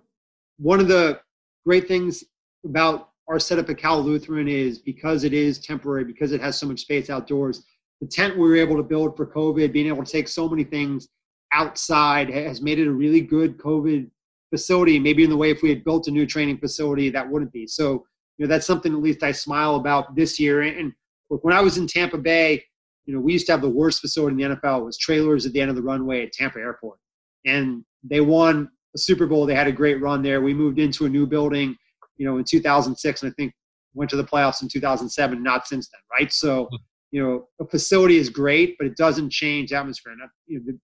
one 0.58 0.80
of 0.80 0.88
the 0.88 1.20
great 1.64 1.86
things 1.86 2.24
about 2.64 3.10
our 3.28 3.38
setup 3.38 3.70
at 3.70 3.78
Cal 3.78 4.02
Lutheran 4.02 4.48
is 4.48 4.78
because 4.78 5.22
it 5.22 5.32
is 5.32 5.60
temporary, 5.60 6.04
because 6.04 6.32
it 6.32 6.40
has 6.40 6.58
so 6.58 6.66
much 6.66 6.80
space 6.80 7.08
outdoors, 7.08 7.64
the 8.00 8.06
tent 8.08 8.36
we 8.36 8.48
were 8.48 8.56
able 8.56 8.76
to 8.76 8.82
build 8.82 9.16
for 9.16 9.26
COVID, 9.26 9.72
being 9.72 9.86
able 9.86 10.04
to 10.04 10.10
take 10.10 10.26
so 10.26 10.48
many 10.48 10.64
things 10.64 11.08
outside 11.52 12.30
has 12.30 12.60
made 12.60 12.78
it 12.78 12.88
a 12.88 12.92
really 12.92 13.20
good 13.20 13.58
COVID 13.58 14.10
facility. 14.50 14.98
Maybe 14.98 15.24
in 15.24 15.30
the 15.30 15.36
way 15.36 15.50
if 15.50 15.62
we 15.62 15.68
had 15.68 15.84
built 15.84 16.08
a 16.08 16.10
new 16.10 16.26
training 16.26 16.58
facility, 16.58 17.10
that 17.10 17.28
wouldn't 17.28 17.52
be. 17.52 17.66
So, 17.66 18.04
you 18.36 18.46
know, 18.46 18.48
that's 18.48 18.66
something 18.66 18.92
at 18.92 19.00
least 19.00 19.22
I 19.22 19.32
smile 19.32 19.76
about 19.76 20.14
this 20.14 20.38
year. 20.38 20.62
And 20.62 20.92
look, 21.30 21.44
when 21.44 21.54
I 21.54 21.60
was 21.60 21.78
in 21.78 21.86
Tampa 21.86 22.18
Bay, 22.18 22.62
you 23.06 23.14
know, 23.14 23.20
we 23.20 23.32
used 23.32 23.46
to 23.46 23.52
have 23.52 23.62
the 23.62 23.70
worst 23.70 24.00
facility 24.00 24.42
in 24.42 24.50
the 24.50 24.56
NFL. 24.56 24.80
It 24.80 24.84
was 24.84 24.98
trailers 24.98 25.46
at 25.46 25.52
the 25.52 25.60
end 25.60 25.70
of 25.70 25.76
the 25.76 25.82
runway 25.82 26.24
at 26.24 26.32
Tampa 26.32 26.58
Airport. 26.58 26.98
And 27.46 27.84
they 28.02 28.20
won 28.20 28.70
a 28.94 28.98
Super 28.98 29.26
Bowl. 29.26 29.46
They 29.46 29.54
had 29.54 29.66
a 29.66 29.72
great 29.72 30.00
run 30.00 30.22
there. 30.22 30.42
We 30.42 30.54
moved 30.54 30.78
into 30.78 31.06
a 31.06 31.08
new 31.08 31.26
building, 31.26 31.76
you 32.16 32.26
know, 32.26 32.36
in 32.36 32.44
2006, 32.44 33.22
and 33.22 33.30
I 33.30 33.34
think 33.34 33.54
went 33.94 34.10
to 34.10 34.16
the 34.16 34.24
playoffs 34.24 34.62
in 34.62 34.68
2007, 34.68 35.42
not 35.42 35.66
since 35.66 35.88
then, 35.88 36.00
right? 36.12 36.32
So, 36.32 36.68
hmm. 36.70 36.76
you 37.10 37.22
know, 37.22 37.48
a 37.60 37.68
facility 37.68 38.18
is 38.18 38.28
great, 38.28 38.76
but 38.78 38.86
it 38.86 38.96
doesn't 38.96 39.30
change 39.30 39.72
atmosphere. 39.72 40.12
And, 40.12 40.22
you 40.46 40.60
know, 40.60 40.78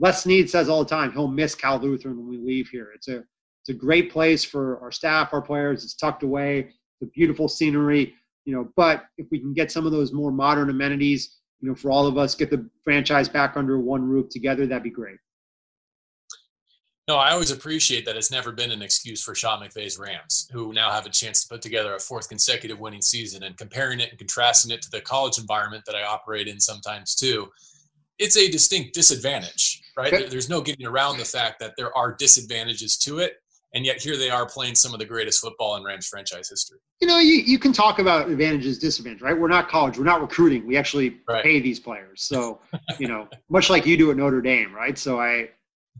Les 0.00 0.22
Snead 0.22 0.48
says 0.48 0.68
all 0.68 0.82
the 0.82 0.88
time, 0.88 1.12
he'll 1.12 1.28
miss 1.28 1.54
Cal 1.54 1.78
Lutheran 1.78 2.16
when 2.16 2.28
we 2.28 2.38
leave 2.38 2.68
here. 2.68 2.90
It's 2.94 3.08
a, 3.08 3.18
it's 3.62 3.68
a 3.68 3.74
great 3.74 4.10
place 4.10 4.42
for 4.42 4.80
our 4.80 4.90
staff, 4.90 5.32
our 5.32 5.42
players. 5.42 5.84
It's 5.84 5.94
tucked 5.94 6.22
away. 6.22 6.72
A 7.02 7.06
beautiful 7.06 7.48
scenery, 7.48 8.14
you 8.44 8.54
know, 8.54 8.68
but 8.76 9.04
if 9.16 9.26
we 9.30 9.38
can 9.38 9.54
get 9.54 9.70
some 9.70 9.86
of 9.86 9.92
those 9.92 10.12
more 10.12 10.30
modern 10.30 10.68
amenities, 10.68 11.38
you 11.60 11.68
know, 11.68 11.74
for 11.74 11.90
all 11.90 12.06
of 12.06 12.18
us, 12.18 12.34
get 12.34 12.50
the 12.50 12.68
franchise 12.82 13.28
back 13.28 13.56
under 13.56 13.78
one 13.78 14.02
roof 14.02 14.28
together, 14.30 14.66
that'd 14.66 14.82
be 14.82 14.90
great. 14.90 15.16
No, 17.08 17.16
I 17.16 17.32
always 17.32 17.50
appreciate 17.50 18.04
that 18.04 18.16
it's 18.16 18.30
never 18.30 18.52
been 18.52 18.70
an 18.70 18.82
excuse 18.82 19.22
for 19.22 19.34
Sean 19.34 19.60
McVay's 19.60 19.98
Rams, 19.98 20.48
who 20.52 20.72
now 20.72 20.90
have 20.90 21.06
a 21.06 21.10
chance 21.10 21.42
to 21.42 21.48
put 21.48 21.60
together 21.60 21.94
a 21.94 21.98
fourth 21.98 22.28
consecutive 22.28 22.78
winning 22.78 23.02
season 23.02 23.42
and 23.42 23.56
comparing 23.56 23.98
it 23.98 24.10
and 24.10 24.18
contrasting 24.18 24.70
it 24.70 24.80
to 24.82 24.90
the 24.90 25.00
college 25.00 25.38
environment 25.38 25.84
that 25.86 25.96
I 25.96 26.04
operate 26.04 26.46
in 26.46 26.60
sometimes 26.60 27.14
too. 27.14 27.48
It's 28.20 28.36
a 28.36 28.48
distinct 28.48 28.94
disadvantage, 28.94 29.82
right? 29.96 30.30
There's 30.30 30.48
no 30.48 30.60
getting 30.60 30.86
around 30.86 31.18
the 31.18 31.24
fact 31.24 31.58
that 31.60 31.72
there 31.76 31.96
are 31.96 32.14
disadvantages 32.14 32.96
to 32.98 33.18
it 33.18 33.34
and 33.74 33.86
yet 33.86 34.00
here 34.00 34.16
they 34.16 34.30
are 34.30 34.46
playing 34.46 34.74
some 34.74 34.92
of 34.92 34.98
the 34.98 35.06
greatest 35.06 35.40
football 35.40 35.76
in 35.76 35.84
Rams 35.84 36.08
franchise 36.08 36.48
history. 36.48 36.78
You 37.00 37.06
know, 37.06 37.18
you, 37.18 37.34
you 37.34 37.58
can 37.58 37.72
talk 37.72 37.98
about 37.98 38.28
advantages, 38.28 38.78
disadvantages, 38.78 39.22
right? 39.22 39.38
We're 39.38 39.48
not 39.48 39.68
college, 39.68 39.96
we're 39.96 40.04
not 40.04 40.20
recruiting. 40.20 40.66
We 40.66 40.76
actually 40.76 41.18
right. 41.28 41.42
pay 41.42 41.60
these 41.60 41.78
players. 41.78 42.22
So, 42.22 42.60
you 42.98 43.06
know, 43.06 43.28
much 43.48 43.70
like 43.70 43.86
you 43.86 43.96
do 43.96 44.10
at 44.10 44.16
Notre 44.16 44.40
Dame, 44.42 44.74
right? 44.74 44.98
So 44.98 45.20
I 45.20 45.50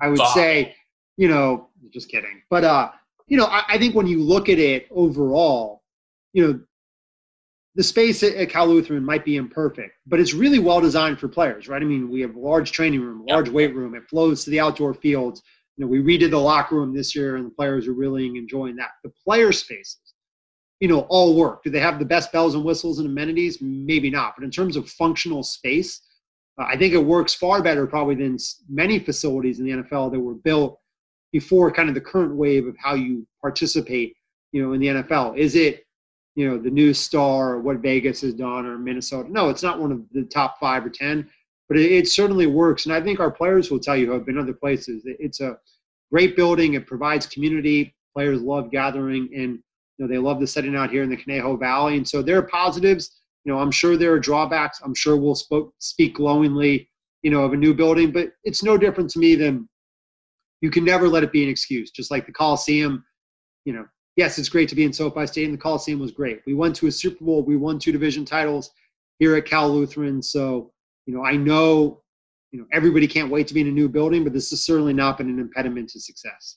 I 0.00 0.09
would 0.09 0.18
Bob. 0.18 0.35
say, 0.35 0.74
you 1.16 1.28
know, 1.28 1.68
just 1.92 2.09
kidding. 2.09 2.42
But 2.50 2.64
uh, 2.64 2.90
you 3.28 3.37
know, 3.37 3.46
I, 3.46 3.62
I, 3.68 3.78
think 3.78 3.94
when 3.94 4.06
you 4.06 4.20
look 4.20 4.48
at 4.48 4.59
it 4.59 4.88
overall, 4.90 5.83
you 6.33 6.46
know, 6.46 6.61
the 7.80 7.84
space 7.84 8.22
at, 8.22 8.34
at 8.34 8.50
Cal 8.50 8.66
Lutheran 8.66 9.04
might 9.04 9.24
be 9.24 9.36
imperfect, 9.36 9.94
but 10.06 10.20
it's 10.20 10.34
really 10.34 10.58
well 10.58 10.80
designed 10.80 11.18
for 11.18 11.28
players, 11.28 11.66
right? 11.66 11.80
I 11.80 11.84
mean, 11.84 12.10
we 12.10 12.20
have 12.20 12.34
a 12.34 12.38
large 12.38 12.72
training 12.72 13.00
room, 13.00 13.24
large 13.26 13.46
yep. 13.46 13.54
weight 13.54 13.74
room, 13.74 13.94
it 13.94 14.08
flows 14.08 14.44
to 14.44 14.50
the 14.50 14.60
outdoor 14.60 14.92
fields 14.92 15.42
you 15.80 15.86
know, 15.86 15.90
we 15.90 16.02
redid 16.02 16.30
the 16.30 16.38
locker 16.38 16.76
room 16.76 16.94
this 16.94 17.16
year, 17.16 17.36
and 17.36 17.46
the 17.46 17.50
players 17.50 17.88
are 17.88 17.94
really 17.94 18.26
enjoying 18.26 18.76
that. 18.76 18.90
The 19.02 19.10
player 19.24 19.50
spaces, 19.50 20.12
you 20.78 20.88
know, 20.88 21.06
all 21.08 21.34
work. 21.34 21.62
Do 21.62 21.70
they 21.70 21.80
have 21.80 21.98
the 21.98 22.04
best 22.04 22.32
bells 22.32 22.54
and 22.54 22.62
whistles 22.62 22.98
and 22.98 23.08
amenities? 23.08 23.62
Maybe 23.62 24.10
not. 24.10 24.34
But 24.36 24.44
in 24.44 24.50
terms 24.50 24.76
of 24.76 24.90
functional 24.90 25.42
space, 25.42 26.02
uh, 26.60 26.64
I 26.64 26.76
think 26.76 26.92
it 26.92 26.98
works 26.98 27.32
far 27.32 27.62
better 27.62 27.86
probably 27.86 28.14
than 28.14 28.36
many 28.68 28.98
facilities 28.98 29.58
in 29.58 29.64
the 29.64 29.72
NFL 29.72 30.12
that 30.12 30.20
were 30.20 30.34
built 30.34 30.78
before 31.32 31.72
kind 31.72 31.88
of 31.88 31.94
the 31.94 32.00
current 32.02 32.34
wave 32.34 32.66
of 32.66 32.76
how 32.78 32.92
you 32.92 33.26
participate, 33.40 34.14
you 34.52 34.62
know, 34.62 34.74
in 34.74 34.80
the 34.80 34.88
NFL. 34.88 35.38
Is 35.38 35.54
it, 35.54 35.86
you 36.40 36.48
know, 36.48 36.59
the 36.59 36.70
new 36.70 36.94
star 36.94 37.53
or 37.53 37.61
what 37.61 37.79
Vegas 37.79 38.22
has 38.22 38.35
done 38.35 38.66
or 38.66 38.79
Minnesota? 38.79 39.31
No, 39.31 39.50
it's 39.50 39.62
not 39.62 39.81
one 39.81 39.92
of 39.92 40.03
the 40.12 40.24
top 40.24 40.59
five 40.59 40.85
or 40.85 40.90
ten 40.90 41.29
but 41.70 41.79
it, 41.79 41.92
it, 41.92 42.09
certainly 42.09 42.46
works. 42.46 42.85
And 42.85 42.92
I 42.92 43.00
think 43.00 43.20
our 43.20 43.31
players 43.31 43.70
will 43.70 43.79
tell 43.79 43.96
you 43.96 44.07
who 44.07 44.12
have 44.12 44.26
been 44.26 44.37
other 44.37 44.53
places. 44.53 45.03
It's 45.07 45.40
a 45.40 45.57
great 46.12 46.35
building. 46.35 46.74
It 46.74 46.85
provides 46.85 47.26
community. 47.26 47.94
Players 48.12 48.42
love 48.42 48.72
gathering, 48.72 49.31
and 49.33 49.53
you 49.96 50.05
know 50.05 50.09
they 50.09 50.18
love 50.18 50.40
the 50.40 50.48
setting 50.48 50.74
out 50.74 50.90
here 50.90 51.05
in 51.05 51.09
the 51.09 51.16
Conejo 51.16 51.57
Valley. 51.57 51.96
And 51.96 52.07
so 52.07 52.22
there 52.22 52.37
are 52.38 52.42
positives. 52.42 53.20
You 53.44 53.53
know, 53.53 53.61
I'm 53.61 53.70
sure 53.70 53.96
there 53.96 54.12
are 54.12 54.18
drawbacks. 54.18 54.81
I'm 54.83 54.96
sure 54.96 55.16
we'll 55.16 55.37
spoke, 55.37 55.72
speak 55.79 56.16
glowingly, 56.16 56.90
you 57.22 57.31
know, 57.31 57.44
of 57.44 57.53
a 57.53 57.57
new 57.57 57.72
building, 57.72 58.11
but 58.11 58.33
it's 58.42 58.64
no 58.64 58.76
different 58.76 59.09
to 59.11 59.20
me 59.20 59.37
than 59.37 59.68
you 60.61 60.70
can 60.70 60.85
never 60.85 61.09
let 61.09 61.22
it 61.22 61.31
be 61.31 61.44
an 61.44 61.48
excuse. 61.48 61.92
Just 61.92 62.11
like 62.11 62.26
the 62.26 62.33
Coliseum, 62.33 63.05
you 63.64 63.72
know, 63.72 63.87
yes, 64.16 64.38
it's 64.38 64.48
great 64.48 64.68
to 64.68 64.74
be 64.74 64.84
in 64.84 64.92
SoFi 64.92 65.26
Stadium. 65.26 65.52
The 65.52 65.58
Coliseum 65.58 65.98
was 65.98 66.12
great. 66.12 66.42
We 66.46 66.54
went 66.54 66.76
to 66.76 66.86
a 66.86 66.92
Super 66.92 67.24
Bowl. 67.24 67.42
We 67.42 67.56
won 67.56 67.78
two 67.78 67.92
division 67.92 68.24
titles 68.24 68.70
here 69.18 69.36
at 69.36 69.46
Cal 69.46 69.70
Lutheran. 69.70 70.22
So 70.22 70.72
you 71.10 71.16
know, 71.16 71.24
I 71.24 71.36
know, 71.36 72.02
you 72.52 72.60
know, 72.60 72.66
everybody 72.72 73.08
can't 73.08 73.30
wait 73.30 73.48
to 73.48 73.54
be 73.54 73.60
in 73.60 73.66
a 73.66 73.72
new 73.72 73.88
building, 73.88 74.22
but 74.22 74.32
this 74.32 74.50
has 74.50 74.62
certainly 74.62 74.92
not 74.92 75.18
been 75.18 75.28
an 75.28 75.40
impediment 75.40 75.88
to 75.90 76.00
success. 76.00 76.56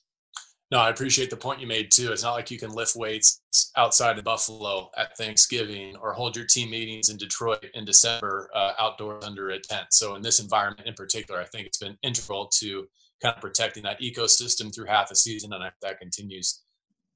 No, 0.70 0.78
I 0.78 0.90
appreciate 0.90 1.30
the 1.30 1.36
point 1.36 1.60
you 1.60 1.66
made 1.66 1.90
too. 1.90 2.12
It's 2.12 2.22
not 2.22 2.32
like 2.32 2.50
you 2.50 2.58
can 2.58 2.70
lift 2.70 2.96
weights 2.96 3.40
outside 3.76 4.18
of 4.18 4.24
Buffalo 4.24 4.90
at 4.96 5.16
Thanksgiving 5.16 5.96
or 5.96 6.12
hold 6.12 6.36
your 6.36 6.46
team 6.46 6.70
meetings 6.70 7.08
in 7.08 7.16
Detroit 7.16 7.66
in 7.74 7.84
December 7.84 8.48
uh, 8.54 8.72
outdoors 8.78 9.24
under 9.24 9.50
a 9.50 9.58
tent. 9.58 9.86
So 9.90 10.14
in 10.14 10.22
this 10.22 10.40
environment 10.40 10.88
in 10.88 10.94
particular, 10.94 11.40
I 11.40 11.44
think 11.44 11.66
it's 11.66 11.78
been 11.78 11.98
integral 12.02 12.46
to 12.60 12.88
kind 13.22 13.34
of 13.34 13.40
protecting 13.40 13.82
that 13.82 14.00
ecosystem 14.00 14.74
through 14.74 14.86
half 14.86 15.10
a 15.10 15.16
season, 15.16 15.52
and 15.52 15.62
that 15.82 16.00
continues 16.00 16.62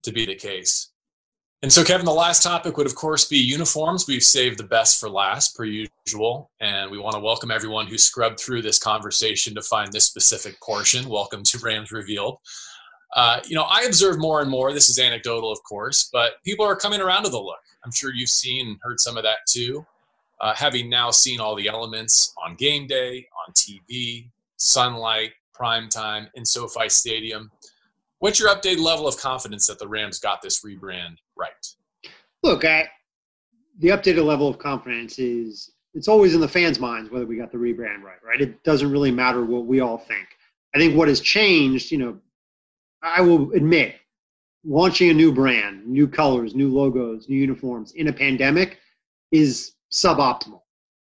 to 0.03 0.13
be 0.13 0.27
the 0.27 0.35
case. 0.35 0.91
And 1.61 1.73
so, 1.73 1.83
Kevin, 1.83 2.07
the 2.07 2.13
last 2.13 2.45
topic 2.45 2.77
would, 2.77 2.87
of 2.87 2.95
course, 2.95 3.25
be 3.25 3.39
uniforms. 3.39 4.07
We've 4.07 4.23
saved 4.23 4.59
the 4.59 4.65
best 4.65 5.01
for 5.01 5.11
last, 5.11 5.57
per 5.57 5.65
usual. 5.65 6.51
And 6.61 6.89
we 6.89 6.99
want 6.99 7.15
to 7.15 7.21
welcome 7.21 7.51
everyone 7.51 7.89
who 7.89 7.99
scrubbed 7.99 8.39
through 8.39 8.63
this 8.63 8.79
conversation 8.79 9.57
to 9.57 9.63
find 9.63 9.93
this 9.93 10.05
specific 10.05 10.61
portion. 10.61 11.09
Welcome 11.09 11.43
to 11.43 11.59
Rams 11.59 11.91
Revealed. 11.91 12.39
Uh, 13.17 13.41
you 13.45 13.57
know, 13.57 13.65
I 13.65 13.83
observe 13.83 14.21
more 14.21 14.41
and 14.41 14.51
more, 14.51 14.73
this 14.73 14.89
is 14.89 14.99
anecdotal, 14.99 15.51
of 15.51 15.59
course, 15.65 16.09
but 16.13 16.35
people 16.45 16.65
are 16.65 16.77
coming 16.77 17.01
around 17.01 17.25
to 17.25 17.31
the 17.31 17.39
look. 17.39 17.59
I'm 17.85 17.91
sure 17.91 18.13
you've 18.13 18.29
seen 18.29 18.69
and 18.69 18.79
heard 18.83 19.01
some 19.01 19.17
of 19.17 19.25
that 19.25 19.39
too. 19.49 19.85
Uh, 20.41 20.55
having 20.55 20.89
now 20.89 21.11
seen 21.11 21.41
all 21.41 21.57
the 21.57 21.69
elements 21.69 22.33
on 22.45 22.55
game 22.55 22.87
day, 22.87 23.27
on 23.47 23.53
TV, 23.55 24.29
sunlight, 24.57 25.33
prime 25.53 25.89
time 25.89 26.29
in 26.35 26.45
SoFi 26.45 26.89
Stadium. 26.89 27.51
What's 28.21 28.41
your 28.41 28.49
updated 28.49 28.81
level 28.81 29.07
of 29.07 29.17
confidence 29.17 29.67
that 29.69 29.79
the 29.79 29.87
Rams 29.87 30.19
got 30.19 30.43
this 30.43 30.65
rebrand 30.65 31.17
right? 31.37 31.53
Look, 32.43 32.65
I, 32.65 32.89
the 33.79 33.89
updated 33.89 34.25
level 34.25 34.49
of 34.49 34.59
confidence 34.59 35.19
is 35.19 35.73
it's 35.95 36.09
always 36.09 36.35
in 36.35 36.41
the 36.41 36.49
fans' 36.49 36.81
minds 36.81 37.11
whether 37.11 37.27
we 37.27 37.37
got 37.37 37.53
the 37.53 37.59
rebrand 37.59 38.03
right, 38.03 38.23
right? 38.25 38.41
It 38.41 38.63
doesn't 38.65 38.91
really 38.91 39.11
matter 39.11 39.45
what 39.45 39.67
we 39.67 39.81
all 39.81 39.99
think. 39.99 40.27
I 40.75 40.79
think 40.79 40.97
what 40.97 41.09
has 41.09 41.21
changed, 41.21 41.91
you 41.91 41.99
know, 41.99 42.19
I 43.03 43.21
will 43.21 43.53
admit, 43.53 43.97
launching 44.65 45.11
a 45.11 45.15
new 45.15 45.33
brand, 45.33 45.87
new 45.87 46.09
colors, 46.09 46.55
new 46.55 46.69
logos, 46.69 47.29
new 47.29 47.39
uniforms 47.39 47.93
in 47.93 48.09
a 48.09 48.13
pandemic 48.13 48.79
is 49.31 49.73
suboptimal, 49.93 50.61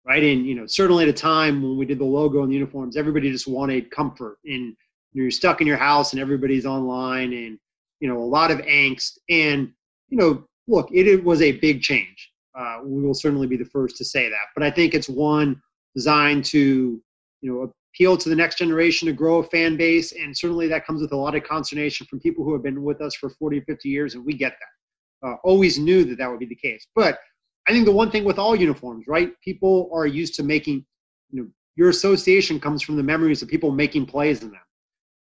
right? 0.06 0.22
And 0.22 0.46
you 0.46 0.56
know, 0.56 0.66
certainly 0.66 1.04
at 1.04 1.10
a 1.10 1.14
time 1.14 1.62
when 1.64 1.78
we 1.78 1.86
did 1.86 2.00
the 2.00 2.06
logo 2.06 2.44
and 2.44 2.52
the 2.52 2.56
uniforms, 2.56 2.98
everybody 2.98 3.32
just 3.32 3.48
wanted 3.48 3.90
comfort 3.90 4.38
and 4.46 4.76
you're 5.14 5.32
stuck 5.32 5.62
in 5.62 5.68
your 5.68 5.78
house 5.78 6.14
and 6.14 6.22
everybody's 6.22 6.66
online 6.66 7.34
and 7.34 7.60
you 8.00 8.08
know 8.08 8.18
a 8.18 8.24
lot 8.24 8.52
of 8.52 8.60
angst. 8.60 9.18
And 9.30 9.72
you 10.10 10.18
know 10.18 10.44
look 10.68 10.90
it, 10.92 11.08
it 11.08 11.24
was 11.24 11.42
a 11.42 11.54
big 11.54 11.82
change. 11.82 12.32
Uh, 12.58 12.80
we 12.84 13.02
will 13.02 13.14
certainly 13.14 13.48
be 13.48 13.58
the 13.58 13.66
first 13.66 13.96
to 13.98 14.06
say 14.06 14.30
that. 14.30 14.48
But 14.56 14.64
i 14.64 14.72
think 14.72 14.94
it's 14.94 15.10
one 15.10 15.62
designed 15.96 16.46
to 16.46 17.02
you 17.42 17.52
know 17.52 17.72
appeal 17.94 18.18
to 18.18 18.30
the 18.30 18.36
next 18.36 18.58
generation 18.58 19.08
to 19.08 19.14
grow 19.14 19.40
a 19.40 19.44
fan 19.44 19.76
base. 19.76 20.12
And 20.12 20.38
certainly 20.38 20.68
that 20.68 20.86
comes 20.86 21.02
with 21.02 21.12
a 21.12 21.18
lot 21.18 21.36
of 21.36 21.44
consternation 21.44 22.06
from 22.08 22.20
people 22.20 22.46
who 22.46 22.54
have 22.54 22.62
been 22.62 22.84
with 22.84 23.02
us 23.02 23.16
for 23.16 23.30
40 23.30 23.62
50 23.62 23.90
years 23.90 24.16
and 24.16 24.26
we 24.26 24.34
get 24.34 24.54
that. 24.60 25.28
Uh, 25.28 25.36
always 25.44 25.78
knew 25.78 26.06
that 26.06 26.18
that 26.18 26.30
would 26.30 26.40
be 26.40 26.46
the 26.46 26.56
case. 26.56 26.88
But 26.96 27.20
i 27.70 27.72
think 27.72 27.86
the 27.86 27.92
one 27.92 28.12
thing 28.12 28.26
with 28.26 28.40
all 28.40 28.56
uniforms 28.56 29.06
right 29.08 29.32
people 29.42 29.90
are 29.94 30.08
used 30.08 30.36
to 30.36 30.44
making 30.44 30.86
you 31.32 31.42
know 31.42 31.48
your 31.76 31.90
association 31.90 32.60
comes 32.60 32.82
from 32.82 32.98
the 32.98 33.04
memories 33.04 33.42
of 33.42 33.48
people 33.48 33.72
making 33.72 34.06
plays 34.06 34.42
in 34.42 34.52
them 34.52 34.62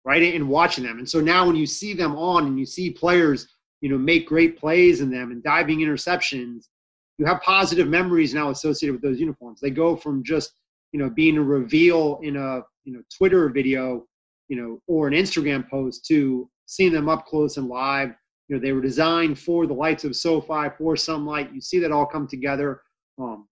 right? 0.08 0.34
And 0.34 0.48
watching 0.48 0.86
them. 0.86 1.00
And 1.00 1.10
so 1.10 1.20
now 1.20 1.46
when 1.46 1.58
you 1.58 1.66
see 1.66 1.94
them 1.94 2.16
on 2.16 2.48
and 2.48 2.58
you 2.58 2.66
see 2.66 2.90
players, 2.90 3.46
you 3.82 3.90
know, 3.90 3.98
make 3.98 4.26
great 4.26 4.58
plays 4.58 5.02
in 5.02 5.12
them 5.12 5.32
and 5.32 5.44
diving 5.44 5.80
interceptions, 5.80 6.70
you 7.18 7.26
have 7.26 7.42
positive 7.42 7.90
memories 7.90 8.34
now 8.34 8.50
associated 8.50 8.94
with 8.94 9.02
those 9.02 9.20
uniforms. 9.20 9.60
They 9.60 9.70
go 9.70 9.98
from 9.98 10.24
just, 10.24 10.54
you 10.94 11.00
know, 11.00 11.10
being 11.10 11.38
a 11.38 11.44
reveal 11.44 12.22
in 12.24 12.38
a, 12.38 12.62
you 12.86 12.94
know, 12.94 13.02
Twitter 13.18 13.50
video, 13.50 14.06
you 14.48 14.56
know, 14.56 14.80
or 14.88 15.10
an 15.10 15.14
Instagram 15.14 15.70
post 15.70 16.06
to 16.06 16.50
seeing 16.68 16.94
them 16.94 17.10
up 17.10 17.26
close 17.26 17.58
and 17.58 17.68
live. 17.68 18.14
You 18.48 18.56
know, 18.56 18.62
they 18.62 18.72
were 18.72 18.80
designed 18.80 19.38
for 19.38 19.68
the 19.68 19.74
lights 19.74 20.06
of 20.06 20.16
SoFi, 20.16 20.70
for 20.78 20.96
sunlight. 20.96 21.54
You 21.54 21.60
see 21.60 21.80
that 21.80 21.92
all 21.92 22.06
come 22.06 22.30
together. 22.30 22.82
Um, 23.20 23.46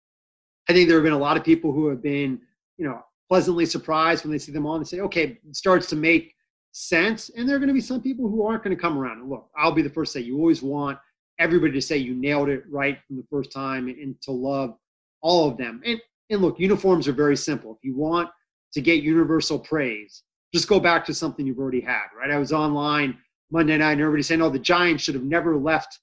I 0.68 0.72
think 0.72 0.86
there 0.86 0.98
have 0.98 1.04
been 1.04 1.14
a 1.14 1.18
lot 1.18 1.36
of 1.36 1.42
people 1.42 1.72
who 1.72 1.88
have 1.88 2.00
been, 2.00 2.40
you 2.78 2.86
know, 2.86 3.00
pleasantly 3.28 3.66
surprised 3.66 4.22
when 4.22 4.30
they 4.30 4.38
see 4.38 4.52
them 4.52 4.66
on 4.66 4.76
and 4.76 4.86
say, 4.86 5.00
okay, 5.00 5.40
it 5.44 5.56
starts 5.56 5.88
to 5.88 5.96
make 5.96 6.32
sense. 6.74 7.30
And 7.30 7.48
there 7.48 7.54
are 7.54 7.60
going 7.60 7.68
to 7.68 7.74
be 7.74 7.80
some 7.80 8.02
people 8.02 8.28
who 8.28 8.44
aren't 8.44 8.64
going 8.64 8.76
to 8.76 8.80
come 8.80 8.98
around. 8.98 9.20
And 9.20 9.30
look, 9.30 9.48
I'll 9.56 9.72
be 9.72 9.82
the 9.82 9.88
first 9.88 10.12
to 10.12 10.18
say 10.18 10.24
you 10.24 10.38
always 10.38 10.62
want 10.62 10.98
everybody 11.38 11.72
to 11.72 11.80
say 11.80 11.96
you 11.96 12.14
nailed 12.14 12.48
it 12.48 12.64
right 12.68 12.98
from 13.06 13.16
the 13.16 13.24
first 13.30 13.52
time 13.52 13.88
and 13.88 14.20
to 14.22 14.32
love 14.32 14.76
all 15.22 15.48
of 15.48 15.56
them. 15.56 15.80
And, 15.84 16.00
and 16.30 16.42
look, 16.42 16.58
uniforms 16.58 17.06
are 17.06 17.12
very 17.12 17.36
simple. 17.36 17.72
If 17.72 17.78
you 17.82 17.96
want 17.96 18.28
to 18.72 18.80
get 18.80 19.02
universal 19.02 19.58
praise, 19.58 20.24
just 20.52 20.68
go 20.68 20.80
back 20.80 21.04
to 21.06 21.14
something 21.14 21.46
you've 21.46 21.58
already 21.58 21.80
had, 21.80 22.06
right? 22.18 22.30
I 22.30 22.38
was 22.38 22.52
online 22.52 23.18
Monday 23.52 23.76
night 23.76 23.92
and 23.92 24.00
everybody 24.00 24.22
saying, 24.22 24.42
oh, 24.42 24.50
the 24.50 24.58
Giants 24.58 25.04
should 25.04 25.14
have 25.14 25.24
never 25.24 25.56
left, 25.56 26.00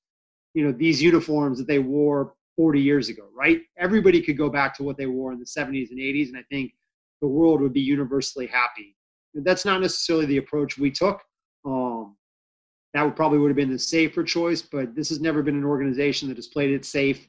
you 0.53 0.63
know, 0.65 0.72
these 0.72 1.01
uniforms 1.01 1.57
that 1.57 1.67
they 1.67 1.80
wore 1.80 2.34
40 2.55 2.80
years 2.80 3.09
ago, 3.09 3.28
right? 3.36 3.61
Everybody 3.78 4.22
could 4.22 4.38
go 4.38 4.49
back 4.49 4.76
to 4.78 4.84
what 4.84 4.97
they 4.97 5.05
wore 5.05 5.34
in 5.34 5.39
the 5.39 5.45
70s 5.45 5.91
and 5.91 5.99
80s, 5.99 6.30
and 6.30 6.38
I 6.38 6.43
think 6.49 6.74
the 7.22 7.28
world 7.28 7.61
would 7.61 7.74
be 7.74 7.82
universally 7.82 8.47
happy. 8.47 8.95
That's 9.34 9.65
not 9.65 9.82
necessarily 9.82 10.25
the 10.25 10.38
approach 10.38 10.77
we 10.77 10.91
took. 10.91 11.21
Um, 11.65 12.15
that 12.93 13.03
would 13.03 13.15
probably 13.15 13.38
would 13.38 13.49
have 13.49 13.55
been 13.55 13.71
the 13.71 13.79
safer 13.79 14.23
choice, 14.23 14.61
but 14.61 14.95
this 14.95 15.09
has 15.09 15.21
never 15.21 15.41
been 15.41 15.55
an 15.55 15.63
organization 15.63 16.27
that 16.27 16.38
has 16.38 16.47
played 16.47 16.71
it 16.71 16.84
safe 16.84 17.27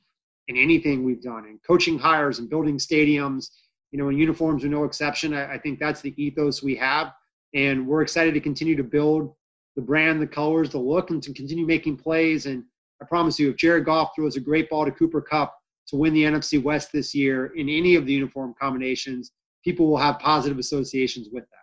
in 0.49 0.57
anything 0.57 1.05
we've 1.05 1.23
done. 1.23 1.47
In 1.47 1.61
coaching 1.67 1.99
hires 1.99 2.41
and 2.41 2.51
building 2.51 2.79
stadiums, 2.79 3.51
you 3.93 3.99
know, 3.99 4.09
and 4.09 4.19
uniforms 4.19 4.65
are 4.65 4.69
no 4.69 4.85
exception. 4.85 5.35
I, 5.35 5.55
I 5.55 5.59
think 5.59 5.79
that's 5.79 6.01
the 6.01 6.15
ethos 6.23 6.63
we 6.63 6.75
have, 6.77 7.13
and 7.55 7.87
we're 7.87 8.03
excited 8.03 8.35
to 8.35 8.41
continue 8.41 8.75
to 8.77 8.83
build 8.83 9.35
the 9.77 9.83
brand, 9.83 10.21
the 10.21 10.27
colors, 10.27 10.71
the 10.71 10.79
look, 10.79 11.11
and 11.11 11.23
to 11.23 11.33
continue 11.33 11.67
making 11.67 11.97
plays. 11.97 12.47
And 12.47 12.65
I 13.01 13.05
promise 13.05 13.39
you, 13.39 13.51
if 13.51 13.57
Jared 13.57 13.85
Goff 13.85 14.11
throws 14.17 14.37
a 14.37 14.41
great 14.41 14.69
ball 14.69 14.85
to 14.85 14.91
Cooper 14.91 15.21
Kupp 15.21 15.55
to 15.89 15.97
win 15.97 16.13
the 16.13 16.25
NFC 16.25 16.63
West 16.63 16.91
this 16.93 17.15
year 17.15 17.47
in 17.57 17.69
any 17.69 17.95
of 17.95 18.07
the 18.07 18.13
uniform 18.13 18.55
combinations, 18.61 19.33
people 19.65 19.89
will 19.89 19.97
have 19.97 20.19
positive 20.19 20.59
associations 20.59 21.29
with 21.33 21.45
that. 21.45 21.62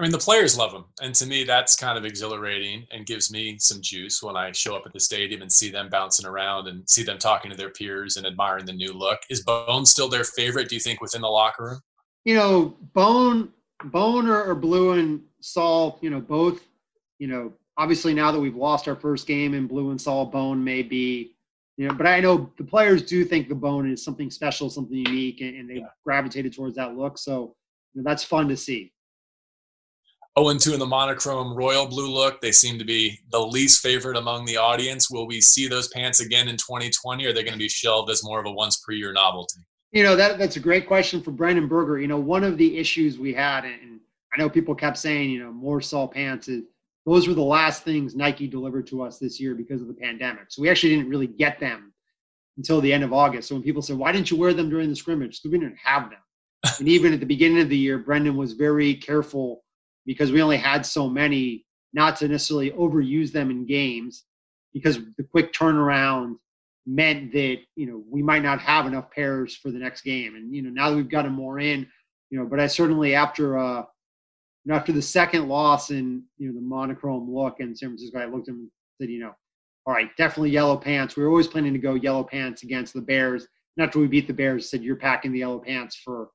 I 0.00 0.02
mean, 0.02 0.12
the 0.12 0.18
players 0.18 0.56
love 0.56 0.72
him. 0.72 0.86
And 1.02 1.14
to 1.16 1.26
me, 1.26 1.44
that's 1.44 1.76
kind 1.76 1.98
of 1.98 2.06
exhilarating 2.06 2.86
and 2.90 3.04
gives 3.04 3.30
me 3.30 3.58
some 3.58 3.82
juice 3.82 4.22
when 4.22 4.34
I 4.34 4.50
show 4.50 4.74
up 4.74 4.84
at 4.86 4.94
the 4.94 4.98
stadium 4.98 5.42
and 5.42 5.52
see 5.52 5.70
them 5.70 5.90
bouncing 5.90 6.24
around 6.24 6.68
and 6.68 6.88
see 6.88 7.02
them 7.02 7.18
talking 7.18 7.50
to 7.50 7.56
their 7.56 7.68
peers 7.68 8.16
and 8.16 8.26
admiring 8.26 8.64
the 8.64 8.72
new 8.72 8.94
look. 8.94 9.18
Is 9.28 9.42
Bone 9.42 9.84
still 9.84 10.08
their 10.08 10.24
favorite, 10.24 10.70
do 10.70 10.74
you 10.74 10.80
think, 10.80 11.02
within 11.02 11.20
the 11.20 11.28
locker 11.28 11.64
room? 11.64 11.80
You 12.24 12.34
know, 12.34 12.76
Bone, 12.94 13.50
Bone 13.84 14.26
or, 14.26 14.42
or 14.42 14.54
Blue 14.54 14.92
and 14.92 15.20
Sol, 15.42 15.98
you 16.00 16.08
know, 16.08 16.20
both, 16.20 16.62
you 17.18 17.26
know, 17.26 17.52
obviously 17.76 18.14
now 18.14 18.32
that 18.32 18.40
we've 18.40 18.56
lost 18.56 18.88
our 18.88 18.96
first 18.96 19.26
game 19.26 19.52
in 19.52 19.66
Blue 19.66 19.90
and 19.90 20.00
Sol, 20.00 20.24
Bone 20.24 20.64
may 20.64 20.82
be, 20.82 21.36
you 21.76 21.86
know, 21.86 21.92
but 21.92 22.06
I 22.06 22.20
know 22.20 22.50
the 22.56 22.64
players 22.64 23.02
do 23.02 23.22
think 23.22 23.50
the 23.50 23.54
Bone 23.54 23.90
is 23.90 24.02
something 24.02 24.30
special, 24.30 24.70
something 24.70 24.96
unique, 24.96 25.42
and, 25.42 25.56
and 25.56 25.68
they 25.68 25.80
yeah. 25.80 25.88
gravitated 26.04 26.54
towards 26.54 26.76
that 26.76 26.96
look. 26.96 27.18
So 27.18 27.54
you 27.92 28.00
know, 28.00 28.08
that's 28.08 28.24
fun 28.24 28.48
to 28.48 28.56
see. 28.56 28.94
0 30.44 30.58
2 30.58 30.72
in 30.74 30.78
the 30.78 30.86
monochrome 30.86 31.54
royal 31.54 31.86
blue 31.86 32.10
look. 32.10 32.40
They 32.40 32.52
seem 32.52 32.78
to 32.78 32.84
be 32.84 33.18
the 33.30 33.40
least 33.40 33.82
favorite 33.82 34.16
among 34.16 34.44
the 34.44 34.56
audience. 34.56 35.10
Will 35.10 35.26
we 35.26 35.40
see 35.40 35.68
those 35.68 35.88
pants 35.88 36.20
again 36.20 36.48
in 36.48 36.56
2020, 36.56 37.24
or 37.24 37.30
are 37.30 37.32
they 37.32 37.42
going 37.42 37.52
to 37.52 37.58
be 37.58 37.68
shelved 37.68 38.10
as 38.10 38.24
more 38.24 38.40
of 38.40 38.46
a 38.46 38.52
once 38.52 38.78
per 38.78 38.92
year 38.92 39.12
novelty? 39.12 39.60
You 39.92 40.04
know, 40.04 40.14
that 40.16 40.38
that's 40.38 40.56
a 40.56 40.60
great 40.60 40.86
question 40.86 41.20
for 41.22 41.32
Brendan 41.32 41.66
Berger. 41.66 41.98
You 41.98 42.08
know, 42.08 42.18
one 42.18 42.44
of 42.44 42.58
the 42.58 42.78
issues 42.78 43.18
we 43.18 43.32
had, 43.32 43.64
and 43.64 44.00
I 44.32 44.38
know 44.38 44.48
people 44.48 44.74
kept 44.74 44.98
saying, 44.98 45.30
you 45.30 45.42
know, 45.42 45.52
more 45.52 45.80
Sol 45.80 46.06
pants, 46.06 46.48
is 46.48 46.64
those 47.06 47.26
were 47.26 47.34
the 47.34 47.42
last 47.42 47.82
things 47.82 48.14
Nike 48.14 48.46
delivered 48.46 48.86
to 48.88 49.02
us 49.02 49.18
this 49.18 49.40
year 49.40 49.54
because 49.54 49.80
of 49.80 49.88
the 49.88 49.94
pandemic. 49.94 50.44
So 50.48 50.62
we 50.62 50.68
actually 50.68 50.96
didn't 50.96 51.08
really 51.08 51.26
get 51.26 51.58
them 51.58 51.92
until 52.56 52.80
the 52.80 52.92
end 52.92 53.02
of 53.02 53.12
August. 53.12 53.48
So 53.48 53.54
when 53.54 53.64
people 53.64 53.82
said, 53.82 53.96
why 53.96 54.12
didn't 54.12 54.30
you 54.30 54.36
wear 54.36 54.52
them 54.52 54.68
during 54.68 54.90
the 54.90 54.96
scrimmage? 54.96 55.40
We 55.44 55.50
didn't 55.50 55.78
have 55.82 56.10
them. 56.10 56.20
and 56.78 56.88
even 56.88 57.12
at 57.12 57.20
the 57.20 57.26
beginning 57.26 57.60
of 57.60 57.68
the 57.68 57.76
year, 57.76 57.98
Brendan 57.98 58.36
was 58.36 58.52
very 58.52 58.94
careful 58.94 59.64
because 60.06 60.32
we 60.32 60.42
only 60.42 60.56
had 60.56 60.84
so 60.84 61.08
many, 61.08 61.64
not 61.92 62.16
to 62.16 62.28
necessarily 62.28 62.70
overuse 62.72 63.32
them 63.32 63.50
in 63.50 63.66
games 63.66 64.24
because 64.72 64.98
the 65.16 65.24
quick 65.24 65.52
turnaround 65.52 66.36
meant 66.86 67.32
that 67.32 67.58
you 67.76 67.86
know 67.86 68.02
we 68.08 68.22
might 68.22 68.42
not 68.42 68.60
have 68.60 68.86
enough 68.86 69.10
pairs 69.10 69.54
for 69.56 69.70
the 69.70 69.78
next 69.78 70.02
game. 70.02 70.34
And 70.34 70.54
you 70.54 70.62
know 70.62 70.70
now 70.70 70.90
that 70.90 70.96
we've 70.96 71.08
got 71.08 71.24
them 71.24 71.34
more 71.34 71.60
in 71.60 71.86
you 72.30 72.38
know 72.38 72.46
but 72.46 72.60
i 72.60 72.66
certainly 72.66 73.14
after 73.14 73.58
uh 73.58 73.80
you 73.80 74.72
know 74.72 74.74
after 74.74 74.92
the 74.92 75.02
second 75.02 75.48
loss 75.48 75.90
in 75.90 76.22
you 76.38 76.48
know 76.48 76.54
the 76.54 76.60
monochrome 76.60 77.32
look 77.32 77.56
in 77.60 77.76
san 77.76 77.90
francisco 77.90 78.18
i 78.18 78.24
looked 78.24 78.48
at 78.48 78.54
him 78.54 78.60
and 78.60 78.70
said 79.00 79.10
you 79.10 79.20
know 79.20 79.34
all 79.86 79.94
right 79.94 80.14
definitely 80.16 80.50
yellow 80.50 80.76
pants. 80.76 81.16
We 81.16 81.22
were 81.22 81.30
always 81.30 81.48
planning 81.48 81.72
to 81.72 81.78
go 81.78 81.94
yellow 81.94 82.22
pants 82.22 82.62
against 82.62 82.94
the 82.94 83.00
bears. 83.00 83.46
And 83.76 83.86
after 83.86 83.98
we 83.98 84.06
beat 84.06 84.26
the 84.26 84.34
bears 84.34 84.70
said 84.70 84.82
you're 84.82 84.96
packing 84.96 85.32
the 85.32 85.40
yellow 85.40 85.58
pants 85.58 85.96
for 85.96 86.28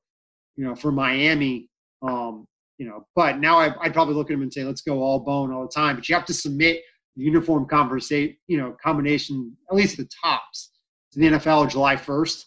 you 0.56 0.64
know 0.64 0.74
for 0.74 0.92
miami. 0.92 1.68
Um 2.02 2.46
you 2.78 2.86
know, 2.86 3.06
but 3.14 3.38
now 3.38 3.58
I, 3.58 3.68
would 3.68 3.94
probably 3.94 4.14
look 4.14 4.30
at 4.30 4.34
him 4.34 4.42
and 4.42 4.52
say, 4.52 4.64
let's 4.64 4.82
go 4.82 5.02
all 5.02 5.20
bone 5.20 5.52
all 5.52 5.62
the 5.62 5.72
time. 5.72 5.96
But 5.96 6.08
you 6.08 6.14
have 6.14 6.26
to 6.26 6.34
submit 6.34 6.82
the 7.16 7.24
uniform 7.24 7.66
conversation, 7.66 8.36
you 8.46 8.58
know, 8.58 8.76
combination, 8.82 9.56
at 9.70 9.76
least 9.76 9.96
the 9.96 10.08
tops, 10.22 10.72
to 11.12 11.18
the 11.18 11.26
NFL 11.26 11.70
July 11.70 11.96
1st. 11.96 12.44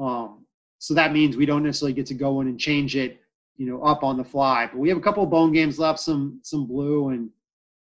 Um, 0.00 0.44
so 0.78 0.94
that 0.94 1.12
means 1.12 1.36
we 1.36 1.46
don't 1.46 1.62
necessarily 1.62 1.92
get 1.92 2.06
to 2.06 2.14
go 2.14 2.40
in 2.40 2.48
and 2.48 2.58
change 2.58 2.96
it, 2.96 3.20
you 3.56 3.66
know, 3.66 3.82
up 3.82 4.02
on 4.02 4.16
the 4.16 4.24
fly. 4.24 4.68
But 4.70 4.78
we 4.78 4.88
have 4.88 4.98
a 4.98 5.02
couple 5.02 5.24
of 5.24 5.30
bone 5.30 5.52
games 5.52 5.78
left, 5.78 6.00
some 6.00 6.40
some 6.42 6.66
blue, 6.66 7.08
and 7.08 7.30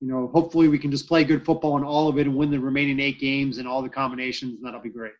you 0.00 0.08
know, 0.08 0.28
hopefully 0.28 0.68
we 0.68 0.78
can 0.78 0.90
just 0.90 1.08
play 1.08 1.24
good 1.24 1.44
football 1.44 1.76
in 1.76 1.84
all 1.84 2.08
of 2.08 2.18
it 2.18 2.26
and 2.26 2.36
win 2.36 2.50
the 2.50 2.60
remaining 2.60 3.00
eight 3.00 3.18
games 3.18 3.58
and 3.58 3.68
all 3.68 3.82
the 3.82 3.88
combinations, 3.88 4.54
and 4.54 4.64
that'll 4.64 4.80
be 4.80 4.88
great. 4.88 5.12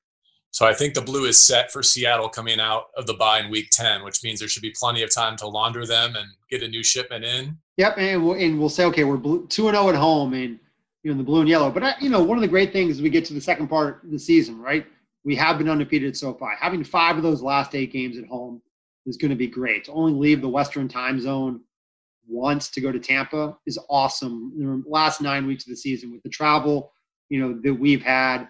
So 0.51 0.65
I 0.65 0.73
think 0.73 0.95
the 0.95 1.03
blue 1.03 1.27
is 1.27 1.39
set 1.39 1.71
for 1.71 1.83
Seattle 1.83 2.29
coming 2.29 2.61
out 2.61 2.87
of 2.97 3.07
the 3.07 3.15
bye 3.15 3.41
in 3.41 3.51
week 3.51 3.69
10, 3.73 4.05
which 4.05 4.25
means 4.25 4.39
there 4.39 4.49
should 4.49 4.63
be 4.63 4.75
plenty 4.75 5.03
of 5.03 5.15
time 5.15 5.37
to 5.37 5.47
launder 5.47 5.85
them 5.85 6.17
and 6.17 6.29
get 6.51 6.63
a 6.63 6.69
new 6.69 6.83
shipment 6.83 7.25
in. 7.25 7.59
Yep. 7.77 7.99
And 7.99 8.25
we'll, 8.25 8.35
and 8.35 8.59
we'll 8.59 8.71
say, 8.71 8.85
okay, 8.85 9.05
we're 9.05 9.19
2 9.19 9.69
and 9.69 9.77
0 9.77 9.89
at 9.91 9.95
home 9.95 10.33
and, 10.33 10.59
you 11.03 11.13
know, 11.13 11.19
the 11.19 11.25
blue 11.25 11.41
and 11.41 11.49
yellow. 11.49 11.71
But, 11.71 11.83
I, 11.83 11.95
you 12.01 12.09
know, 12.09 12.23
one 12.23 12.39
of 12.39 12.43
the 12.43 12.49
great 12.49 12.73
things 12.73 13.03
we 13.03 13.11
get 13.11 13.25
to 13.27 13.35
the 13.35 13.41
second 13.41 13.69
part 13.69 14.03
of 14.05 14.11
the 14.11 14.19
season, 14.19 14.59
right? 14.59 14.87
We 15.25 15.37
have 15.37 15.59
been 15.59 15.69
undefeated 15.69 16.17
so 16.17 16.33
far. 16.33 16.57
Having 16.59 16.85
five 16.85 17.17
of 17.17 17.23
those 17.23 17.43
last 17.43 17.75
eight 17.75 17.93
games 17.93 18.17
at 18.17 18.27
home 18.27 18.63
is 19.05 19.17
going 19.17 19.31
to 19.31 19.37
be 19.37 19.47
great. 19.47 19.85
To 19.85 19.93
only 19.93 20.13
leave 20.13 20.41
the 20.41 20.49
Western 20.49 20.89
time 20.89 21.21
zone 21.21 21.61
once 22.29 22.69
to 22.71 22.81
go 22.81 22.91
to 22.91 22.99
Tampa 22.99 23.57
is 23.67 23.79
awesome. 23.89 24.53
The 24.59 24.91
last 24.91 25.21
nine 25.21 25.47
weeks 25.47 25.65
of 25.67 25.71
the 25.71 25.77
season 25.77 26.13
with 26.13 26.23
the 26.23 26.29
travel, 26.29 26.93
you 27.29 27.41
know, 27.41 27.61
that 27.63 27.75
we've 27.75 28.03
had 28.03 28.49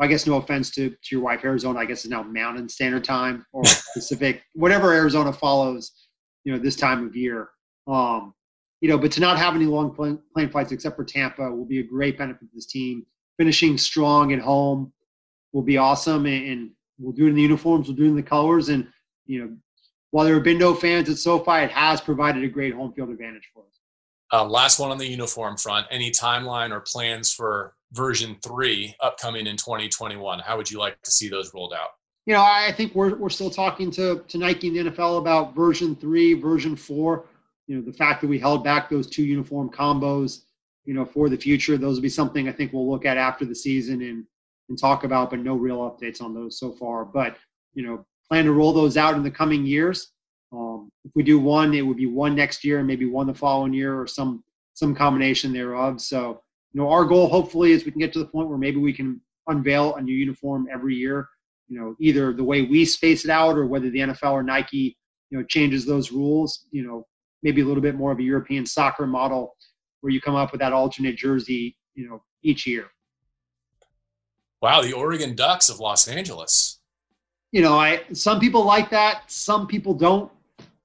I 0.00 0.06
guess 0.06 0.26
no 0.26 0.36
offense 0.36 0.70
to, 0.72 0.90
to 0.90 0.96
your 1.10 1.20
wife, 1.20 1.44
Arizona, 1.44 1.78
I 1.78 1.84
guess 1.84 2.04
is 2.04 2.10
now 2.10 2.22
Mountain 2.22 2.68
Standard 2.68 3.04
Time 3.04 3.46
or 3.52 3.62
Pacific, 3.94 4.42
whatever 4.54 4.92
Arizona 4.92 5.32
follows, 5.32 5.92
you 6.44 6.52
know, 6.52 6.58
this 6.58 6.76
time 6.76 7.06
of 7.06 7.14
year. 7.14 7.50
Um, 7.86 8.34
you 8.80 8.88
know, 8.88 8.98
but 8.98 9.12
to 9.12 9.20
not 9.20 9.38
have 9.38 9.54
any 9.54 9.66
long 9.66 9.94
plane, 9.94 10.18
plane 10.34 10.50
flights 10.50 10.72
except 10.72 10.96
for 10.96 11.04
Tampa 11.04 11.50
will 11.50 11.64
be 11.64 11.78
a 11.78 11.82
great 11.82 12.18
benefit 12.18 12.40
to 12.40 12.54
this 12.54 12.66
team. 12.66 13.06
Finishing 13.38 13.78
strong 13.78 14.32
at 14.32 14.40
home 14.40 14.92
will 15.52 15.62
be 15.62 15.78
awesome, 15.78 16.26
and, 16.26 16.46
and 16.46 16.70
we'll 16.98 17.12
do 17.12 17.26
it 17.26 17.30
in 17.30 17.34
the 17.34 17.42
uniforms, 17.42 17.86
we'll 17.86 17.96
do 17.96 18.04
it 18.04 18.08
in 18.08 18.16
the 18.16 18.22
colors, 18.22 18.68
and 18.68 18.86
you 19.26 19.40
know, 19.40 19.56
while 20.10 20.24
there 20.24 20.34
have 20.34 20.44
been 20.44 20.58
no 20.58 20.74
fans 20.74 21.08
at 21.08 21.18
SoFi, 21.18 21.64
it 21.64 21.70
has 21.70 22.00
provided 22.00 22.44
a 22.44 22.48
great 22.48 22.74
home 22.74 22.92
field 22.92 23.10
advantage 23.10 23.48
for 23.52 23.64
us. 23.64 23.73
Uh, 24.34 24.44
last 24.44 24.80
one 24.80 24.90
on 24.90 24.98
the 24.98 25.06
uniform 25.06 25.56
front. 25.56 25.86
Any 25.92 26.10
timeline 26.10 26.72
or 26.72 26.80
plans 26.80 27.32
for 27.32 27.74
version 27.92 28.36
three 28.42 28.92
upcoming 29.00 29.46
in 29.46 29.56
2021? 29.56 30.40
How 30.40 30.56
would 30.56 30.68
you 30.68 30.80
like 30.80 31.00
to 31.02 31.10
see 31.12 31.28
those 31.28 31.54
rolled 31.54 31.72
out? 31.72 31.90
You 32.26 32.34
know, 32.34 32.40
I 32.40 32.72
think 32.76 32.96
we're, 32.96 33.14
we're 33.14 33.28
still 33.28 33.50
talking 33.50 33.92
to, 33.92 34.24
to 34.26 34.38
Nike 34.38 34.76
and 34.76 34.88
the 34.88 34.90
NFL 34.90 35.18
about 35.18 35.54
version 35.54 35.94
three, 35.94 36.34
version 36.34 36.74
four. 36.74 37.26
You 37.68 37.76
know, 37.76 37.82
the 37.82 37.92
fact 37.92 38.22
that 38.22 38.26
we 38.26 38.40
held 38.40 38.64
back 38.64 38.90
those 38.90 39.06
two 39.08 39.22
uniform 39.22 39.70
combos, 39.70 40.40
you 40.84 40.94
know, 40.94 41.04
for 41.04 41.28
the 41.28 41.36
future, 41.36 41.78
those 41.78 41.98
will 41.98 42.02
be 42.02 42.08
something 42.08 42.48
I 42.48 42.52
think 42.52 42.72
we'll 42.72 42.90
look 42.90 43.06
at 43.06 43.16
after 43.16 43.44
the 43.44 43.54
season 43.54 44.02
and, 44.02 44.24
and 44.68 44.76
talk 44.76 45.04
about, 45.04 45.30
but 45.30 45.38
no 45.38 45.54
real 45.54 45.78
updates 45.78 46.20
on 46.20 46.34
those 46.34 46.58
so 46.58 46.72
far. 46.72 47.04
But, 47.04 47.36
you 47.74 47.86
know, 47.86 48.04
plan 48.28 48.46
to 48.46 48.52
roll 48.52 48.72
those 48.72 48.96
out 48.96 49.14
in 49.14 49.22
the 49.22 49.30
coming 49.30 49.64
years. 49.64 50.10
Um, 50.54 50.90
if 51.04 51.10
we 51.14 51.22
do 51.22 51.38
one, 51.38 51.74
it 51.74 51.82
would 51.82 51.96
be 51.96 52.06
one 52.06 52.34
next 52.34 52.64
year 52.64 52.78
and 52.78 52.86
maybe 52.86 53.06
one 53.06 53.26
the 53.26 53.34
following 53.34 53.72
year 53.72 53.98
or 53.98 54.06
some 54.06 54.44
some 54.74 54.94
combination 54.94 55.52
thereof. 55.52 56.00
So 56.00 56.40
you 56.72 56.80
know, 56.80 56.90
our 56.90 57.04
goal 57.04 57.28
hopefully 57.28 57.72
is 57.72 57.84
we 57.84 57.92
can 57.92 58.00
get 58.00 58.12
to 58.12 58.18
the 58.18 58.26
point 58.26 58.48
where 58.48 58.58
maybe 58.58 58.78
we 58.78 58.92
can 58.92 59.20
unveil 59.46 59.94
a 59.94 60.02
new 60.02 60.14
uniform 60.14 60.68
every 60.72 60.94
year. 60.94 61.28
You 61.68 61.80
know, 61.80 61.96
either 62.00 62.32
the 62.32 62.44
way 62.44 62.62
we 62.62 62.84
space 62.84 63.24
it 63.24 63.30
out 63.30 63.56
or 63.56 63.66
whether 63.66 63.90
the 63.90 64.00
NFL 64.00 64.32
or 64.32 64.42
Nike, 64.42 64.96
you 65.30 65.38
know, 65.38 65.44
changes 65.44 65.86
those 65.86 66.12
rules. 66.12 66.66
You 66.70 66.86
know, 66.86 67.06
maybe 67.42 67.62
a 67.62 67.64
little 67.64 67.82
bit 67.82 67.94
more 67.94 68.12
of 68.12 68.18
a 68.18 68.22
European 68.22 68.66
soccer 68.66 69.06
model 69.06 69.56
where 70.00 70.12
you 70.12 70.20
come 70.20 70.34
up 70.34 70.52
with 70.52 70.60
that 70.60 70.72
alternate 70.72 71.16
jersey, 71.16 71.76
you 71.94 72.08
know, 72.08 72.22
each 72.42 72.66
year. 72.66 72.90
Wow, 74.60 74.82
the 74.82 74.92
Oregon 74.92 75.34
Ducks 75.34 75.68
of 75.68 75.78
Los 75.78 76.08
Angeles. 76.08 76.80
You 77.52 77.62
know, 77.62 77.78
I 77.78 78.02
some 78.12 78.40
people 78.40 78.64
like 78.64 78.90
that, 78.90 79.30
some 79.30 79.66
people 79.66 79.94
don't. 79.94 80.30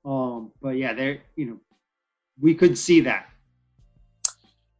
Um, 0.06 0.52
but 0.62 0.78
yeah, 0.78 0.94
there, 0.94 1.20
you 1.36 1.46
know, 1.46 1.58
we 2.40 2.56
could 2.56 2.78
see 2.78 3.02
that. 3.02 3.30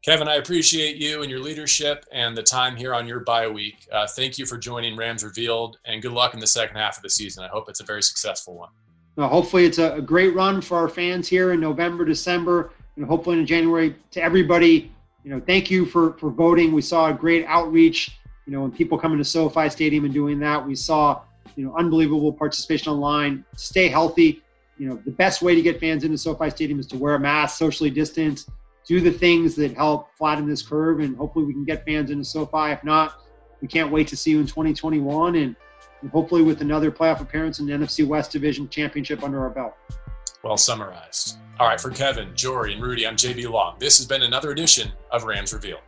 Kevin, 0.02 0.30
I 0.30 0.36
appreciate 0.36 0.96
you 0.96 1.22
and 1.22 1.30
your 1.30 1.42
leadership 1.42 2.06
and 2.14 2.36
the 2.36 2.44
time 2.44 2.78
here 2.78 2.96
on 2.96 3.06
your 3.06 3.20
bye 3.20 3.50
week. 3.50 3.86
Uh, 3.92 4.08
thank 4.08 4.38
you 4.38 4.46
for 4.46 4.58
joining 4.58 4.96
Rams 4.96 5.26
Revealed, 5.26 5.78
and 5.84 6.02
good 6.02 6.14
luck 6.14 6.34
in 6.34 6.40
the 6.40 6.48
second 6.48 6.78
half 6.78 6.96
of 6.96 7.04
the 7.04 7.10
season. 7.10 7.44
I 7.44 7.50
hope 7.50 7.68
it's 7.68 7.82
a 7.82 7.84
very 7.84 8.02
successful 8.02 8.56
one. 8.56 8.70
Well, 9.18 9.28
hopefully, 9.28 9.66
it's 9.66 9.78
a, 9.78 9.96
a, 9.96 10.02
great 10.02 10.34
run 10.34 10.62
for 10.62 10.78
our 10.78 10.88
fans 10.88 11.28
here 11.28 11.52
in 11.52 11.60
November, 11.60 12.06
December, 12.06 12.72
and 12.96 13.06
hopefully 13.06 13.40
in 13.40 13.46
January. 13.46 13.94
To 14.12 14.24
everybody, 14.24 14.90
you 15.26 15.32
know, 15.32 15.42
thank 15.42 15.70
you 15.70 15.86
for 15.86 16.14
for 16.14 16.30
voting. 16.30 16.72
We 16.72 16.82
saw 16.82 17.10
a 17.10 17.14
great 17.14 17.46
outreach. 17.46 18.12
You 18.46 18.54
know, 18.54 18.62
when 18.62 18.72
people 18.72 18.98
coming 18.98 19.18
to 19.18 19.26
SoFi 19.26 19.70
Stadium 19.70 20.06
and 20.06 20.14
doing 20.14 20.40
that, 20.40 20.66
we 20.66 20.76
saw 20.76 21.22
you 21.58 21.66
know 21.66 21.76
unbelievable 21.76 22.32
participation 22.32 22.94
online. 22.94 23.44
Stay 23.58 23.90
healthy. 23.90 24.42
You 24.80 24.90
know, 24.90 25.00
the 25.06 25.12
best 25.12 25.44
way 25.44 25.54
to 25.54 25.62
get 25.62 25.80
fans 25.80 26.04
into 26.04 26.18
SoFi 26.18 26.50
Stadium 26.50 26.80
is 26.80 26.88
to 26.88 26.98
wear 26.98 27.16
a 27.16 27.20
mask, 27.20 27.58
socially 27.58 27.92
distance 27.92 28.50
do 28.90 29.00
the 29.00 29.12
things 29.12 29.56
that 29.56 29.72
help 29.76 30.10
flatten 30.18 30.48
this 30.48 30.64
curve, 30.64 31.00
and 31.00 31.16
hopefully 31.16 31.46
we 31.46 31.54
can 31.54 31.64
get 31.64 31.86
fans 31.86 32.10
into 32.10 32.24
SoFi. 32.24 32.72
If 32.72 32.84
not, 32.84 33.22
we 33.62 33.68
can't 33.68 33.92
wait 33.92 34.08
to 34.08 34.18
see 34.18 34.32
you 34.32 34.40
in 34.40 34.48
2021, 34.48 35.36
and, 35.36 35.56
and 36.02 36.10
hopefully 36.10 36.42
with 36.42 36.62
another 36.62 36.92
playoff 36.92 37.22
appearance 37.22 37.60
in 37.60 37.68
the 37.68 37.74
NFC 37.74 38.06
West 38.06 38.32
Division 38.32 38.68
Championship 38.68 39.24
under 39.24 39.42
our 39.42 39.52
belt. 39.52 39.76
Well 40.44 40.58
summarized. 40.58 41.38
All 41.60 41.68
right, 41.68 41.80
for 41.80 41.92
Kevin, 41.92 42.30
Jory, 42.34 42.74
and 42.74 42.82
Rudy, 42.82 43.06
I'm 43.06 43.16
JB 43.16 43.48
Long. 43.52 43.76
This 43.78 44.00
has 44.00 44.08
been 44.08 44.24
another 44.24 44.50
edition 44.50 44.92
of 45.12 45.24
Rams 45.24 45.54
Reveal. 45.54 45.80